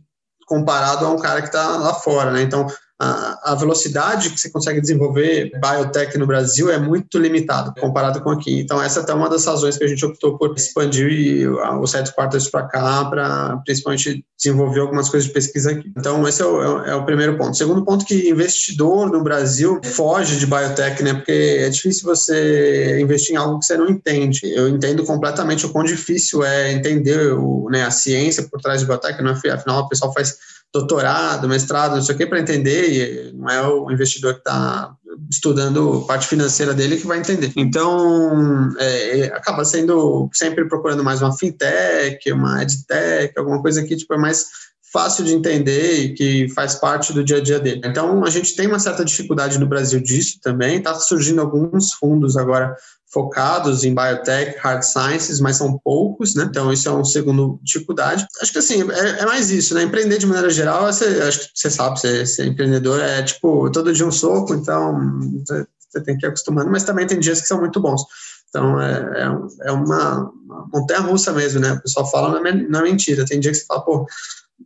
comparado 0.46 1.06
a 1.06 1.10
um 1.10 1.18
cara 1.18 1.40
que 1.40 1.48
está 1.48 1.76
lá 1.76 1.94
fora, 1.94 2.30
né? 2.30 2.42
Então, 2.42 2.66
a, 2.98 3.56
velocidade 3.56 4.30
que 4.30 4.40
você 4.40 4.48
consegue 4.48 4.80
desenvolver 4.80 5.50
biotech 5.60 6.16
no 6.16 6.26
Brasil 6.26 6.70
é 6.70 6.78
muito 6.78 7.18
limitada 7.18 7.72
comparado 7.80 8.20
com 8.20 8.30
aqui. 8.30 8.60
Então, 8.60 8.80
essa 8.80 9.00
é 9.00 9.02
até 9.02 9.12
uma 9.12 9.28
das 9.28 9.44
razões 9.44 9.76
que 9.76 9.84
a 9.84 9.86
gente 9.86 10.04
optou 10.04 10.38
por 10.38 10.54
expandir 10.56 11.50
o 11.50 11.86
Sete 11.86 12.14
Quarters 12.14 12.48
para 12.48 12.66
cá, 12.68 13.04
para 13.06 13.56
principalmente 13.64 14.24
desenvolver 14.36 14.80
algumas 14.80 15.08
coisas 15.08 15.26
de 15.26 15.34
pesquisa 15.34 15.72
aqui. 15.72 15.92
Então, 15.96 16.26
esse 16.28 16.40
é 16.40 16.44
o, 16.44 16.84
é 16.84 16.94
o 16.94 17.04
primeiro 17.04 17.36
ponto. 17.36 17.56
Segundo 17.56 17.84
ponto, 17.84 18.04
que 18.04 18.28
investidor 18.28 19.10
no 19.10 19.22
Brasil 19.22 19.80
foge 19.82 20.38
de 20.38 20.46
biotech, 20.46 21.02
né? 21.02 21.14
Porque 21.14 21.58
é 21.60 21.68
difícil 21.68 22.04
você 22.04 23.00
investir 23.00 23.34
em 23.34 23.38
algo 23.38 23.58
que 23.58 23.66
você 23.66 23.76
não 23.76 23.88
entende. 23.88 24.40
Eu 24.54 24.68
entendo 24.68 25.04
completamente 25.04 25.66
o 25.66 25.70
quão 25.70 25.84
difícil 25.84 26.44
é 26.44 26.72
entender 26.72 27.32
o, 27.32 27.68
né, 27.70 27.84
a 27.84 27.90
ciência 27.90 28.44
por 28.44 28.60
trás 28.60 28.80
de 28.80 28.86
biotech, 28.86 29.20
não 29.22 29.32
é? 29.32 29.50
afinal, 29.50 29.82
o 29.82 29.88
pessoal 29.88 30.12
faz 30.12 30.53
doutorado, 30.74 31.48
mestrado, 31.48 31.94
não 31.94 32.02
sei 32.02 32.16
o 32.16 32.18
que, 32.18 32.26
para 32.26 32.40
entender, 32.40 33.30
e 33.30 33.32
não 33.32 33.48
é 33.48 33.64
o 33.64 33.90
investidor 33.92 34.34
que 34.34 34.40
está 34.40 34.92
estudando 35.30 36.04
parte 36.06 36.26
financeira 36.26 36.74
dele 36.74 36.96
que 36.96 37.06
vai 37.06 37.18
entender. 37.18 37.52
Então, 37.56 38.74
é, 38.78 39.20
é, 39.20 39.26
acaba 39.26 39.64
sendo 39.64 40.28
sempre 40.32 40.68
procurando 40.68 41.04
mais 41.04 41.22
uma 41.22 41.36
fintech, 41.36 42.32
uma 42.32 42.60
edtech, 42.60 43.32
alguma 43.36 43.62
coisa 43.62 43.84
que 43.84 43.94
tipo, 43.94 44.12
é 44.14 44.18
mais 44.18 44.46
fácil 44.92 45.24
de 45.24 45.34
entender 45.34 46.00
e 46.00 46.14
que 46.14 46.48
faz 46.48 46.74
parte 46.74 47.12
do 47.12 47.22
dia 47.22 47.36
a 47.36 47.40
dia 47.40 47.60
dele. 47.60 47.80
Então, 47.84 48.24
a 48.24 48.30
gente 48.30 48.56
tem 48.56 48.66
uma 48.66 48.80
certa 48.80 49.04
dificuldade 49.04 49.58
no 49.58 49.66
Brasil 49.66 50.00
disso 50.00 50.38
também, 50.42 50.78
está 50.78 50.94
surgindo 50.96 51.40
alguns 51.40 51.92
fundos 51.92 52.36
agora 52.36 52.74
focados 53.14 53.84
em 53.84 53.94
biotech, 53.94 54.58
hard 54.58 54.82
sciences, 54.82 55.38
mas 55.38 55.56
são 55.56 55.78
poucos, 55.78 56.34
né? 56.34 56.44
Então, 56.50 56.72
isso 56.72 56.88
é 56.88 56.92
um 56.92 57.04
segundo 57.04 57.60
dificuldade. 57.62 58.26
Acho 58.42 58.52
que, 58.52 58.58
assim, 58.58 58.82
é, 58.90 59.20
é 59.20 59.24
mais 59.24 59.52
isso, 59.52 59.72
né? 59.72 59.84
Empreender 59.84 60.18
de 60.18 60.26
maneira 60.26 60.50
geral, 60.50 60.92
você, 60.92 61.04
acho 61.22 61.40
que 61.40 61.50
você 61.54 61.70
sabe, 61.70 62.00
ser, 62.00 62.26
ser 62.26 62.46
empreendedor 62.46 63.00
é, 63.00 63.22
tipo, 63.22 63.70
todo 63.70 63.92
dia 63.92 64.04
um 64.04 64.10
soco, 64.10 64.52
então 64.52 64.98
você, 65.46 65.64
tem 66.04 66.18
que 66.18 66.26
ir 66.26 66.28
acostumando, 66.28 66.68
mas 66.70 66.82
também 66.82 67.06
tem 67.06 67.20
dias 67.20 67.40
que 67.40 67.46
são 67.46 67.60
muito 67.60 67.80
bons. 67.80 68.02
Então, 68.48 68.80
é, 68.80 68.92
é, 68.92 69.68
é 69.68 69.72
uma, 69.72 70.32
montanha-russa 70.72 71.32
mesmo, 71.32 71.60
né? 71.60 71.72
O 71.72 71.82
pessoal 71.82 72.10
fala, 72.10 72.40
não 72.40 72.46
é, 72.46 72.52
não 72.52 72.80
é 72.80 72.82
mentira. 72.82 73.24
Tem 73.24 73.38
dia 73.38 73.52
que 73.52 73.58
você 73.58 73.64
fala, 73.64 73.84
pô, 73.84 74.06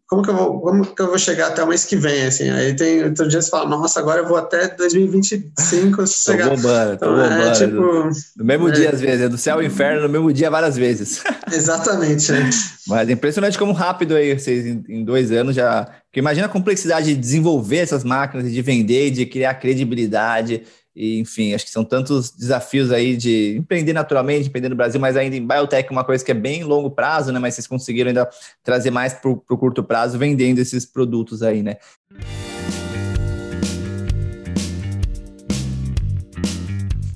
como 0.06 0.22
que 0.22 0.30
eu 0.30 0.36
vou, 0.36 0.60
como 0.60 0.86
que 0.86 1.02
eu 1.02 1.06
vou 1.06 1.18
chegar 1.18 1.48
até 1.48 1.62
o 1.62 1.66
mês 1.66 1.84
que 1.84 1.94
vem, 1.94 2.24
assim, 2.24 2.48
aí 2.48 2.74
tem, 2.74 3.04
outro 3.04 3.28
dia 3.28 3.42
você 3.42 3.50
fala, 3.50 3.68
nossa, 3.68 4.00
agora 4.00 4.22
eu 4.22 4.26
vou 4.26 4.38
até 4.38 4.68
2025 4.68 6.06
chegar. 6.06 6.48
Tô 6.48 6.56
bombando, 6.56 6.92
então, 6.94 7.08
tô 7.08 7.22
bombando. 7.22 7.42
É, 7.42 7.52
tipo, 7.52 8.10
no 8.36 8.44
mesmo 8.44 8.68
é, 8.68 8.72
dia, 8.72 8.90
às 8.90 9.00
vezes, 9.00 9.20
é 9.20 9.28
do 9.28 9.36
céu 9.36 9.56
ao 9.56 9.62
inferno, 9.62 10.02
no 10.02 10.08
mesmo 10.08 10.32
dia, 10.32 10.50
várias 10.50 10.76
vezes. 10.76 11.22
Exatamente, 11.52 12.32
é. 12.32 12.48
Mas 12.86 13.08
é 13.08 13.12
impressionante 13.12 13.58
como 13.58 13.72
rápido 13.72 14.14
aí, 14.14 14.38
vocês 14.38 14.64
em, 14.66 15.04
dois 15.04 15.30
anos 15.30 15.54
já... 15.54 15.84
Porque 15.84 16.20
imagina 16.20 16.46
a 16.46 16.50
complexidade 16.50 17.14
de 17.14 17.20
desenvolver 17.20 17.78
essas 17.78 18.02
máquinas, 18.02 18.50
de 18.50 18.62
vender, 18.62 19.10
de 19.10 19.26
criar 19.26 19.54
credibilidade, 19.54 20.62
e, 21.00 21.20
enfim, 21.20 21.54
acho 21.54 21.64
que 21.64 21.70
são 21.70 21.84
tantos 21.84 22.32
desafios 22.32 22.90
aí 22.90 23.16
de 23.16 23.56
empreender 23.56 23.92
naturalmente, 23.92 24.48
empreender 24.48 24.68
no 24.68 24.74
Brasil, 24.74 25.00
mas 25.00 25.16
ainda 25.16 25.36
em 25.36 25.46
biotech, 25.46 25.88
uma 25.92 26.02
coisa 26.02 26.24
que 26.24 26.32
é 26.32 26.34
bem 26.34 26.64
longo 26.64 26.90
prazo, 26.90 27.32
né? 27.32 27.38
Mas 27.38 27.54
vocês 27.54 27.68
conseguiram 27.68 28.08
ainda 28.08 28.28
trazer 28.64 28.90
mais 28.90 29.14
para 29.14 29.30
o 29.30 29.36
curto 29.36 29.84
prazo 29.84 30.18
vendendo 30.18 30.58
esses 30.58 30.84
produtos 30.84 31.40
aí, 31.40 31.62
né? 31.62 31.76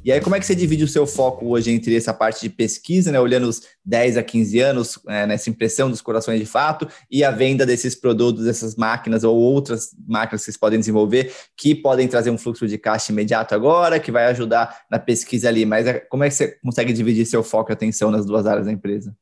E 0.04 0.10
aí, 0.10 0.20
como 0.20 0.34
é 0.34 0.40
que 0.40 0.46
você 0.46 0.54
divide 0.54 0.82
o 0.82 0.88
seu 0.88 1.06
foco 1.06 1.46
hoje 1.46 1.70
entre 1.70 1.96
essa 1.96 2.12
parte 2.12 2.40
de 2.40 2.48
pesquisa, 2.48 3.12
né, 3.12 3.20
olhando 3.20 3.48
os 3.48 3.62
10 3.84 4.16
a 4.16 4.22
15 4.22 4.58
anos, 4.58 4.98
é, 5.06 5.26
nessa 5.26 5.48
impressão 5.48 5.88
dos 5.88 6.00
corações 6.00 6.40
de 6.40 6.46
fato, 6.46 6.88
e 7.08 7.22
a 7.22 7.30
venda 7.30 7.64
desses 7.64 7.94
produtos, 7.94 8.44
dessas 8.44 8.74
máquinas 8.74 9.22
ou 9.22 9.36
outras 9.36 9.90
máquinas 10.08 10.40
que 10.40 10.46
vocês 10.46 10.56
podem 10.56 10.80
desenvolver, 10.80 11.32
que 11.56 11.72
podem 11.72 12.08
trazer 12.08 12.30
um 12.30 12.38
fluxo 12.38 12.66
de 12.66 12.78
caixa 12.78 13.12
imediato 13.12 13.54
agora, 13.54 14.00
que 14.00 14.10
vai 14.10 14.26
ajudar 14.26 14.82
na 14.90 14.98
pesquisa 14.98 15.48
ali. 15.48 15.64
Mas 15.64 15.86
é, 15.86 16.00
como 16.00 16.24
é 16.24 16.28
que 16.28 16.34
você 16.34 16.48
consegue 16.48 16.92
dividir 16.92 17.24
seu 17.24 17.44
foco 17.44 17.70
e 17.70 17.72
atenção 17.72 18.10
nas 18.10 18.26
duas 18.26 18.44
áreas 18.44 18.66
da 18.66 18.72
empresa? 18.72 19.14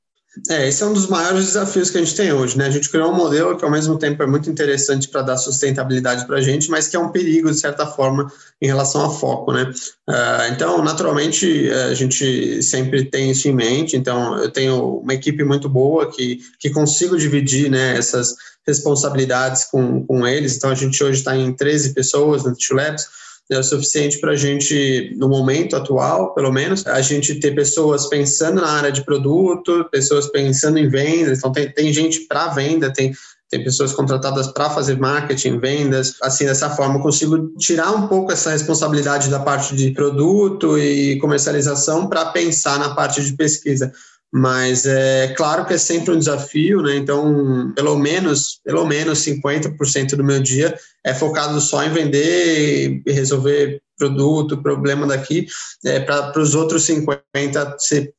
É, 0.49 0.69
esse 0.69 0.81
é 0.81 0.87
um 0.87 0.93
dos 0.93 1.09
maiores 1.09 1.47
desafios 1.47 1.91
que 1.91 1.99
a 1.99 2.01
gente 2.01 2.15
tem 2.15 2.33
hoje, 2.33 2.57
né? 2.57 2.67
A 2.67 2.71
gente 2.71 2.89
criou 2.89 3.11
um 3.11 3.17
modelo 3.17 3.57
que 3.57 3.65
ao 3.65 3.71
mesmo 3.71 3.99
tempo 3.99 4.23
é 4.23 4.27
muito 4.27 4.49
interessante 4.49 5.09
para 5.09 5.23
dar 5.23 5.37
sustentabilidade 5.37 6.25
para 6.25 6.37
a 6.37 6.41
gente, 6.41 6.71
mas 6.71 6.87
que 6.87 6.95
é 6.95 7.01
um 7.01 7.11
perigo, 7.11 7.51
de 7.51 7.59
certa 7.59 7.85
forma, 7.85 8.31
em 8.63 8.67
relação 8.67 9.05
a 9.05 9.11
foco, 9.11 9.53
né? 9.53 9.73
Uh, 10.09 10.53
então, 10.53 10.85
naturalmente, 10.85 11.69
a 11.91 11.95
gente 11.95 12.63
sempre 12.63 13.07
tem 13.07 13.33
isso 13.33 13.49
em 13.49 13.53
mente, 13.53 13.97
então 13.97 14.39
eu 14.39 14.51
tenho 14.51 15.01
uma 15.01 15.15
equipe 15.15 15.43
muito 15.43 15.69
boa 15.69 16.09
que, 16.09 16.39
que 16.61 16.71
consigo 16.71 17.19
dividir 17.19 17.69
né, 17.69 17.97
essas 17.97 18.37
responsabilidades 18.65 19.65
com, 19.65 20.07
com 20.07 20.25
eles, 20.25 20.57
então 20.57 20.71
a 20.71 20.75
gente 20.77 21.03
hoje 21.03 21.19
está 21.19 21.37
em 21.37 21.53
13 21.53 21.93
pessoas 21.93 22.45
no 22.45 22.55
Tissue 22.55 22.77
Labs, 22.77 23.05
é 23.51 23.59
o 23.59 23.65
suficiente 23.65 24.19
para 24.19 24.33
a 24.33 24.37
gente, 24.37 25.13
no 25.17 25.29
momento 25.29 25.75
atual, 25.75 26.33
pelo 26.35 26.53
menos, 26.53 26.87
a 26.87 27.01
gente 27.01 27.35
ter 27.35 27.55
pessoas 27.55 28.09
pensando 28.09 28.61
na 28.61 28.69
área 28.69 28.93
de 28.93 29.05
produto, 29.05 29.89
pessoas 29.91 30.29
pensando 30.29 30.79
em 30.79 30.89
vendas. 30.89 31.39
Então, 31.39 31.51
tem, 31.51 31.71
tem 31.73 31.93
gente 31.93 32.21
para 32.21 32.49
venda, 32.49 32.93
tem, 32.93 33.13
tem 33.51 33.65
pessoas 33.65 33.93
contratadas 33.93 34.47
para 34.49 34.71
fazer 34.71 34.99
marketing, 34.99 35.59
vendas. 35.59 36.15
Assim, 36.23 36.47
dessa 36.47 36.71
forma, 36.71 36.97
eu 36.97 37.03
consigo 37.03 37.49
tirar 37.59 37.91
um 37.91 38.07
pouco 38.07 38.31
essa 38.31 38.51
responsabilidade 38.51 39.29
da 39.29 39.41
parte 39.41 39.75
de 39.75 39.91
produto 39.91 40.79
e 40.79 41.19
comercialização 41.19 42.09
para 42.09 42.27
pensar 42.27 42.79
na 42.79 42.95
parte 42.95 43.25
de 43.25 43.33
pesquisa. 43.33 43.93
Mas 44.33 44.87
é 44.87 45.35
claro 45.37 45.67
que 45.67 45.75
é 45.75 45.79
sempre 45.79 46.15
um 46.15 46.19
desafio, 46.19 46.83
né? 46.83 46.97
Então, 46.97 47.73
pelo 47.75 47.99
menos, 47.99 48.61
pelo 48.65 48.87
menos 48.87 49.19
50% 49.25 50.17
do 50.17 50.25
meu 50.25 50.41
dia 50.41 50.77
é 51.05 51.13
focado 51.13 51.61
só 51.61 51.83
em 51.83 51.91
vender 51.91 53.03
e 53.05 53.13
resolver 53.13 53.83
produto, 53.99 54.63
problema 54.63 55.07
daqui, 55.07 55.47
é, 55.85 56.01
para 56.01 56.41
os 56.41 56.55
outros 56.55 56.85
50 56.85 57.77
ser 57.79 58.15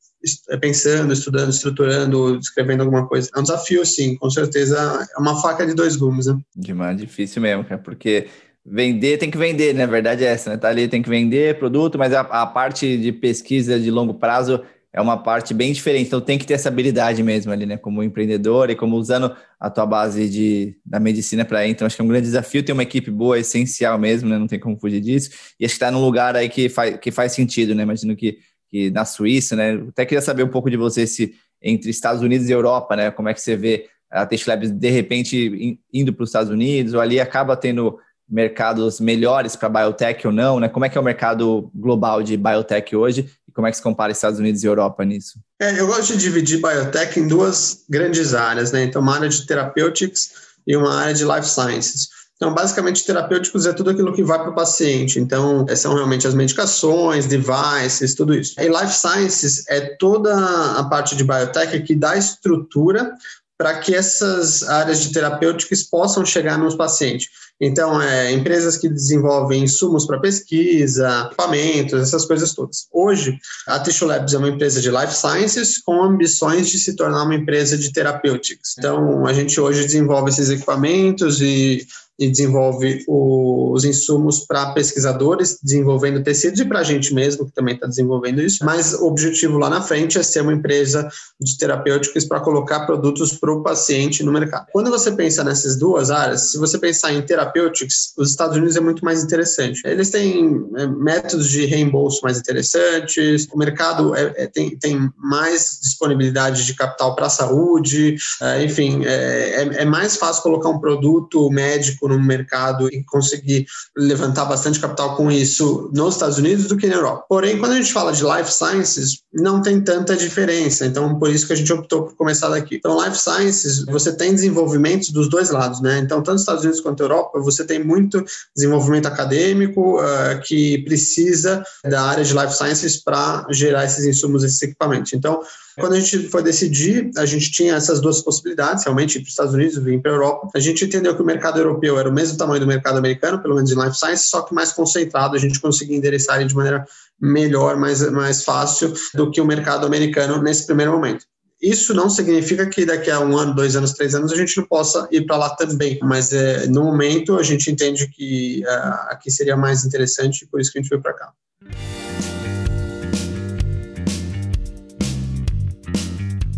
é, 0.50 0.56
pensando, 0.56 1.12
estudando, 1.12 1.50
estruturando, 1.50 2.38
escrevendo 2.38 2.82
alguma 2.82 3.06
coisa. 3.08 3.28
É 3.34 3.40
um 3.40 3.42
desafio, 3.42 3.84
sim, 3.84 4.16
com 4.16 4.30
certeza. 4.30 5.08
É 5.16 5.20
uma 5.20 5.40
faca 5.40 5.66
de 5.66 5.74
dois 5.74 5.96
gumes, 5.96 6.26
né? 6.26 6.38
Demais, 6.54 6.96
difícil 6.96 7.42
mesmo, 7.42 7.64
cara, 7.64 7.80
porque 7.80 8.28
vender 8.64 9.18
tem 9.18 9.30
que 9.30 9.38
vender, 9.38 9.74
né? 9.74 9.86
Verdade 9.86 10.24
é 10.24 10.28
essa, 10.28 10.50
né? 10.50 10.56
Tá 10.56 10.68
ali, 10.68 10.86
tem 10.86 11.02
que 11.02 11.08
vender 11.08 11.58
produto, 11.58 11.98
mas 11.98 12.12
a, 12.12 12.20
a 12.20 12.46
parte 12.46 12.96
de 12.96 13.10
pesquisa 13.10 13.80
de 13.80 13.90
longo 13.90 14.14
prazo 14.14 14.62
é 14.92 15.00
uma 15.00 15.16
parte 15.16 15.54
bem 15.54 15.72
diferente. 15.72 16.06
Então 16.06 16.20
tem 16.20 16.38
que 16.38 16.46
ter 16.46 16.54
essa 16.54 16.68
habilidade 16.68 17.22
mesmo 17.22 17.50
ali, 17.50 17.64
né? 17.64 17.76
Como 17.76 18.02
empreendedor 18.02 18.68
e 18.68 18.76
como 18.76 18.96
usando 18.96 19.34
a 19.58 19.70
tua 19.70 19.86
base 19.86 20.28
de, 20.28 20.76
da 20.84 21.00
medicina 21.00 21.44
para 21.44 21.66
Então 21.66 21.86
acho 21.86 21.96
que 21.96 22.02
é 22.02 22.04
um 22.04 22.08
grande 22.08 22.26
desafio 22.26 22.62
ter 22.62 22.72
uma 22.72 22.82
equipe 22.82 23.10
boa, 23.10 23.36
é 23.36 23.40
essencial 23.40 23.98
mesmo, 23.98 24.28
né? 24.28 24.38
Não 24.38 24.46
tem 24.46 24.60
como 24.60 24.78
fugir 24.78 25.00
disso. 25.00 25.30
E 25.58 25.64
acho 25.64 25.74
que 25.74 25.76
está 25.76 25.90
num 25.90 26.04
lugar 26.04 26.36
aí 26.36 26.48
que 26.48 26.68
faz, 26.68 26.98
que 26.98 27.10
faz 27.10 27.32
sentido, 27.32 27.74
né? 27.74 27.82
Imagino 27.82 28.14
que, 28.14 28.38
que 28.68 28.90
na 28.90 29.04
Suíça, 29.04 29.56
né? 29.56 29.82
Até 29.88 30.04
queria 30.04 30.20
saber 30.20 30.42
um 30.42 30.48
pouco 30.48 30.70
de 30.70 30.76
você 30.76 31.06
se 31.06 31.34
entre 31.62 31.90
Estados 31.90 32.22
Unidos 32.22 32.48
e 32.48 32.52
Europa, 32.52 32.94
né? 32.94 33.10
Como 33.10 33.28
é 33.28 33.34
que 33.34 33.40
você 33.40 33.56
vê 33.56 33.86
a 34.10 34.26
Test 34.26 34.46
Labs 34.46 34.70
de 34.70 34.90
repente 34.90 35.80
indo 35.92 36.12
para 36.12 36.24
os 36.24 36.28
Estados 36.28 36.50
Unidos 36.50 36.92
ou 36.92 37.00
ali 37.00 37.18
acaba 37.18 37.56
tendo 37.56 37.98
mercados 38.28 39.00
melhores 39.00 39.56
para 39.56 39.68
biotech 39.68 40.26
ou 40.26 40.32
não, 40.32 40.58
né? 40.58 40.68
Como 40.68 40.84
é 40.84 40.88
que 40.88 40.96
é 40.96 41.00
o 41.00 41.04
mercado 41.04 41.70
global 41.74 42.22
de 42.22 42.36
biotech 42.36 42.96
hoje 42.96 43.30
e 43.48 43.52
como 43.52 43.66
é 43.66 43.70
que 43.70 43.76
se 43.76 43.82
compara 43.82 44.12
Estados 44.12 44.38
Unidos 44.38 44.62
e 44.62 44.66
Europa 44.66 45.04
nisso? 45.04 45.38
É, 45.60 45.78
eu 45.78 45.86
gosto 45.86 46.16
de 46.16 46.18
dividir 46.18 46.60
biotech 46.60 47.18
em 47.20 47.28
duas 47.28 47.84
grandes 47.88 48.34
áreas, 48.34 48.72
né? 48.72 48.84
Então, 48.84 49.02
uma 49.02 49.14
área 49.14 49.28
de 49.28 49.46
therapeutics 49.46 50.30
e 50.66 50.76
uma 50.76 50.94
área 50.94 51.14
de 51.14 51.24
life 51.24 51.48
sciences. 51.48 52.08
Então, 52.42 52.52
basicamente, 52.52 53.04
terapêuticos 53.04 53.66
é 53.66 53.72
tudo 53.72 53.90
aquilo 53.90 54.12
que 54.12 54.24
vai 54.24 54.36
para 54.36 54.50
o 54.50 54.54
paciente. 54.54 55.20
Então, 55.20 55.64
são 55.76 55.94
realmente 55.94 56.26
as 56.26 56.34
medicações, 56.34 57.26
devices, 57.26 58.16
tudo 58.16 58.34
isso. 58.34 58.60
E 58.60 58.66
life 58.66 58.92
sciences 58.92 59.64
é 59.68 59.80
toda 59.96 60.34
a 60.76 60.82
parte 60.82 61.14
de 61.14 61.22
biotech 61.22 61.80
que 61.82 61.94
dá 61.94 62.16
estrutura 62.16 63.14
para 63.62 63.78
que 63.78 63.94
essas 63.94 64.64
áreas 64.64 65.00
de 65.00 65.12
terapêuticos 65.12 65.84
possam 65.84 66.26
chegar 66.26 66.58
nos 66.58 66.74
pacientes. 66.74 67.28
Então, 67.60 68.02
é, 68.02 68.32
empresas 68.32 68.76
que 68.76 68.88
desenvolvem 68.88 69.62
insumos 69.62 70.04
para 70.04 70.18
pesquisa, 70.18 71.26
equipamentos, 71.26 72.02
essas 72.02 72.24
coisas 72.24 72.52
todas. 72.54 72.88
Hoje, 72.92 73.38
a 73.68 73.78
Tissue 73.78 74.08
Labs 74.08 74.34
é 74.34 74.38
uma 74.38 74.48
empresa 74.48 74.80
de 74.80 74.90
life 74.90 75.14
sciences 75.14 75.78
com 75.78 76.02
ambições 76.02 76.70
de 76.70 76.78
se 76.80 76.96
tornar 76.96 77.22
uma 77.22 77.36
empresa 77.36 77.78
de 77.78 77.92
terapêuticos. 77.92 78.74
Então, 78.76 79.24
a 79.26 79.32
gente 79.32 79.60
hoje 79.60 79.84
desenvolve 79.84 80.30
esses 80.30 80.50
equipamentos 80.50 81.40
e 81.40 81.86
e 82.18 82.30
desenvolve 82.30 83.04
os 83.08 83.84
insumos 83.84 84.40
para 84.46 84.72
pesquisadores 84.72 85.58
desenvolvendo 85.62 86.22
tecidos 86.22 86.60
e 86.60 86.64
para 86.64 86.80
a 86.80 86.84
gente 86.84 87.12
mesmo, 87.14 87.46
que 87.46 87.52
também 87.52 87.74
está 87.74 87.86
desenvolvendo 87.86 88.40
isso. 88.42 88.64
Mas 88.64 88.92
o 88.94 89.06
objetivo 89.06 89.58
lá 89.58 89.70
na 89.70 89.80
frente 89.80 90.18
é 90.18 90.22
ser 90.22 90.42
uma 90.42 90.52
empresa 90.52 91.08
de 91.40 91.56
terapêuticos 91.56 92.24
para 92.24 92.40
colocar 92.40 92.86
produtos 92.86 93.32
para 93.32 93.52
o 93.52 93.62
paciente 93.62 94.22
no 94.22 94.32
mercado. 94.32 94.66
Quando 94.72 94.90
você 94.90 95.10
pensa 95.10 95.42
nessas 95.42 95.76
duas 95.76 96.10
áreas, 96.10 96.52
se 96.52 96.58
você 96.58 96.78
pensar 96.78 97.12
em 97.12 97.22
terapêuticos, 97.22 98.12
os 98.16 98.30
Estados 98.30 98.56
Unidos 98.56 98.76
é 98.76 98.80
muito 98.80 99.04
mais 99.04 99.24
interessante. 99.24 99.80
Eles 99.84 100.10
têm 100.10 100.64
é, 100.76 100.86
métodos 100.86 101.48
de 101.48 101.64
reembolso 101.64 102.20
mais 102.22 102.38
interessantes, 102.38 103.48
o 103.52 103.58
mercado 103.58 104.14
é, 104.14 104.32
é, 104.36 104.46
tem, 104.46 104.76
tem 104.76 105.10
mais 105.16 105.78
disponibilidade 105.82 106.64
de 106.64 106.74
capital 106.74 107.14
para 107.14 107.26
a 107.26 107.30
saúde, 107.30 108.16
é, 108.40 108.64
enfim, 108.64 109.04
é, 109.04 109.62
é, 109.62 109.82
é 109.82 109.84
mais 109.84 110.16
fácil 110.16 110.42
colocar 110.42 110.68
um 110.68 110.78
produto 110.78 111.50
médico 111.50 112.11
no 112.18 112.22
mercado 112.22 112.88
e 112.88 113.02
conseguir 113.04 113.66
levantar 113.96 114.44
bastante 114.44 114.80
capital 114.80 115.16
com 115.16 115.30
isso 115.30 115.90
nos 115.92 116.14
Estados 116.14 116.38
Unidos 116.38 116.66
do 116.66 116.76
que 116.76 116.86
na 116.86 116.94
Europa. 116.94 117.24
Porém, 117.28 117.58
quando 117.58 117.72
a 117.72 117.76
gente 117.76 117.92
fala 117.92 118.12
de 118.12 118.22
life 118.24 118.52
sciences, 118.52 119.22
não 119.32 119.62
tem 119.62 119.80
tanta 119.80 120.16
diferença. 120.16 120.86
Então, 120.86 121.18
por 121.18 121.30
isso 121.30 121.46
que 121.46 121.52
a 121.52 121.56
gente 121.56 121.72
optou 121.72 122.04
por 122.04 122.16
começar 122.16 122.48
daqui. 122.48 122.76
Então, 122.76 123.02
life 123.02 123.16
sciences, 123.16 123.84
você 123.86 124.12
tem 124.12 124.34
desenvolvimentos 124.34 125.10
dos 125.10 125.28
dois 125.28 125.50
lados, 125.50 125.80
né? 125.80 125.98
Então, 125.98 126.18
tanto 126.18 126.32
nos 126.32 126.42
Estados 126.42 126.62
Unidos 126.62 126.80
quanto 126.80 127.00
na 127.00 127.06
Europa, 127.06 127.40
você 127.40 127.64
tem 127.64 127.82
muito 127.82 128.24
desenvolvimento 128.54 129.06
acadêmico 129.06 130.00
uh, 130.00 130.40
que 130.44 130.78
precisa 130.84 131.62
da 131.84 132.02
área 132.02 132.24
de 132.24 132.32
life 132.32 132.54
sciences 132.54 133.02
para 133.02 133.46
gerar 133.50 133.84
esses 133.84 134.04
insumos, 134.04 134.44
esses 134.44 134.60
equipamentos. 134.62 135.12
Então, 135.12 135.40
quando 135.78 135.94
a 135.94 136.00
gente 136.00 136.28
foi 136.28 136.42
decidir, 136.42 137.10
a 137.16 137.24
gente 137.24 137.50
tinha 137.50 137.74
essas 137.74 138.00
duas 138.00 138.20
possibilidades, 138.20 138.84
realmente 138.84 139.16
ir 139.16 139.20
para 139.20 139.26
os 139.26 139.30
Estados 139.30 139.54
Unidos, 139.54 139.78
vir 139.78 140.00
para 140.00 140.10
a 140.10 140.14
Europa. 140.14 140.48
A 140.54 140.60
gente 140.60 140.84
entendeu 140.84 141.14
que 141.14 141.22
o 141.22 141.24
mercado 141.24 141.58
europeu 141.58 141.98
era 141.98 142.08
o 142.08 142.12
mesmo 142.12 142.36
tamanho 142.36 142.60
do 142.60 142.66
mercado 142.66 142.98
americano, 142.98 143.40
pelo 143.40 143.54
menos 143.54 143.70
em 143.70 143.80
life 143.80 143.96
science, 143.96 144.28
só 144.28 144.42
que 144.42 144.54
mais 144.54 144.72
concentrado, 144.72 145.36
a 145.36 145.38
gente 145.38 145.60
conseguia 145.60 145.96
endereçar 145.96 146.40
ele 146.40 146.48
de 146.48 146.54
maneira 146.54 146.84
melhor, 147.20 147.76
mais, 147.76 148.00
mais 148.10 148.44
fácil 148.44 148.92
do 149.14 149.30
que 149.30 149.40
o 149.40 149.46
mercado 149.46 149.86
americano 149.86 150.42
nesse 150.42 150.66
primeiro 150.66 150.92
momento. 150.92 151.24
Isso 151.62 151.94
não 151.94 152.10
significa 152.10 152.66
que 152.66 152.84
daqui 152.84 153.08
a 153.08 153.20
um 153.20 153.38
ano, 153.38 153.54
dois 153.54 153.76
anos, 153.76 153.92
três 153.92 154.16
anos 154.16 154.32
a 154.32 154.36
gente 154.36 154.58
não 154.58 154.66
possa 154.66 155.06
ir 155.12 155.24
para 155.24 155.36
lá 155.36 155.50
também, 155.50 155.96
mas 156.02 156.32
é, 156.32 156.66
no 156.66 156.82
momento 156.82 157.38
a 157.38 157.42
gente 157.44 157.70
entende 157.70 158.08
que 158.08 158.64
é, 158.66 158.74
aqui 159.10 159.30
seria 159.30 159.56
mais 159.56 159.84
interessante 159.84 160.42
e 160.42 160.48
por 160.48 160.60
isso 160.60 160.72
que 160.72 160.80
a 160.80 160.82
gente 160.82 160.90
veio 160.90 161.00
para 161.00 161.14
cá. 161.14 161.32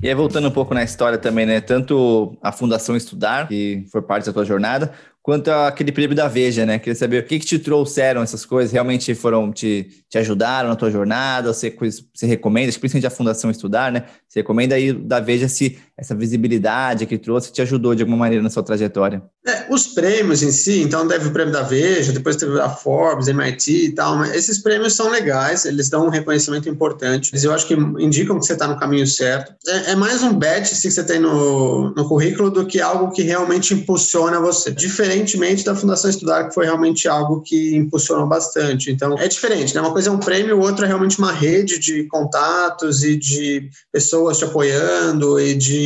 E 0.05 0.09
aí, 0.09 0.15
voltando 0.15 0.49
um 0.49 0.51
pouco 0.51 0.75
na 0.75 0.85
história 0.85 1.17
também, 1.17 1.47
né? 1.47 1.63
Tanto 1.63 2.37
a 2.43 2.53
Fundação 2.53 2.95
Estudar, 2.95 3.49
que 3.49 3.87
foi 3.91 4.03
parte 4.03 4.27
da 4.27 4.35
tua 4.35 4.45
jornada, 4.45 4.93
quanto 5.23 5.49
aquele 5.49 5.91
prêmio 5.91 6.15
da 6.15 6.29
Veja, 6.29 6.67
né? 6.67 6.79
Queria 6.79 6.95
saber 6.95 7.23
o 7.23 7.27
que, 7.27 7.39
que 7.39 7.47
te 7.47 7.59
trouxeram 7.59 8.21
essas 8.21 8.45
coisas, 8.45 8.71
realmente 8.71 9.15
foram, 9.15 9.51
te, 9.51 10.05
te 10.07 10.19
ajudaram 10.19 10.69
na 10.69 10.77
tua 10.77 10.91
jornada, 10.91 11.55
você, 11.55 11.75
você 12.13 12.27
recomenda, 12.27 12.71
principalmente 12.79 13.07
a 13.07 13.11
Fundação 13.11 13.51
Estudar, 13.51 13.91
né? 13.91 14.05
Você 14.29 14.41
recomenda 14.41 14.75
aí 14.75 14.93
da 14.93 15.21
Veja 15.21 15.49
se 15.49 15.79
essa 15.97 16.15
visibilidade 16.15 17.07
que 17.07 17.17
trouxe 17.17 17.53
te 17.53 17.63
ajudou 17.63 17.95
de 17.95 18.03
alguma 18.03 18.19
maneira 18.19 18.43
na 18.43 18.51
sua 18.51 18.63
trajetória? 18.63 19.23
É, 19.47 19.67
os 19.71 19.89
prêmios 19.89 20.43
em 20.43 20.51
si, 20.51 20.83
então 20.83 21.07
teve 21.07 21.29
o 21.29 21.33
prêmio 21.33 21.53
da 21.53 21.63
Veja, 21.63 22.13
depois 22.13 22.37
teve 22.37 22.59
a 22.59 22.69
Forbes, 22.69 23.29
MIT 23.29 23.71
e 23.71 23.93
tal, 23.93 24.17
mas 24.17 24.35
esses 24.35 24.59
prêmios 24.59 24.95
são 24.95 25.11
legais, 25.11 25.67
eles 25.67 25.89
dão 25.89 26.07
um 26.07 26.11
reconhecimento 26.11 26.69
importante, 26.69 27.31
eu 27.45 27.53
acho 27.53 27.67
que 27.67 27.75
indicam 27.75 28.39
que 28.39 28.47
você 28.47 28.55
está 28.55 28.67
no 28.67 28.79
caminho 28.79 29.07
certo. 29.07 29.55
É, 29.69 29.93
é, 29.93 29.97
mais 29.97 30.23
um 30.23 30.33
bet 30.33 30.71
que 30.71 30.91
você 30.91 31.05
tem 31.05 31.21
no, 31.21 31.91
no 31.95 32.09
currículo 32.09 32.51
do 32.51 32.67
que 32.67 32.81
algo 32.81 33.13
que 33.13 33.23
realmente 33.23 33.75
impulsiona 33.75 34.41
você. 34.41 34.71
Diferentemente 34.71 35.65
da 35.65 35.75
Fundação 35.75 36.09
Estudar, 36.09 36.49
que 36.49 36.55
foi 36.55 36.65
realmente 36.65 37.07
algo 37.07 37.43
que 37.43 37.77
impulsionou 37.77 38.27
bastante. 38.27 38.91
Então, 38.91 39.19
é 39.19 39.29
diferente, 39.29 39.75
né? 39.75 39.81
Uma 39.81 39.93
coisa 39.93 40.09
é 40.09 40.13
um 40.13 40.19
prêmio, 40.19 40.57
o 40.57 40.61
outro 40.61 40.85
é 40.85 40.89
realmente 40.89 41.19
uma 41.19 41.33
rede 41.33 41.79
de 41.79 42.05
contatos 42.05 43.03
e 43.03 43.17
de 43.17 43.69
pessoas 43.93 44.39
te 44.39 44.45
apoiando 44.45 45.39
e 45.39 45.55
de 45.55 45.84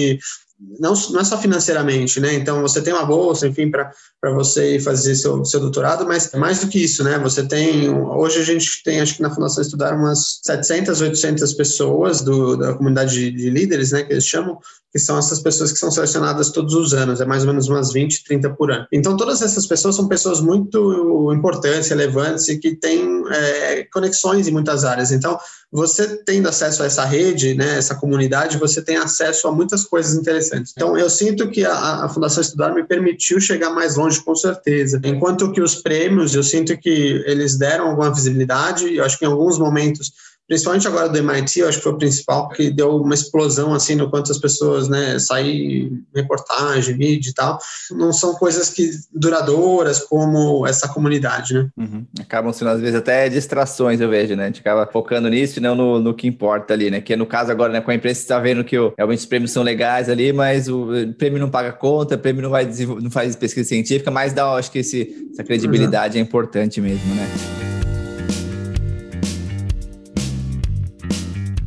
não, 0.80 0.92
não 1.10 1.20
é 1.20 1.24
só 1.24 1.38
financeiramente, 1.38 2.18
né? 2.18 2.34
Então 2.34 2.60
você 2.60 2.82
tem 2.82 2.92
uma 2.92 3.06
bolsa, 3.06 3.46
enfim, 3.46 3.70
para 3.70 3.92
você 4.34 4.76
ir 4.76 4.80
fazer 4.80 5.14
seu, 5.14 5.44
seu 5.44 5.60
doutorado, 5.60 6.04
mas 6.04 6.32
mais 6.32 6.60
do 6.60 6.68
que 6.68 6.82
isso, 6.82 7.04
né? 7.04 7.16
Você 7.20 7.46
tem, 7.46 7.88
hoje 7.88 8.40
a 8.40 8.44
gente 8.44 8.82
tem, 8.82 9.00
acho 9.00 9.14
que 9.14 9.22
na 9.22 9.32
Fundação 9.32 9.62
Estudar, 9.62 9.94
umas 9.94 10.40
700, 10.42 11.00
800 11.00 11.52
pessoas 11.54 12.22
do, 12.22 12.56
da 12.56 12.74
comunidade 12.74 13.14
de, 13.14 13.30
de 13.30 13.50
líderes, 13.50 13.92
né? 13.92 14.02
Que 14.02 14.14
eles 14.14 14.26
chamam, 14.26 14.58
que 14.92 14.98
são 14.98 15.18
essas 15.18 15.40
pessoas 15.40 15.70
que 15.70 15.78
são 15.78 15.90
selecionadas 15.90 16.50
todos 16.50 16.74
os 16.74 16.94
anos, 16.94 17.20
é 17.20 17.26
mais 17.26 17.42
ou 17.42 17.48
menos 17.48 17.68
umas 17.68 17.92
20, 17.92 18.24
30 18.24 18.50
por 18.50 18.70
ano. 18.70 18.86
Então, 18.90 19.16
todas 19.16 19.42
essas 19.42 19.66
pessoas 19.66 19.96
são 19.96 20.08
pessoas 20.08 20.40
muito 20.40 21.30
importantes, 21.32 21.88
relevantes 21.88 22.48
e 22.48 22.58
que 22.58 22.74
têm 22.74 23.22
é, 23.30 23.86
conexões 23.92 24.48
em 24.48 24.50
muitas 24.50 24.84
áreas. 24.84 25.12
Então, 25.12 25.38
você 25.70 26.16
tendo 26.24 26.48
acesso 26.48 26.82
a 26.82 26.86
essa 26.86 27.04
rede, 27.04 27.54
né, 27.54 27.76
essa 27.76 27.94
comunidade, 27.94 28.56
você 28.56 28.80
tem 28.80 28.96
acesso 28.96 29.46
a 29.46 29.52
muitas 29.52 29.84
coisas 29.84 30.14
interessantes. 30.14 30.72
Então, 30.74 30.96
eu 30.96 31.10
sinto 31.10 31.50
que 31.50 31.66
a, 31.66 32.04
a 32.04 32.08
Fundação 32.08 32.40
Estudar 32.40 32.74
me 32.74 32.84
permitiu 32.84 33.38
chegar 33.38 33.70
mais 33.70 33.96
longe, 33.96 34.22
com 34.24 34.34
certeza. 34.34 34.98
Enquanto 35.04 35.52
que 35.52 35.60
os 35.60 35.74
prêmios, 35.74 36.34
eu 36.34 36.42
sinto 36.42 36.76
que 36.78 37.22
eles 37.26 37.58
deram 37.58 37.90
alguma 37.90 38.12
visibilidade, 38.12 38.96
eu 38.96 39.04
acho 39.04 39.18
que 39.18 39.26
em 39.26 39.28
alguns 39.28 39.58
momentos 39.58 40.10
principalmente 40.48 40.88
agora 40.88 41.10
do 41.10 41.18
MIT, 41.18 41.60
eu 41.60 41.68
acho 41.68 41.78
que 41.78 41.84
foi 41.84 41.92
o 41.92 41.98
principal, 41.98 42.48
que 42.48 42.70
deu 42.70 42.96
uma 42.96 43.14
explosão 43.14 43.74
assim 43.74 43.94
no 43.94 44.08
quanto 44.08 44.32
as 44.32 44.38
pessoas, 44.38 44.88
né, 44.88 45.18
sair 45.18 45.92
reportagem, 46.14 46.96
mídia 46.96 47.30
e 47.30 47.34
tal, 47.34 47.58
não 47.90 48.12
são 48.12 48.34
coisas 48.34 48.70
que 48.70 48.90
duradouras 49.12 50.00
como 50.00 50.66
essa 50.66 50.88
comunidade, 50.88 51.54
né? 51.54 51.68
Uhum. 51.76 52.06
Acabam 52.18 52.52
sendo 52.52 52.70
às 52.70 52.80
vezes 52.80 52.96
até 52.96 53.28
distrações, 53.28 54.00
eu 54.00 54.08
vejo, 54.08 54.34
né? 54.34 54.44
A 54.44 54.46
gente 54.46 54.60
acaba 54.60 54.86
focando 54.90 55.28
nisso 55.28 55.58
e 55.58 55.62
não 55.62 55.74
no, 55.74 56.00
no 56.00 56.14
que 56.14 56.26
importa 56.26 56.72
ali, 56.72 56.90
né? 56.90 57.00
Que 57.02 57.14
no 57.14 57.26
caso 57.26 57.50
agora, 57.50 57.72
né, 57.72 57.80
com 57.82 57.90
a 57.90 57.94
imprensa, 57.94 58.22
você 58.22 58.28
tá 58.28 58.38
vendo 58.38 58.64
que 58.64 58.78
o, 58.78 58.94
realmente 58.96 59.18
os 59.18 59.26
prêmios 59.26 59.50
são 59.50 59.62
legais 59.62 60.08
ali, 60.08 60.32
mas 60.32 60.66
o, 60.68 60.90
o 60.90 61.14
prêmio 61.14 61.38
não 61.38 61.50
paga 61.50 61.72
conta, 61.72 62.14
o 62.14 62.18
prêmio 62.18 62.42
não 62.42 62.50
vai 62.50 62.66
não 63.02 63.10
faz 63.10 63.36
pesquisa 63.36 63.68
científica, 63.68 64.10
mas 64.10 64.32
dá, 64.32 64.50
acho 64.54 64.70
que 64.70 64.78
esse, 64.78 65.28
essa 65.32 65.44
credibilidade 65.44 66.16
uhum. 66.16 66.24
é 66.24 66.26
importante 66.26 66.80
mesmo, 66.80 67.14
né? 67.14 67.57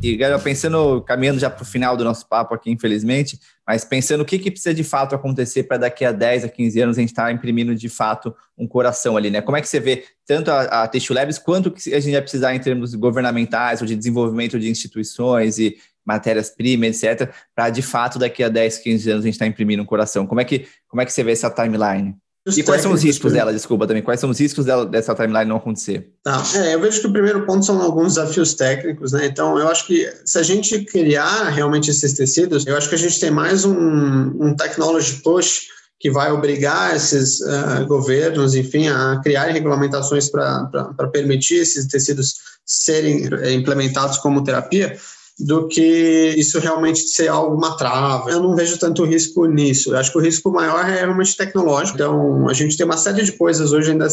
E, 0.03 0.17
galera, 0.17 0.41
pensando, 0.41 0.99
caminhando 1.03 1.39
já 1.39 1.47
para 1.47 1.61
o 1.61 1.65
final 1.65 1.95
do 1.95 2.03
nosso 2.03 2.27
papo 2.27 2.55
aqui, 2.55 2.71
infelizmente, 2.71 3.39
mas 3.67 3.85
pensando 3.85 4.21
o 4.21 4.25
que, 4.25 4.39
que 4.39 4.49
precisa 4.49 4.73
de 4.73 4.83
fato 4.83 5.13
acontecer 5.13 5.63
para 5.63 5.77
daqui 5.77 6.03
a 6.03 6.11
10 6.11 6.45
a 6.45 6.49
15 6.49 6.81
anos 6.81 6.97
a 6.97 7.01
gente 7.01 7.09
estar 7.09 7.25
tá 7.25 7.31
imprimindo 7.31 7.75
de 7.75 7.87
fato 7.87 8.35
um 8.57 8.67
coração 8.67 9.15
ali, 9.15 9.29
né? 9.29 9.41
Como 9.41 9.55
é 9.55 9.61
que 9.61 9.67
você 9.67 9.79
vê 9.79 10.03
tanto 10.25 10.49
a, 10.49 10.83
a 10.83 10.87
Teixo 10.87 11.13
Labs 11.13 11.37
quanto 11.37 11.69
que 11.69 11.93
a 11.93 11.99
gente 11.99 12.13
vai 12.13 12.21
precisar 12.21 12.55
em 12.55 12.59
termos 12.59 12.95
governamentais 12.95 13.79
ou 13.79 13.85
de 13.85 13.95
desenvolvimento 13.95 14.59
de 14.59 14.71
instituições 14.71 15.59
e 15.59 15.77
matérias-primas, 16.03 17.03
etc., 17.03 17.31
para 17.53 17.69
de 17.69 17.83
fato 17.83 18.17
daqui 18.17 18.43
a 18.43 18.49
10, 18.49 18.79
15 18.79 19.11
anos 19.11 19.23
a 19.23 19.27
gente 19.27 19.35
estar 19.35 19.45
tá 19.45 19.49
imprimindo 19.49 19.83
um 19.83 19.85
coração? 19.85 20.25
Como 20.25 20.41
é 20.41 20.43
que, 20.43 20.65
como 20.87 21.03
é 21.03 21.05
que 21.05 21.13
você 21.13 21.23
vê 21.23 21.33
essa 21.33 21.51
timeline? 21.51 22.15
Os 22.45 22.57
e 22.57 22.63
quais 22.63 22.81
são 22.81 22.91
os 22.91 23.03
riscos 23.03 23.33
dela, 23.33 23.53
desculpa 23.53 23.85
também, 23.85 24.01
quais 24.01 24.19
são 24.19 24.29
os 24.29 24.39
riscos 24.39 24.65
dela, 24.65 24.83
dessa 24.83 25.13
timeline 25.13 25.45
não 25.45 25.57
acontecer? 25.57 26.09
Tá, 26.23 26.43
é, 26.55 26.73
eu 26.73 26.81
vejo 26.81 26.99
que 26.99 27.07
o 27.07 27.13
primeiro 27.13 27.45
ponto 27.45 27.63
são 27.63 27.79
alguns 27.79 28.15
desafios 28.15 28.55
técnicos, 28.55 29.11
né? 29.11 29.27
Então, 29.27 29.59
eu 29.59 29.67
acho 29.67 29.85
que 29.85 30.11
se 30.25 30.39
a 30.39 30.43
gente 30.43 30.83
criar 30.85 31.49
realmente 31.49 31.91
esses 31.91 32.13
tecidos, 32.13 32.65
eu 32.65 32.75
acho 32.75 32.89
que 32.89 32.95
a 32.95 32.97
gente 32.97 33.19
tem 33.19 33.29
mais 33.29 33.63
um, 33.63 33.73
um 34.39 34.55
technology 34.55 35.21
push 35.21 35.67
que 35.99 36.09
vai 36.09 36.31
obrigar 36.31 36.95
esses 36.95 37.39
uh, 37.41 37.85
governos, 37.87 38.55
enfim, 38.55 38.87
a 38.87 39.21
criar 39.21 39.45
regulamentações 39.45 40.27
para 40.29 41.07
permitir 41.13 41.57
esses 41.57 41.85
tecidos 41.85 42.37
serem 42.65 43.29
eh, 43.31 43.53
implementados 43.53 44.17
como 44.17 44.43
terapia, 44.43 44.97
do 45.39 45.67
que 45.67 46.35
isso 46.37 46.59
realmente 46.59 47.01
ser 47.07 47.27
alguma 47.27 47.75
trava. 47.77 48.29
Eu 48.29 48.41
não 48.41 48.55
vejo 48.55 48.77
tanto 48.77 49.05
risco 49.05 49.45
nisso. 49.45 49.91
Eu 49.91 49.97
acho 49.97 50.11
que 50.11 50.17
o 50.17 50.21
risco 50.21 50.51
maior 50.51 50.87
é 50.87 51.01
realmente 51.01 51.35
tecnológico. 51.35 51.95
Então, 51.95 52.47
a 52.47 52.53
gente 52.53 52.77
tem 52.77 52.85
uma 52.85 52.97
série 52.97 53.23
de 53.23 53.31
coisas 53.31 53.71
hoje 53.71 53.91
ainda 53.91 54.07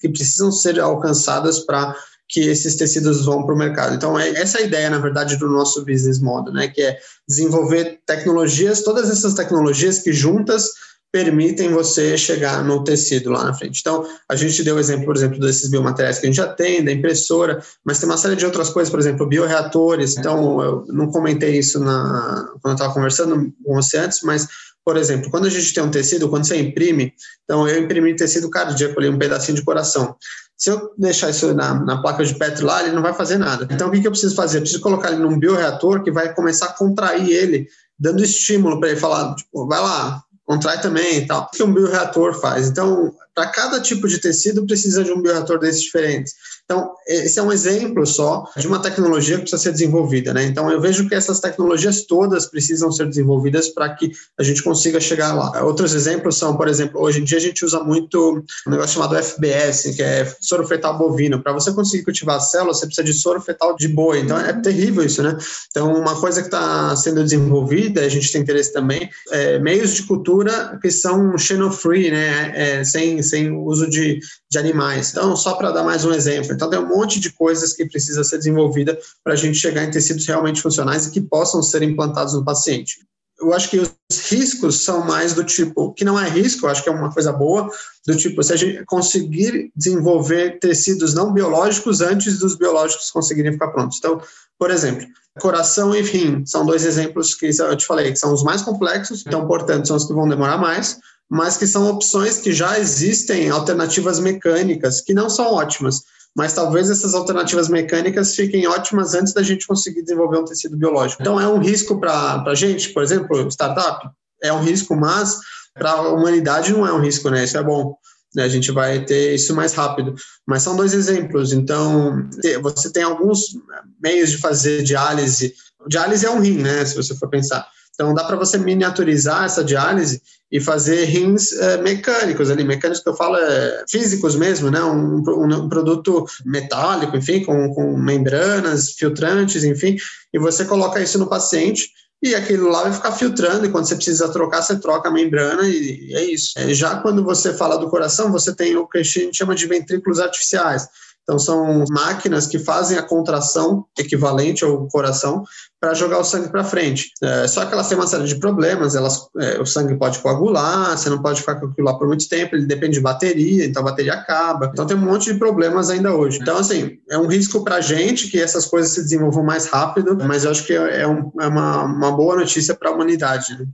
que 0.00 0.08
precisam 0.08 0.52
ser 0.52 0.78
alcançadas 0.80 1.60
para 1.60 1.94
que 2.28 2.40
esses 2.40 2.76
tecidos 2.76 3.24
vão 3.24 3.44
para 3.44 3.54
o 3.54 3.58
mercado. 3.58 3.94
Então, 3.94 4.18
é 4.18 4.30
essa 4.30 4.58
é 4.58 4.62
a 4.62 4.66
ideia, 4.66 4.90
na 4.90 4.98
verdade, 4.98 5.36
do 5.36 5.48
nosso 5.48 5.84
business 5.84 6.20
model, 6.20 6.52
né? 6.52 6.68
Que 6.68 6.82
é 6.82 6.98
desenvolver 7.28 8.00
tecnologias, 8.06 8.82
todas 8.82 9.10
essas 9.10 9.34
tecnologias 9.34 9.98
que 9.98 10.12
juntas 10.12 10.70
permitem 11.14 11.70
você 11.70 12.18
chegar 12.18 12.64
no 12.64 12.82
tecido 12.82 13.30
lá 13.30 13.44
na 13.44 13.54
frente. 13.54 13.78
Então, 13.78 14.04
a 14.28 14.34
gente 14.34 14.64
deu 14.64 14.74
o 14.74 14.80
exemplo, 14.80 15.04
por 15.04 15.14
exemplo, 15.14 15.38
desses 15.38 15.70
biomateriais 15.70 16.18
que 16.18 16.26
a 16.26 16.28
gente 16.28 16.38
já 16.38 16.48
tem, 16.48 16.84
da 16.84 16.90
impressora, 16.90 17.62
mas 17.84 18.00
tem 18.00 18.08
uma 18.08 18.18
série 18.18 18.34
de 18.34 18.44
outras 18.44 18.68
coisas, 18.70 18.90
por 18.90 18.98
exemplo, 18.98 19.24
bioreatores. 19.24 20.16
Então, 20.16 20.60
eu 20.60 20.84
não 20.88 21.06
comentei 21.12 21.56
isso 21.56 21.78
na, 21.78 22.48
quando 22.60 22.72
eu 22.72 22.72
estava 22.72 22.92
conversando 22.92 23.52
com 23.64 23.74
você 23.74 23.98
antes, 23.98 24.22
mas, 24.24 24.48
por 24.84 24.96
exemplo, 24.96 25.30
quando 25.30 25.46
a 25.46 25.50
gente 25.50 25.72
tem 25.72 25.84
um 25.84 25.90
tecido, 25.90 26.28
quando 26.28 26.48
você 26.48 26.56
imprime, 26.56 27.12
então 27.44 27.68
eu 27.68 27.80
imprimi 27.80 28.16
tecido 28.16 28.50
cardíaco 28.50 28.98
ali, 28.98 29.08
um 29.08 29.16
pedacinho 29.16 29.56
de 29.56 29.64
coração. 29.64 30.16
Se 30.56 30.68
eu 30.68 30.90
deixar 30.98 31.30
isso 31.30 31.54
na, 31.54 31.74
na, 31.74 32.02
placa 32.02 32.24
de 32.24 32.34
Petri 32.34 32.64
lá, 32.64 32.82
ele 32.82 32.92
não 32.92 33.02
vai 33.02 33.14
fazer 33.14 33.38
nada. 33.38 33.68
Então, 33.70 33.86
o 33.86 33.92
que, 33.92 34.00
que 34.00 34.06
eu 34.08 34.10
preciso 34.10 34.34
fazer? 34.34 34.58
Eu 34.58 34.62
preciso 34.62 34.82
colocar 34.82 35.12
ele 35.12 35.22
num 35.22 35.38
bioreator 35.38 36.02
que 36.02 36.10
vai 36.10 36.34
começar 36.34 36.66
a 36.66 36.72
contrair 36.72 37.30
ele, 37.30 37.68
dando 37.96 38.24
estímulo 38.24 38.80
para 38.80 38.88
ele 38.88 38.98
falar, 38.98 39.32
tipo, 39.36 39.68
vai 39.68 39.80
lá, 39.80 40.23
contrai 40.44 40.80
também 40.80 41.18
e 41.18 41.26
tal. 41.26 41.42
O 41.42 41.50
que 41.50 41.62
um 41.62 41.72
bioreator 41.72 42.38
faz? 42.40 42.68
Então, 42.68 43.14
para 43.34 43.48
cada 43.48 43.80
tipo 43.80 44.06
de 44.06 44.20
tecido 44.20 44.66
precisa 44.66 45.02
de 45.02 45.12
um 45.12 45.20
bioreator 45.20 45.58
desses 45.58 45.82
diferentes. 45.82 46.34
Então, 46.64 46.94
esse 47.06 47.38
é 47.38 47.42
um 47.42 47.52
exemplo 47.52 48.06
só 48.06 48.44
de 48.56 48.66
uma 48.66 48.80
tecnologia 48.80 49.36
que 49.36 49.42
precisa 49.42 49.62
ser 49.62 49.72
desenvolvida, 49.72 50.32
né? 50.32 50.44
Então, 50.44 50.70
eu 50.70 50.80
vejo 50.80 51.06
que 51.06 51.14
essas 51.14 51.38
tecnologias 51.38 52.06
todas 52.06 52.46
precisam 52.46 52.90
ser 52.90 53.06
desenvolvidas 53.06 53.68
para 53.68 53.94
que 53.94 54.10
a 54.38 54.42
gente 54.42 54.62
consiga 54.62 54.98
chegar 54.98 55.34
lá. 55.34 55.62
Outros 55.62 55.94
exemplos 55.94 56.38
são, 56.38 56.56
por 56.56 56.66
exemplo, 56.66 57.00
hoje 57.02 57.20
em 57.20 57.24
dia 57.24 57.36
a 57.36 57.40
gente 57.40 57.64
usa 57.64 57.80
muito 57.80 58.42
um 58.66 58.70
negócio 58.70 58.94
chamado 58.94 59.14
FBS, 59.16 59.94
que 59.94 60.02
é 60.02 60.24
soro 60.40 60.66
fetal 60.66 60.96
bovino. 60.96 61.42
Para 61.42 61.52
você 61.52 61.70
conseguir 61.72 62.02
cultivar 62.02 62.40
células, 62.40 62.78
você 62.78 62.86
precisa 62.86 63.04
de 63.04 63.12
soro 63.12 63.40
fetal 63.42 63.76
de 63.76 63.86
boi. 63.86 64.20
Então, 64.20 64.38
é 64.38 64.52
terrível 64.54 65.04
isso, 65.04 65.22
né? 65.22 65.36
Então, 65.70 65.92
uma 65.92 66.18
coisa 66.18 66.40
que 66.40 66.46
está 66.46 66.96
sendo 66.96 67.22
desenvolvida, 67.22 68.00
a 68.00 68.08
gente 68.08 68.32
tem 68.32 68.40
interesse 68.40 68.72
também, 68.72 69.10
é 69.30 69.58
meios 69.58 69.94
de 69.94 70.04
cultura 70.04 70.78
que 70.80 70.90
são 70.90 71.36
xenofree, 71.36 72.10
né? 72.10 72.52
É, 72.54 72.84
sem 72.84 73.22
sem 73.22 73.50
uso 73.52 73.88
de, 73.88 74.18
de 74.54 74.58
animais. 74.58 75.10
Então, 75.10 75.36
só 75.36 75.54
para 75.54 75.72
dar 75.72 75.82
mais 75.82 76.04
um 76.04 76.12
exemplo. 76.12 76.52
Então, 76.52 76.70
tem 76.70 76.78
um 76.78 76.88
monte 76.88 77.18
de 77.18 77.30
coisas 77.32 77.72
que 77.72 77.84
precisa 77.84 78.22
ser 78.22 78.38
desenvolvida 78.38 78.96
para 79.22 79.32
a 79.32 79.36
gente 79.36 79.58
chegar 79.58 79.82
em 79.84 79.90
tecidos 79.90 80.26
realmente 80.26 80.62
funcionais 80.62 81.06
e 81.06 81.10
que 81.10 81.20
possam 81.20 81.62
ser 81.62 81.82
implantados 81.82 82.34
no 82.34 82.44
paciente. 82.44 83.04
Eu 83.38 83.52
acho 83.52 83.68
que 83.68 83.78
os 83.80 83.90
riscos 84.30 84.84
são 84.84 85.04
mais 85.04 85.34
do 85.34 85.42
tipo, 85.42 85.92
que 85.92 86.04
não 86.04 86.18
é 86.18 86.28
risco, 86.28 86.64
eu 86.64 86.70
acho 86.70 86.84
que 86.84 86.88
é 86.88 86.92
uma 86.92 87.12
coisa 87.12 87.32
boa, 87.32 87.68
do 88.06 88.16
tipo, 88.16 88.40
se 88.44 88.52
a 88.52 88.56
gente 88.56 88.84
conseguir 88.84 89.72
desenvolver 89.74 90.60
tecidos 90.60 91.14
não 91.14 91.32
biológicos 91.32 92.00
antes 92.00 92.38
dos 92.38 92.54
biológicos 92.54 93.10
conseguirem 93.10 93.52
ficar 93.52 93.68
prontos. 93.72 93.98
Então, 93.98 94.20
por 94.56 94.70
exemplo, 94.70 95.04
coração 95.40 95.92
e 95.94 96.00
rim 96.00 96.46
são 96.46 96.64
dois 96.64 96.86
exemplos 96.86 97.34
que 97.34 97.46
eu 97.46 97.76
te 97.76 97.84
falei, 97.84 98.12
que 98.12 98.18
são 98.18 98.32
os 98.32 98.44
mais 98.44 98.62
complexos, 98.62 99.24
então, 99.26 99.48
portanto, 99.48 99.88
são 99.88 99.96
os 99.96 100.04
que 100.04 100.14
vão 100.14 100.28
demorar 100.28 100.56
mais, 100.56 101.00
mas 101.30 101.56
que 101.56 101.66
são 101.66 101.88
opções 101.88 102.38
que 102.38 102.52
já 102.52 102.78
existem, 102.78 103.50
alternativas 103.50 104.18
mecânicas, 104.18 105.00
que 105.00 105.14
não 105.14 105.28
são 105.28 105.52
ótimas, 105.52 106.02
mas 106.36 106.52
talvez 106.52 106.90
essas 106.90 107.14
alternativas 107.14 107.68
mecânicas 107.68 108.34
fiquem 108.34 108.66
ótimas 108.66 109.14
antes 109.14 109.32
da 109.32 109.42
gente 109.42 109.66
conseguir 109.66 110.02
desenvolver 110.02 110.38
um 110.38 110.44
tecido 110.44 110.76
biológico. 110.76 111.22
Então, 111.22 111.40
é 111.40 111.46
um 111.46 111.58
risco 111.58 112.00
para 112.00 112.42
a 112.44 112.54
gente, 112.54 112.90
por 112.90 113.02
exemplo, 113.02 113.48
startup? 113.50 114.08
É 114.42 114.52
um 114.52 114.62
risco, 114.62 114.96
mas 114.96 115.38
para 115.72 115.90
a 115.90 116.12
humanidade 116.12 116.72
não 116.72 116.86
é 116.86 116.92
um 116.92 117.00
risco, 117.00 117.30
né? 117.30 117.44
Isso 117.44 117.56
é 117.56 117.62
bom. 117.62 117.96
Né? 118.34 118.42
A 118.42 118.48
gente 118.48 118.72
vai 118.72 119.04
ter 119.04 119.36
isso 119.36 119.54
mais 119.54 119.74
rápido. 119.74 120.14
Mas 120.44 120.62
são 120.62 120.74
dois 120.74 120.92
exemplos. 120.92 121.52
Então, 121.52 122.28
você 122.62 122.92
tem 122.92 123.04
alguns 123.04 123.56
meios 124.02 124.30
de 124.30 124.38
fazer 124.38 124.82
diálise. 124.82 125.54
Diálise 125.88 126.26
é 126.26 126.30
um 126.30 126.40
rim, 126.40 126.58
né? 126.58 126.84
Se 126.84 126.96
você 126.96 127.14
for 127.14 127.28
pensar. 127.28 127.66
Então, 127.94 128.12
dá 128.12 128.24
para 128.24 128.36
você 128.36 128.58
miniaturizar 128.58 129.44
essa 129.44 129.62
diálise 129.62 130.20
e 130.54 130.60
fazer 130.60 131.06
rins 131.06 131.50
é, 131.50 131.78
mecânicos 131.78 132.48
ali, 132.48 132.62
mecânicos 132.62 133.02
que 133.02 133.08
eu 133.08 133.16
falo 133.16 133.36
é, 133.36 133.84
físicos 133.90 134.36
mesmo, 134.36 134.70
né? 134.70 134.80
Um, 134.84 135.16
um, 135.16 135.64
um, 135.64 135.68
produto 135.68 136.24
metálico, 136.46 137.16
enfim, 137.16 137.42
com, 137.42 137.74
com 137.74 137.96
membranas, 137.96 138.92
filtrantes, 138.92 139.64
enfim, 139.64 139.96
e 140.32 140.38
você 140.38 140.64
coloca 140.64 141.02
isso 141.02 141.18
no 141.18 141.26
paciente 141.26 141.90
e 142.22 142.36
aquilo 142.36 142.68
lá 142.68 142.84
vai 142.84 142.92
ficar 142.92 143.10
filtrando, 143.10 143.66
e 143.66 143.68
quando 143.68 143.86
você 143.86 143.96
precisa 143.96 144.28
trocar, 144.28 144.62
você 144.62 144.78
troca 144.78 145.08
a 145.08 145.12
membrana 145.12 145.64
e, 145.64 146.10
e 146.10 146.14
é 146.14 146.24
isso. 146.24 146.56
É, 146.56 146.72
já 146.72 147.00
quando 147.00 147.24
você 147.24 147.52
fala 147.52 147.76
do 147.76 147.90
coração, 147.90 148.30
você 148.30 148.54
tem 148.54 148.76
o 148.76 148.86
que 148.86 148.98
a 148.98 149.02
gente 149.02 149.36
chama 149.36 149.56
de 149.56 149.66
ventrículos 149.66 150.20
artificiais. 150.20 150.86
Então, 151.24 151.38
são 151.38 151.84
máquinas 151.90 152.46
que 152.46 152.58
fazem 152.58 152.98
a 152.98 153.02
contração 153.02 153.86
equivalente 153.98 154.62
ao 154.62 154.86
coração 154.88 155.42
para 155.80 155.94
jogar 155.94 156.18
o 156.18 156.24
sangue 156.24 156.50
para 156.50 156.62
frente. 156.62 157.10
É, 157.22 157.48
só 157.48 157.64
que 157.64 157.72
elas 157.72 157.88
têm 157.88 157.96
uma 157.96 158.06
série 158.06 158.24
de 158.24 158.36
problemas, 158.36 158.94
elas, 158.94 159.26
é, 159.38 159.60
o 159.60 159.64
sangue 159.64 159.96
pode 159.96 160.18
coagular, 160.18 160.96
você 160.96 161.08
não 161.08 161.22
pode 161.22 161.40
ficar 161.40 161.56
com 161.56 161.66
aquilo 161.66 161.86
lá 161.86 161.98
por 161.98 162.06
muito 162.06 162.28
tempo, 162.28 162.54
ele 162.54 162.66
depende 162.66 162.94
de 162.94 163.00
bateria, 163.00 163.64
então 163.64 163.80
a 163.80 163.86
bateria 163.86 164.12
acaba. 164.12 164.70
Então, 164.72 164.86
tem 164.86 164.96
um 164.96 165.00
monte 165.00 165.32
de 165.32 165.38
problemas 165.38 165.88
ainda 165.88 166.14
hoje. 166.14 166.38
Então, 166.42 166.58
assim, 166.58 166.98
é 167.10 167.18
um 167.18 167.26
risco 167.26 167.64
para 167.64 167.76
a 167.76 167.80
gente 167.80 168.28
que 168.28 168.38
essas 168.38 168.66
coisas 168.66 168.92
se 168.92 169.02
desenvolvam 169.02 169.42
mais 169.42 169.66
rápido, 169.66 170.16
mas 170.22 170.44
eu 170.44 170.50
acho 170.50 170.66
que 170.66 170.74
é, 170.74 171.08
um, 171.08 171.32
é 171.40 171.46
uma, 171.46 171.84
uma 171.84 172.12
boa 172.12 172.36
notícia 172.36 172.74
para 172.74 172.90
a 172.90 172.92
humanidade. 172.92 173.58
Né? 173.58 173.66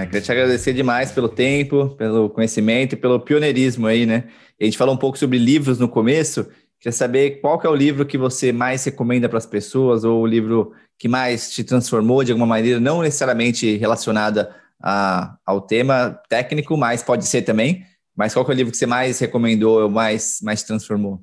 É, 0.00 0.06
queria 0.06 0.20
te 0.22 0.32
agradecer 0.32 0.72
demais 0.72 1.12
pelo 1.12 1.28
tempo, 1.28 1.90
pelo 1.90 2.30
conhecimento 2.30 2.94
e 2.94 2.96
pelo 2.96 3.20
pioneirismo 3.20 3.86
aí, 3.86 4.06
né? 4.06 4.24
A 4.58 4.64
gente 4.64 4.78
falou 4.78 4.94
um 4.94 4.98
pouco 4.98 5.18
sobre 5.18 5.38
livros 5.38 5.78
no 5.78 5.88
começo. 5.88 6.46
Queria 6.78 6.92
saber 6.92 7.40
qual 7.42 7.58
que 7.58 7.66
é 7.66 7.70
o 7.70 7.74
livro 7.74 8.06
que 8.06 8.16
você 8.16 8.50
mais 8.50 8.82
recomenda 8.82 9.28
para 9.28 9.36
as 9.36 9.44
pessoas 9.44 10.02
ou 10.02 10.22
o 10.22 10.26
livro 10.26 10.72
que 10.98 11.06
mais 11.06 11.50
te 11.50 11.62
transformou 11.62 12.24
de 12.24 12.32
alguma 12.32 12.46
maneira, 12.46 12.80
não 12.80 13.02
necessariamente 13.02 13.76
relacionada 13.76 14.54
a, 14.82 15.36
ao 15.44 15.60
tema 15.60 16.18
técnico, 16.28 16.76
mas 16.76 17.02
pode 17.02 17.26
ser 17.26 17.42
também. 17.42 17.84
Mas 18.16 18.32
qual 18.32 18.44
que 18.44 18.50
é 18.50 18.54
o 18.54 18.56
livro 18.56 18.72
que 18.72 18.78
você 18.78 18.86
mais 18.86 19.18
recomendou 19.18 19.82
ou 19.82 19.90
mais, 19.90 20.38
mais 20.42 20.62
transformou? 20.62 21.20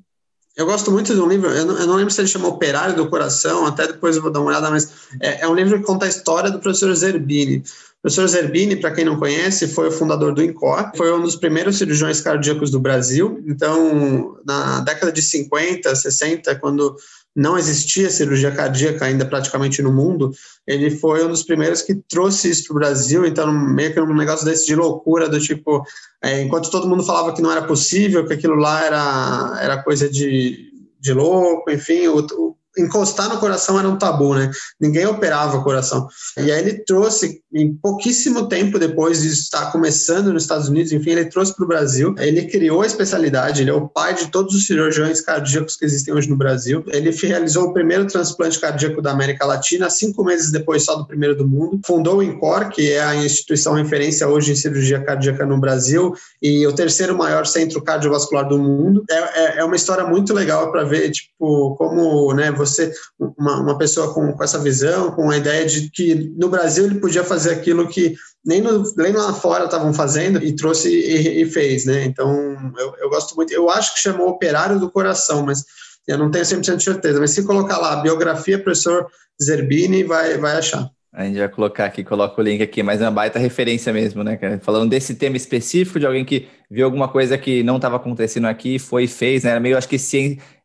Eu 0.56 0.66
gosto 0.66 0.90
muito 0.90 1.14
de 1.14 1.20
um 1.20 1.28
livro, 1.28 1.48
eu 1.50 1.64
não, 1.64 1.78
eu 1.78 1.86
não, 1.86 1.94
lembro 1.94 2.12
se 2.12 2.20
ele 2.20 2.26
chama 2.26 2.48
Operário 2.48 2.96
do 2.96 3.08
Coração, 3.08 3.64
até 3.64 3.86
depois 3.86 4.16
eu 4.16 4.22
vou 4.22 4.32
dar 4.32 4.40
uma 4.40 4.48
olhada, 4.48 4.68
mas 4.68 4.92
é, 5.20 5.42
é 5.42 5.48
um 5.48 5.54
livro 5.54 5.78
que 5.78 5.86
conta 5.86 6.06
a 6.06 6.08
história 6.08 6.50
do 6.50 6.58
professor 6.58 6.92
Zerbini. 6.94 7.62
O 7.98 8.02
professor 8.02 8.28
Zerbini, 8.28 8.76
para 8.76 8.92
quem 8.92 9.04
não 9.04 9.18
conhece, 9.18 9.66
foi 9.66 9.88
o 9.88 9.92
fundador 9.92 10.32
do 10.32 10.42
INCOR, 10.42 10.92
foi 10.96 11.12
um 11.12 11.20
dos 11.20 11.34
primeiros 11.34 11.78
cirurgiões 11.78 12.20
cardíacos 12.20 12.70
do 12.70 12.78
Brasil. 12.78 13.42
Então, 13.44 14.36
na 14.46 14.80
década 14.80 15.10
de 15.10 15.20
50, 15.20 15.96
60, 15.96 16.54
quando 16.60 16.94
não 17.34 17.58
existia 17.58 18.10
cirurgia 18.10 18.52
cardíaca 18.52 19.04
ainda 19.04 19.24
praticamente 19.24 19.82
no 19.82 19.92
mundo, 19.92 20.32
ele 20.66 20.90
foi 20.90 21.24
um 21.24 21.28
dos 21.28 21.42
primeiros 21.42 21.82
que 21.82 21.94
trouxe 22.08 22.50
isso 22.50 22.64
para 22.68 22.72
o 22.72 22.78
Brasil, 22.78 23.24
então 23.24 23.52
meio 23.52 23.92
que 23.92 24.00
um 24.00 24.14
negócio 24.14 24.44
desse 24.44 24.66
de 24.66 24.74
loucura, 24.74 25.28
do 25.28 25.40
tipo, 25.40 25.84
é, 26.22 26.42
enquanto 26.42 26.70
todo 26.70 26.88
mundo 26.88 27.04
falava 27.04 27.32
que 27.32 27.42
não 27.42 27.50
era 27.50 27.62
possível, 27.62 28.26
que 28.26 28.32
aquilo 28.32 28.56
lá 28.56 28.84
era, 28.84 29.58
era 29.60 29.82
coisa 29.82 30.08
de, 30.08 30.72
de 30.98 31.12
louco, 31.12 31.70
enfim, 31.70 32.08
o, 32.08 32.18
o 32.18 32.57
encostar 32.78 33.28
no 33.28 33.38
coração 33.38 33.78
era 33.78 33.88
um 33.88 33.96
tabu, 33.96 34.34
né? 34.34 34.50
Ninguém 34.80 35.06
operava 35.06 35.56
o 35.56 35.64
coração. 35.64 36.06
E 36.36 36.50
aí 36.50 36.60
ele 36.60 36.84
trouxe, 36.84 37.40
em 37.52 37.74
pouquíssimo 37.74 38.48
tempo 38.48 38.78
depois 38.78 39.22
de 39.22 39.28
estar 39.28 39.72
começando 39.72 40.32
nos 40.32 40.42
Estados 40.42 40.68
Unidos, 40.68 40.92
enfim, 40.92 41.10
ele 41.10 41.26
trouxe 41.26 41.54
para 41.54 41.64
o 41.64 41.68
Brasil. 41.68 42.14
Ele 42.18 42.46
criou 42.46 42.82
a 42.82 42.86
especialidade, 42.86 43.62
ele 43.62 43.70
é 43.70 43.74
o 43.74 43.88
pai 43.88 44.14
de 44.14 44.30
todos 44.30 44.54
os 44.54 44.66
cirurgiões 44.66 45.20
cardíacos 45.20 45.76
que 45.76 45.84
existem 45.84 46.14
hoje 46.14 46.28
no 46.28 46.36
Brasil. 46.36 46.84
Ele 46.88 47.10
realizou 47.10 47.64
o 47.64 47.72
primeiro 47.72 48.06
transplante 48.06 48.58
cardíaco 48.58 49.02
da 49.02 49.10
América 49.10 49.44
Latina, 49.44 49.90
cinco 49.90 50.24
meses 50.24 50.50
depois 50.50 50.84
só 50.84 50.96
do 50.96 51.06
primeiro 51.06 51.36
do 51.36 51.46
mundo. 51.46 51.80
Fundou 51.84 52.18
o 52.18 52.22
INCOR, 52.22 52.68
que 52.70 52.92
é 52.92 53.02
a 53.02 53.16
instituição 53.16 53.74
referência 53.74 54.28
hoje 54.28 54.52
em 54.52 54.56
cirurgia 54.56 55.00
cardíaca 55.00 55.44
no 55.44 55.58
Brasil, 55.58 56.14
e 56.42 56.66
o 56.66 56.72
terceiro 56.72 57.16
maior 57.16 57.46
centro 57.46 57.82
cardiovascular 57.82 58.48
do 58.48 58.58
mundo. 58.58 59.04
É, 59.10 59.14
é, 59.14 59.58
é 59.58 59.64
uma 59.64 59.76
história 59.76 60.04
muito 60.04 60.32
legal 60.32 60.70
para 60.70 60.84
ver, 60.84 61.10
tipo, 61.10 61.74
como, 61.76 62.32
né, 62.34 62.50
você 62.50 62.67
você, 62.68 62.92
uma, 63.18 63.60
uma 63.60 63.78
pessoa 63.78 64.12
com, 64.12 64.32
com 64.32 64.44
essa 64.44 64.58
visão, 64.58 65.10
com 65.12 65.30
a 65.30 65.36
ideia 65.36 65.66
de 65.66 65.90
que 65.90 66.14
no 66.36 66.48
Brasil 66.48 66.84
ele 66.84 67.00
podia 67.00 67.24
fazer 67.24 67.50
aquilo 67.50 67.88
que 67.88 68.14
nem, 68.44 68.60
no, 68.60 68.82
nem 68.96 69.12
lá 69.12 69.32
fora 69.32 69.64
estavam 69.64 69.92
fazendo 69.92 70.42
e 70.42 70.54
trouxe 70.54 70.88
e, 70.88 71.42
e, 71.42 71.46
fez, 71.46 71.84
né? 71.84 72.04
Então, 72.04 72.56
eu, 72.78 72.94
eu 73.00 73.10
gosto 73.10 73.34
muito, 73.34 73.52
eu 73.52 73.68
acho 73.68 73.94
que 73.94 74.00
chamou 74.00 74.28
Operário 74.28 74.78
do 74.78 74.90
Coração, 74.90 75.44
mas 75.44 75.64
eu 76.06 76.16
não 76.16 76.30
tenho 76.30 76.44
100% 76.44 76.76
de 76.76 76.84
certeza, 76.84 77.20
mas 77.20 77.32
se 77.32 77.44
colocar 77.44 77.78
lá, 77.78 77.96
biografia 77.96 78.62
professor 78.62 79.06
Zerbini, 79.42 80.04
vai, 80.04 80.38
vai 80.38 80.56
achar. 80.56 80.88
A 81.12 81.24
gente 81.24 81.38
vai 81.38 81.48
colocar 81.48 81.86
aqui, 81.86 82.04
coloca 82.04 82.38
o 82.38 82.44
link 82.44 82.62
aqui, 82.62 82.82
mas 82.82 83.00
é 83.00 83.04
uma 83.04 83.10
baita 83.10 83.38
referência 83.38 83.92
mesmo, 83.92 84.22
né, 84.22 84.36
cara? 84.36 84.58
Falando 84.60 84.90
desse 84.90 85.14
tema 85.14 85.36
específico, 85.36 85.98
de 85.98 86.06
alguém 86.06 86.24
que 86.24 86.48
viu 86.70 86.84
alguma 86.84 87.08
coisa 87.08 87.38
que 87.38 87.62
não 87.62 87.76
estava 87.76 87.96
acontecendo 87.96 88.46
aqui, 88.46 88.78
foi 88.78 89.04
e 89.04 89.08
fez, 89.08 89.42
né? 89.42 89.50
Era 89.52 89.60
meio, 89.60 89.78
acho 89.78 89.88
que 89.88 89.96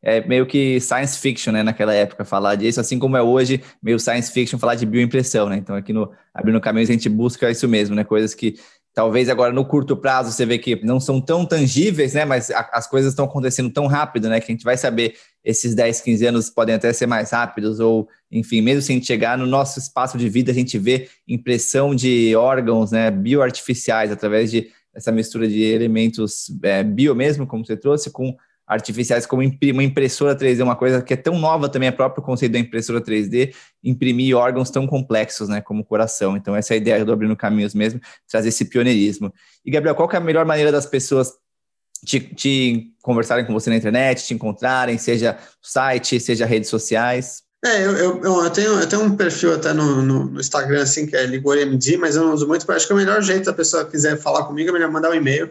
é 0.02 0.20
meio 0.28 0.46
que 0.46 0.82
science 0.82 1.18
fiction, 1.18 1.54
né, 1.54 1.64
naquela 1.64 1.94
época, 1.94 2.26
falar 2.26 2.56
disso, 2.56 2.80
assim 2.82 3.00
como 3.00 3.16
é 3.16 3.22
hoje, 3.22 3.64
meio 3.82 3.98
science 3.98 4.32
fiction 4.34 4.60
falar 4.60 4.76
de 4.76 4.86
bioimpressão, 4.86 5.48
né? 5.48 5.56
Então 5.56 5.78
aqui 5.78 5.94
no 5.94 6.12
Abrindo 6.34 6.60
Caminhos 6.60 6.89
a 6.89 6.94
gente 6.94 7.08
busca 7.08 7.50
isso 7.50 7.68
mesmo, 7.70 7.96
né? 7.96 8.04
Coisas 8.04 8.36
que 8.36 8.56
talvez 8.94 9.28
agora 9.28 9.52
no 9.52 9.66
curto 9.66 9.98
prazo 9.98 10.32
você 10.32 10.46
vê 10.46 10.58
que 10.58 10.84
não 10.86 11.00
são 11.00 11.20
tão 11.20 11.46
tangíveis, 11.46 12.14
né? 12.14 12.26
Mas 12.26 12.52
a, 12.52 12.70
as 12.74 12.88
coisas 12.88 13.12
estão 13.12 13.26
acontecendo 13.26 13.70
tão 13.72 13.88
rápido, 13.88 14.30
né? 14.30 14.39
Que 14.39 14.52
a 14.52 14.56
gente 14.56 14.64
vai 14.64 14.78
saber 14.78 15.16
esses 15.44 15.76
10, 15.76 16.02
15 16.02 16.26
anos 16.26 16.50
podem 16.50 16.76
até 16.76 16.94
ser 16.94 17.06
mais 17.06 17.32
rápidos, 17.32 17.80
ou, 17.80 18.08
enfim, 18.32 18.62
mesmo 18.62 18.82
sem 18.82 19.02
chegar 19.04 19.38
no 19.38 19.46
nosso 19.46 19.80
espaço 19.80 20.18
de 20.18 20.30
vida, 20.30 20.52
a 20.52 20.56
gente 20.56 20.78
vê 20.78 21.10
impressão 21.28 21.94
de 21.94 22.36
órgãos, 22.36 22.91
né? 22.91 23.12
Bioartificiais, 23.12 24.12
através 24.12 24.52
de 24.52 24.70
essa 24.94 25.12
mistura 25.12 25.48
de 25.48 25.62
elementos 25.62 26.52
é, 26.62 26.84
bio 26.84 27.16
mesmo, 27.16 27.48
como 27.48 27.66
você 27.66 27.76
trouxe, 27.76 28.12
com 28.12 28.36
artificiais 28.66 29.26
como 29.26 29.41
uma 29.41 29.84
impressora 29.84 30.36
3D, 30.36 30.64
uma 30.64 30.76
coisa 30.76 31.01
que 31.01 31.14
é 31.14 31.18
tão 31.18 31.38
nova 31.38 31.68
também, 31.68 31.89
é 31.89 31.91
próprio 31.91 32.24
conceito 32.24 32.53
da 32.53 32.59
impressora 32.59 33.01
3D, 33.01 33.53
imprimir 33.84 34.36
órgãos 34.36 34.70
tão 34.70 34.88
complexos, 34.88 35.49
né, 35.49 35.61
como 35.61 35.82
o 35.82 35.86
coração. 35.86 36.38
Então, 36.38 36.55
essa 36.55 36.74
é 36.74 36.76
a 36.76 36.78
ideia 36.78 37.05
do 37.05 37.11
Abrindo 37.11 37.36
Caminhos 37.36 37.74
mesmo, 37.74 37.99
trazer 38.28 38.49
esse 38.49 38.66
pioneirismo. 38.66 39.34
E, 39.66 39.72
Gabriel, 39.72 39.95
qual 39.95 40.09
é 40.11 40.18
a 40.18 40.22
melhor 40.22 40.45
maneira 40.45 40.72
das 40.72 40.86
pessoas 40.86 41.34
te, 42.05 42.20
te 42.20 42.93
conversarem 43.01 43.45
com 43.45 43.53
você 43.53 43.70
na 43.70 43.76
internet, 43.76 44.26
te 44.26 44.34
encontrarem, 44.34 44.97
seja 44.97 45.38
site, 45.61 46.20
seja 46.20 46.45
redes 46.45 46.70
sociais? 46.70 47.43
É, 47.66 47.86
eu, 47.86 47.95
eu, 47.95 48.24
eu, 48.24 48.49
tenho, 48.49 48.78
eu 48.78 48.88
tenho 48.88 49.03
um 49.03 49.16
perfil 49.16 49.55
até 49.55 49.72
no, 49.72 50.01
no, 50.01 50.26
no 50.26 50.39
Instagram, 50.39 50.84
assim, 50.84 51.05
que 51.05 51.16
é 51.16 51.26
LigorMD, 51.26 51.95
mas 51.95 52.18
eu 52.18 52.26
não 52.26 52.34
uso 52.34 52.45
muito, 52.45 52.66
porque 52.66 52.76
acho 52.76 52.86
que 52.86 52.91
é 52.91 52.95
o 52.95 52.99
melhor 52.99 53.22
jeito 53.22 53.45
da 53.45 53.53
pessoa 53.53 53.86
quiser 53.86 54.18
falar 54.18 54.43
comigo 54.43 54.70
é 54.70 54.74
melhor 54.74 54.91
mandar 54.91 55.11
um 55.11 55.14
e-mail, 55.14 55.49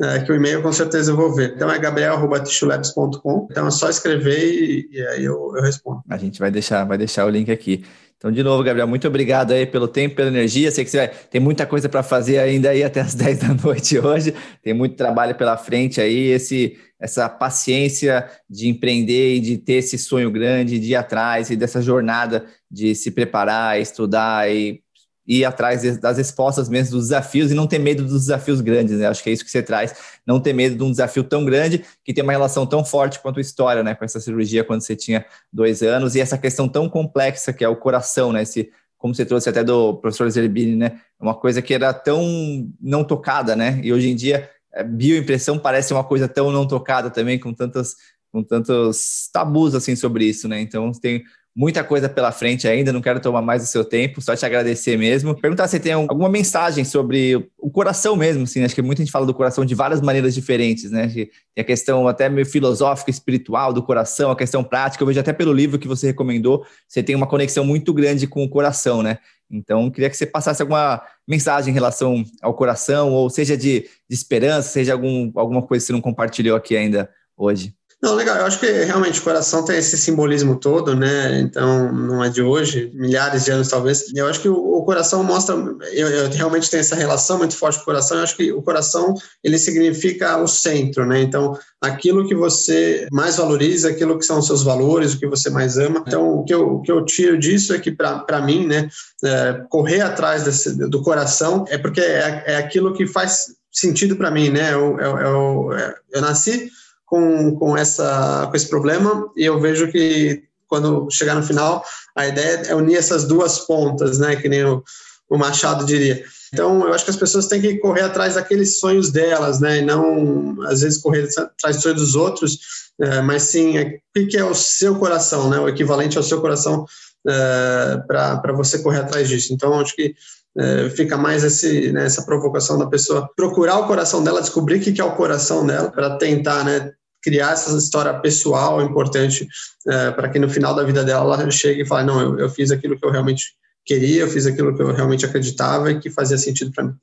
é, 0.00 0.20
que 0.20 0.32
o 0.32 0.34
e-mail 0.34 0.62
com 0.62 0.72
certeza 0.72 1.12
eu 1.12 1.16
vou 1.16 1.34
ver. 1.34 1.54
Então 1.54 1.70
é 1.70 1.78
gabriel.tichulabs.com, 1.78 3.48
então 3.50 3.66
é 3.66 3.70
só 3.70 3.88
escrever 3.88 4.44
e, 4.44 4.88
e 4.90 5.06
aí 5.08 5.24
eu, 5.24 5.52
eu 5.54 5.62
respondo. 5.62 6.02
A 6.08 6.16
gente 6.16 6.38
vai 6.38 6.50
deixar, 6.50 6.84
vai 6.84 6.98
deixar 6.98 7.24
o 7.26 7.30
link 7.30 7.50
aqui. 7.50 7.84
Então, 8.24 8.32
de 8.32 8.42
novo, 8.42 8.62
Gabriel, 8.64 8.88
muito 8.88 9.06
obrigado 9.06 9.52
aí 9.52 9.66
pelo 9.66 9.86
tempo, 9.86 10.16
pela 10.16 10.28
energia. 10.28 10.70
Sei 10.70 10.82
que 10.82 10.90
você 10.90 10.96
vai, 10.96 11.08
tem 11.08 11.38
muita 11.38 11.66
coisa 11.66 11.90
para 11.90 12.02
fazer 12.02 12.38
ainda 12.38 12.70
aí 12.70 12.82
até 12.82 13.02
as 13.02 13.12
10 13.14 13.38
da 13.38 13.48
noite 13.52 13.98
hoje. 13.98 14.34
Tem 14.62 14.72
muito 14.72 14.96
trabalho 14.96 15.34
pela 15.34 15.58
frente 15.58 16.00
aí. 16.00 16.28
Esse, 16.28 16.78
essa 16.98 17.28
paciência 17.28 18.26
de 18.48 18.66
empreender 18.66 19.36
e 19.36 19.40
de 19.40 19.58
ter 19.58 19.74
esse 19.74 19.98
sonho 19.98 20.30
grande, 20.30 20.78
de 20.78 20.92
ir 20.92 20.96
atrás 20.96 21.50
e 21.50 21.56
dessa 21.56 21.82
jornada 21.82 22.46
de 22.70 22.94
se 22.94 23.10
preparar, 23.10 23.78
estudar 23.78 24.50
e 24.50 24.80
ir 25.26 25.44
atrás 25.44 25.98
das 25.98 26.18
respostas 26.18 26.68
mesmo 26.68 26.96
dos 26.96 27.04
desafios 27.04 27.50
e 27.50 27.54
não 27.54 27.66
ter 27.66 27.78
medo 27.78 28.02
dos 28.02 28.22
desafios 28.22 28.60
grandes, 28.60 28.98
né? 28.98 29.06
Acho 29.06 29.22
que 29.22 29.30
é 29.30 29.32
isso 29.32 29.44
que 29.44 29.50
você 29.50 29.62
traz, 29.62 29.94
não 30.26 30.38
ter 30.38 30.52
medo 30.52 30.76
de 30.76 30.82
um 30.82 30.90
desafio 30.90 31.24
tão 31.24 31.44
grande 31.44 31.84
que 32.04 32.12
tem 32.12 32.22
uma 32.22 32.32
relação 32.32 32.66
tão 32.66 32.84
forte 32.84 33.20
quanto 33.20 33.38
a 33.38 33.40
história, 33.40 33.82
né? 33.82 33.94
Com 33.94 34.04
essa 34.04 34.20
cirurgia 34.20 34.64
quando 34.64 34.82
você 34.82 34.94
tinha 34.94 35.24
dois 35.52 35.82
anos 35.82 36.14
e 36.14 36.20
essa 36.20 36.36
questão 36.36 36.68
tão 36.68 36.88
complexa 36.88 37.52
que 37.52 37.64
é 37.64 37.68
o 37.68 37.76
coração, 37.76 38.32
né? 38.32 38.42
Esse, 38.42 38.70
como 38.98 39.14
você 39.14 39.24
trouxe 39.24 39.48
até 39.48 39.64
do 39.64 39.94
professor 39.94 40.28
Zerbini, 40.30 40.76
né? 40.76 41.00
Uma 41.18 41.34
coisa 41.34 41.62
que 41.62 41.72
era 41.72 41.92
tão 41.94 42.68
não 42.80 43.02
tocada, 43.02 43.56
né? 43.56 43.80
E 43.82 43.92
hoje 43.92 44.10
em 44.10 44.14
dia 44.16 44.50
é, 44.74 44.84
bioimpressão 44.84 45.58
parece 45.58 45.92
uma 45.94 46.04
coisa 46.04 46.28
tão 46.28 46.50
não 46.50 46.66
tocada 46.66 47.10
também, 47.10 47.38
com 47.38 47.52
tantas 47.54 47.96
com 48.30 48.42
tantos 48.42 49.30
tabus 49.32 49.76
assim 49.76 49.94
sobre 49.94 50.24
isso, 50.24 50.48
né? 50.48 50.60
Então 50.60 50.90
tem 50.90 51.22
muita 51.56 51.84
coisa 51.84 52.08
pela 52.08 52.32
frente 52.32 52.66
ainda, 52.66 52.92
não 52.92 53.00
quero 53.00 53.20
tomar 53.20 53.40
mais 53.40 53.62
o 53.62 53.66
seu 53.66 53.84
tempo, 53.84 54.20
só 54.20 54.34
te 54.34 54.44
agradecer 54.44 54.96
mesmo. 54.96 55.40
Perguntar 55.40 55.68
se 55.68 55.78
tem 55.78 55.92
alguma 55.92 56.28
mensagem 56.28 56.84
sobre 56.84 57.48
o 57.56 57.70
coração 57.70 58.16
mesmo, 58.16 58.42
assim, 58.42 58.64
acho 58.64 58.74
que 58.74 58.82
muita 58.82 59.02
gente 59.02 59.12
fala 59.12 59.24
do 59.24 59.32
coração 59.32 59.64
de 59.64 59.74
várias 59.74 60.00
maneiras 60.00 60.34
diferentes, 60.34 60.90
né? 60.90 61.08
Tem 61.08 61.30
a 61.58 61.64
questão 61.64 62.08
até 62.08 62.28
meio 62.28 62.46
filosófica, 62.46 63.10
espiritual 63.10 63.72
do 63.72 63.82
coração, 63.82 64.32
a 64.32 64.36
questão 64.36 64.64
prática, 64.64 65.02
eu 65.02 65.06
vejo 65.06 65.20
até 65.20 65.32
pelo 65.32 65.52
livro 65.52 65.78
que 65.78 65.86
você 65.86 66.08
recomendou, 66.08 66.66
você 66.88 67.02
tem 67.02 67.14
uma 67.14 67.26
conexão 67.26 67.64
muito 67.64 67.94
grande 67.94 68.26
com 68.26 68.42
o 68.42 68.48
coração, 68.48 69.02
né? 69.02 69.18
Então, 69.48 69.90
queria 69.90 70.10
que 70.10 70.16
você 70.16 70.26
passasse 70.26 70.60
alguma 70.60 71.02
mensagem 71.28 71.70
em 71.70 71.74
relação 71.74 72.24
ao 72.42 72.54
coração, 72.54 73.12
ou 73.12 73.30
seja 73.30 73.56
de, 73.56 73.82
de 74.08 74.14
esperança, 74.14 74.70
seja 74.70 74.92
algum, 74.92 75.30
alguma 75.36 75.62
coisa 75.62 75.82
que 75.82 75.86
você 75.86 75.92
não 75.92 76.00
compartilhou 76.00 76.56
aqui 76.56 76.76
ainda 76.76 77.08
hoje. 77.36 77.74
Não, 78.04 78.14
legal. 78.14 78.36
Eu 78.36 78.44
acho 78.44 78.60
que 78.60 78.70
realmente 78.70 79.18
o 79.18 79.22
coração 79.22 79.64
tem 79.64 79.78
esse 79.78 79.96
simbolismo 79.96 80.56
todo, 80.56 80.94
né? 80.94 81.40
Então, 81.40 81.90
não 81.90 82.22
é 82.22 82.28
de 82.28 82.42
hoje, 82.42 82.90
milhares 82.92 83.46
de 83.46 83.50
anos 83.50 83.68
talvez. 83.68 84.12
Eu 84.14 84.26
acho 84.26 84.42
que 84.42 84.48
o, 84.48 84.82
coração 84.84 85.24
mostra. 85.24 85.54
Eu, 85.90 86.08
eu, 86.08 86.28
realmente 86.28 86.68
tenho 86.68 86.82
essa 86.82 86.94
relação 86.94 87.38
muito 87.38 87.56
forte 87.56 87.76
com 87.76 87.82
o 87.82 87.84
coração. 87.86 88.18
Eu 88.18 88.24
acho 88.24 88.36
que 88.36 88.52
o 88.52 88.60
coração 88.60 89.14
ele 89.42 89.56
significa 89.56 90.36
o 90.36 90.46
centro, 90.46 91.06
né? 91.06 91.22
Então, 91.22 91.58
aquilo 91.80 92.28
que 92.28 92.34
você 92.34 93.08
mais 93.10 93.36
valoriza, 93.36 93.88
aquilo 93.88 94.18
que 94.18 94.26
são 94.26 94.38
os 94.38 94.46
seus 94.46 94.62
valores, 94.62 95.14
o 95.14 95.18
que 95.18 95.26
você 95.26 95.48
mais 95.48 95.78
ama. 95.78 96.04
Então, 96.06 96.40
o 96.40 96.44
que 96.44 96.52
eu, 96.52 96.74
o 96.74 96.82
que 96.82 96.92
eu 96.92 97.02
tiro 97.06 97.38
disso 97.38 97.72
é 97.72 97.78
que, 97.78 97.90
para 97.90 98.42
mim, 98.42 98.66
né, 98.66 98.86
é, 99.24 99.62
correr 99.70 100.02
atrás 100.02 100.44
desse, 100.44 100.76
do 100.76 101.00
coração 101.00 101.64
é 101.68 101.78
porque 101.78 102.02
é, 102.02 102.44
é 102.48 102.56
aquilo 102.56 102.92
que 102.92 103.06
faz 103.06 103.46
sentido 103.72 104.14
para 104.14 104.30
mim, 104.30 104.50
né? 104.50 104.74
Eu, 104.74 105.00
eu, 105.00 105.18
eu, 105.18 105.70
eu 106.12 106.20
nasci 106.20 106.70
com, 107.06 107.54
com, 107.56 107.76
essa, 107.76 108.46
com 108.50 108.56
esse 108.56 108.68
problema 108.68 109.30
e 109.36 109.44
eu 109.44 109.60
vejo 109.60 109.90
que 109.90 110.42
quando 110.66 111.08
chegar 111.10 111.34
no 111.34 111.42
final, 111.42 111.84
a 112.16 112.26
ideia 112.26 112.62
é 112.66 112.74
unir 112.74 112.96
essas 112.96 113.24
duas 113.24 113.60
pontas, 113.60 114.18
né, 114.18 114.34
que 114.34 114.48
nem 114.48 114.64
o, 114.64 114.82
o 115.30 115.38
Machado 115.38 115.84
diria. 115.84 116.24
Então, 116.52 116.86
eu 116.86 116.92
acho 116.92 117.04
que 117.04 117.10
as 117.10 117.16
pessoas 117.16 117.46
têm 117.46 117.60
que 117.60 117.78
correr 117.78 118.02
atrás 118.02 118.34
daqueles 118.34 118.78
sonhos 118.78 119.10
delas, 119.10 119.60
né, 119.60 119.78
e 119.78 119.82
não, 119.82 120.60
às 120.62 120.80
vezes, 120.80 120.98
correr 121.00 121.28
atrás 121.36 121.76
dos 121.76 121.82
sonhos 121.82 122.00
dos 122.00 122.14
outros, 122.16 122.58
é, 123.00 123.20
mas 123.20 123.44
sim, 123.44 123.78
é, 123.78 123.98
o 124.16 124.26
que 124.26 124.36
é 124.36 124.44
o 124.44 124.54
seu 124.54 124.96
coração, 124.96 125.48
né, 125.48 125.58
o 125.58 125.68
equivalente 125.68 126.16
ao 126.16 126.22
seu 126.22 126.40
coração 126.40 126.84
é, 127.26 127.98
para 128.06 128.52
você 128.52 128.78
correr 128.80 129.00
atrás 129.00 129.28
disso. 129.28 129.52
Então, 129.52 129.78
acho 129.78 129.94
que 129.94 130.14
é, 130.56 130.90
fica 130.90 131.16
mais 131.16 131.42
esse, 131.42 131.92
né, 131.92 132.06
essa 132.06 132.24
provocação 132.24 132.78
da 132.78 132.86
pessoa 132.86 133.28
procurar 133.36 133.78
o 133.78 133.86
coração 133.86 134.22
dela, 134.22 134.40
descobrir 134.40 134.76
o 134.76 134.80
que 134.80 135.00
é 135.00 135.04
o 135.04 135.16
coração 135.16 135.66
dela, 135.66 135.90
para 135.90 136.16
tentar 136.16 136.64
né, 136.64 136.92
criar 137.22 137.52
essa 137.52 137.76
história 137.76 138.12
pessoal 138.20 138.82
importante 138.82 139.48
é, 139.88 140.10
para 140.10 140.28
que 140.28 140.38
no 140.38 140.48
final 140.48 140.74
da 140.74 140.84
vida 140.84 141.02
dela 141.02 141.40
ela 141.40 141.50
chegue 141.50 141.82
e 141.82 141.86
fale, 141.86 142.06
não, 142.06 142.20
eu, 142.20 142.38
eu 142.38 142.48
fiz 142.48 142.70
aquilo 142.70 142.98
que 142.98 143.04
eu 143.04 143.10
realmente 143.10 143.44
queria, 143.84 144.22
eu 144.22 144.28
fiz 144.28 144.46
aquilo 144.46 144.74
que 144.74 144.82
eu 144.82 144.92
realmente 144.92 145.24
acreditava 145.24 145.90
e 145.90 145.98
que 145.98 146.10
fazia 146.10 146.38
sentido 146.38 146.70
para 146.72 146.84
mim. 146.84 146.94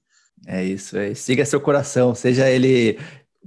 É 0.48 0.64
isso, 0.64 0.98
é. 0.98 1.14
Siga 1.14 1.46
seu 1.46 1.60
coração, 1.60 2.16
seja 2.16 2.50
ele 2.50 3.00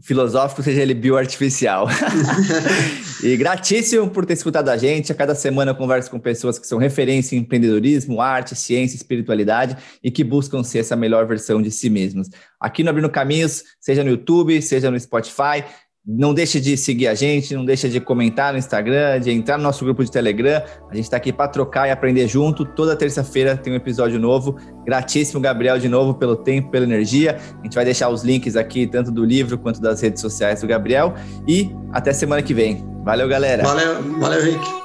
filosófico, 0.02 0.62
seja 0.62 0.82
ele 0.82 0.94
bioartificial. 0.94 1.88
e 3.24 3.38
gratíssimo 3.38 4.10
por 4.10 4.26
ter 4.26 4.34
escutado 4.34 4.68
a 4.68 4.76
gente. 4.76 5.10
A 5.10 5.14
cada 5.14 5.34
semana 5.34 5.70
eu 5.70 5.74
converso 5.74 6.10
com 6.10 6.20
pessoas 6.20 6.58
que 6.58 6.66
são 6.66 6.78
referência 6.78 7.34
em 7.34 7.38
empreendedorismo, 7.38 8.20
arte, 8.20 8.54
ciência, 8.54 8.96
espiritualidade 8.96 9.78
e 10.02 10.10
que 10.10 10.22
buscam 10.22 10.62
ser 10.62 10.80
essa 10.80 10.94
melhor 10.94 11.26
versão 11.26 11.62
de 11.62 11.70
si 11.70 11.88
mesmos. 11.88 12.28
Aqui 12.60 12.84
no 12.84 12.90
Abrindo 12.90 13.08
Caminhos, 13.08 13.64
seja 13.80 14.04
no 14.04 14.10
YouTube, 14.10 14.60
seja 14.60 14.90
no 14.90 15.00
Spotify, 15.00 15.64
não 16.06 16.34
deixe 16.34 16.60
de 16.60 16.76
seguir 16.76 17.08
a 17.08 17.14
gente, 17.14 17.54
não 17.54 17.64
deixe 17.64 17.88
de 17.88 17.98
comentar 17.98 18.52
no 18.52 18.58
Instagram, 18.58 19.18
de 19.20 19.30
entrar 19.30 19.56
no 19.56 19.62
nosso 19.62 19.84
grupo 19.84 20.04
de 20.04 20.10
Telegram. 20.10 20.62
A 20.90 20.94
gente 20.94 21.04
está 21.04 21.16
aqui 21.16 21.32
para 21.32 21.48
trocar 21.48 21.88
e 21.88 21.90
aprender 21.90 22.28
junto. 22.28 22.64
Toda 22.64 22.94
terça-feira 22.94 23.56
tem 23.56 23.72
um 23.72 23.76
episódio 23.76 24.18
novo. 24.20 24.56
Gratíssimo, 24.84 25.40
Gabriel, 25.40 25.78
de 25.78 25.88
novo, 25.88 26.14
pelo 26.14 26.36
tempo, 26.36 26.70
pela 26.70 26.84
energia. 26.84 27.38
A 27.60 27.64
gente 27.64 27.74
vai 27.74 27.86
deixar 27.86 28.10
os 28.10 28.22
links 28.22 28.54
aqui, 28.54 28.86
tanto 28.86 29.10
do 29.10 29.24
livro 29.24 29.56
quanto 29.56 29.80
das 29.80 30.02
redes 30.02 30.20
sociais 30.20 30.60
do 30.60 30.66
Gabriel. 30.66 31.14
E 31.48 31.70
até 31.90 32.12
semana 32.12 32.42
que 32.42 32.52
vem. 32.52 32.84
Valeu, 33.02 33.26
galera. 33.26 33.62
Valeu, 33.62 34.02
valeu, 34.20 34.42
Rick. 34.42 34.83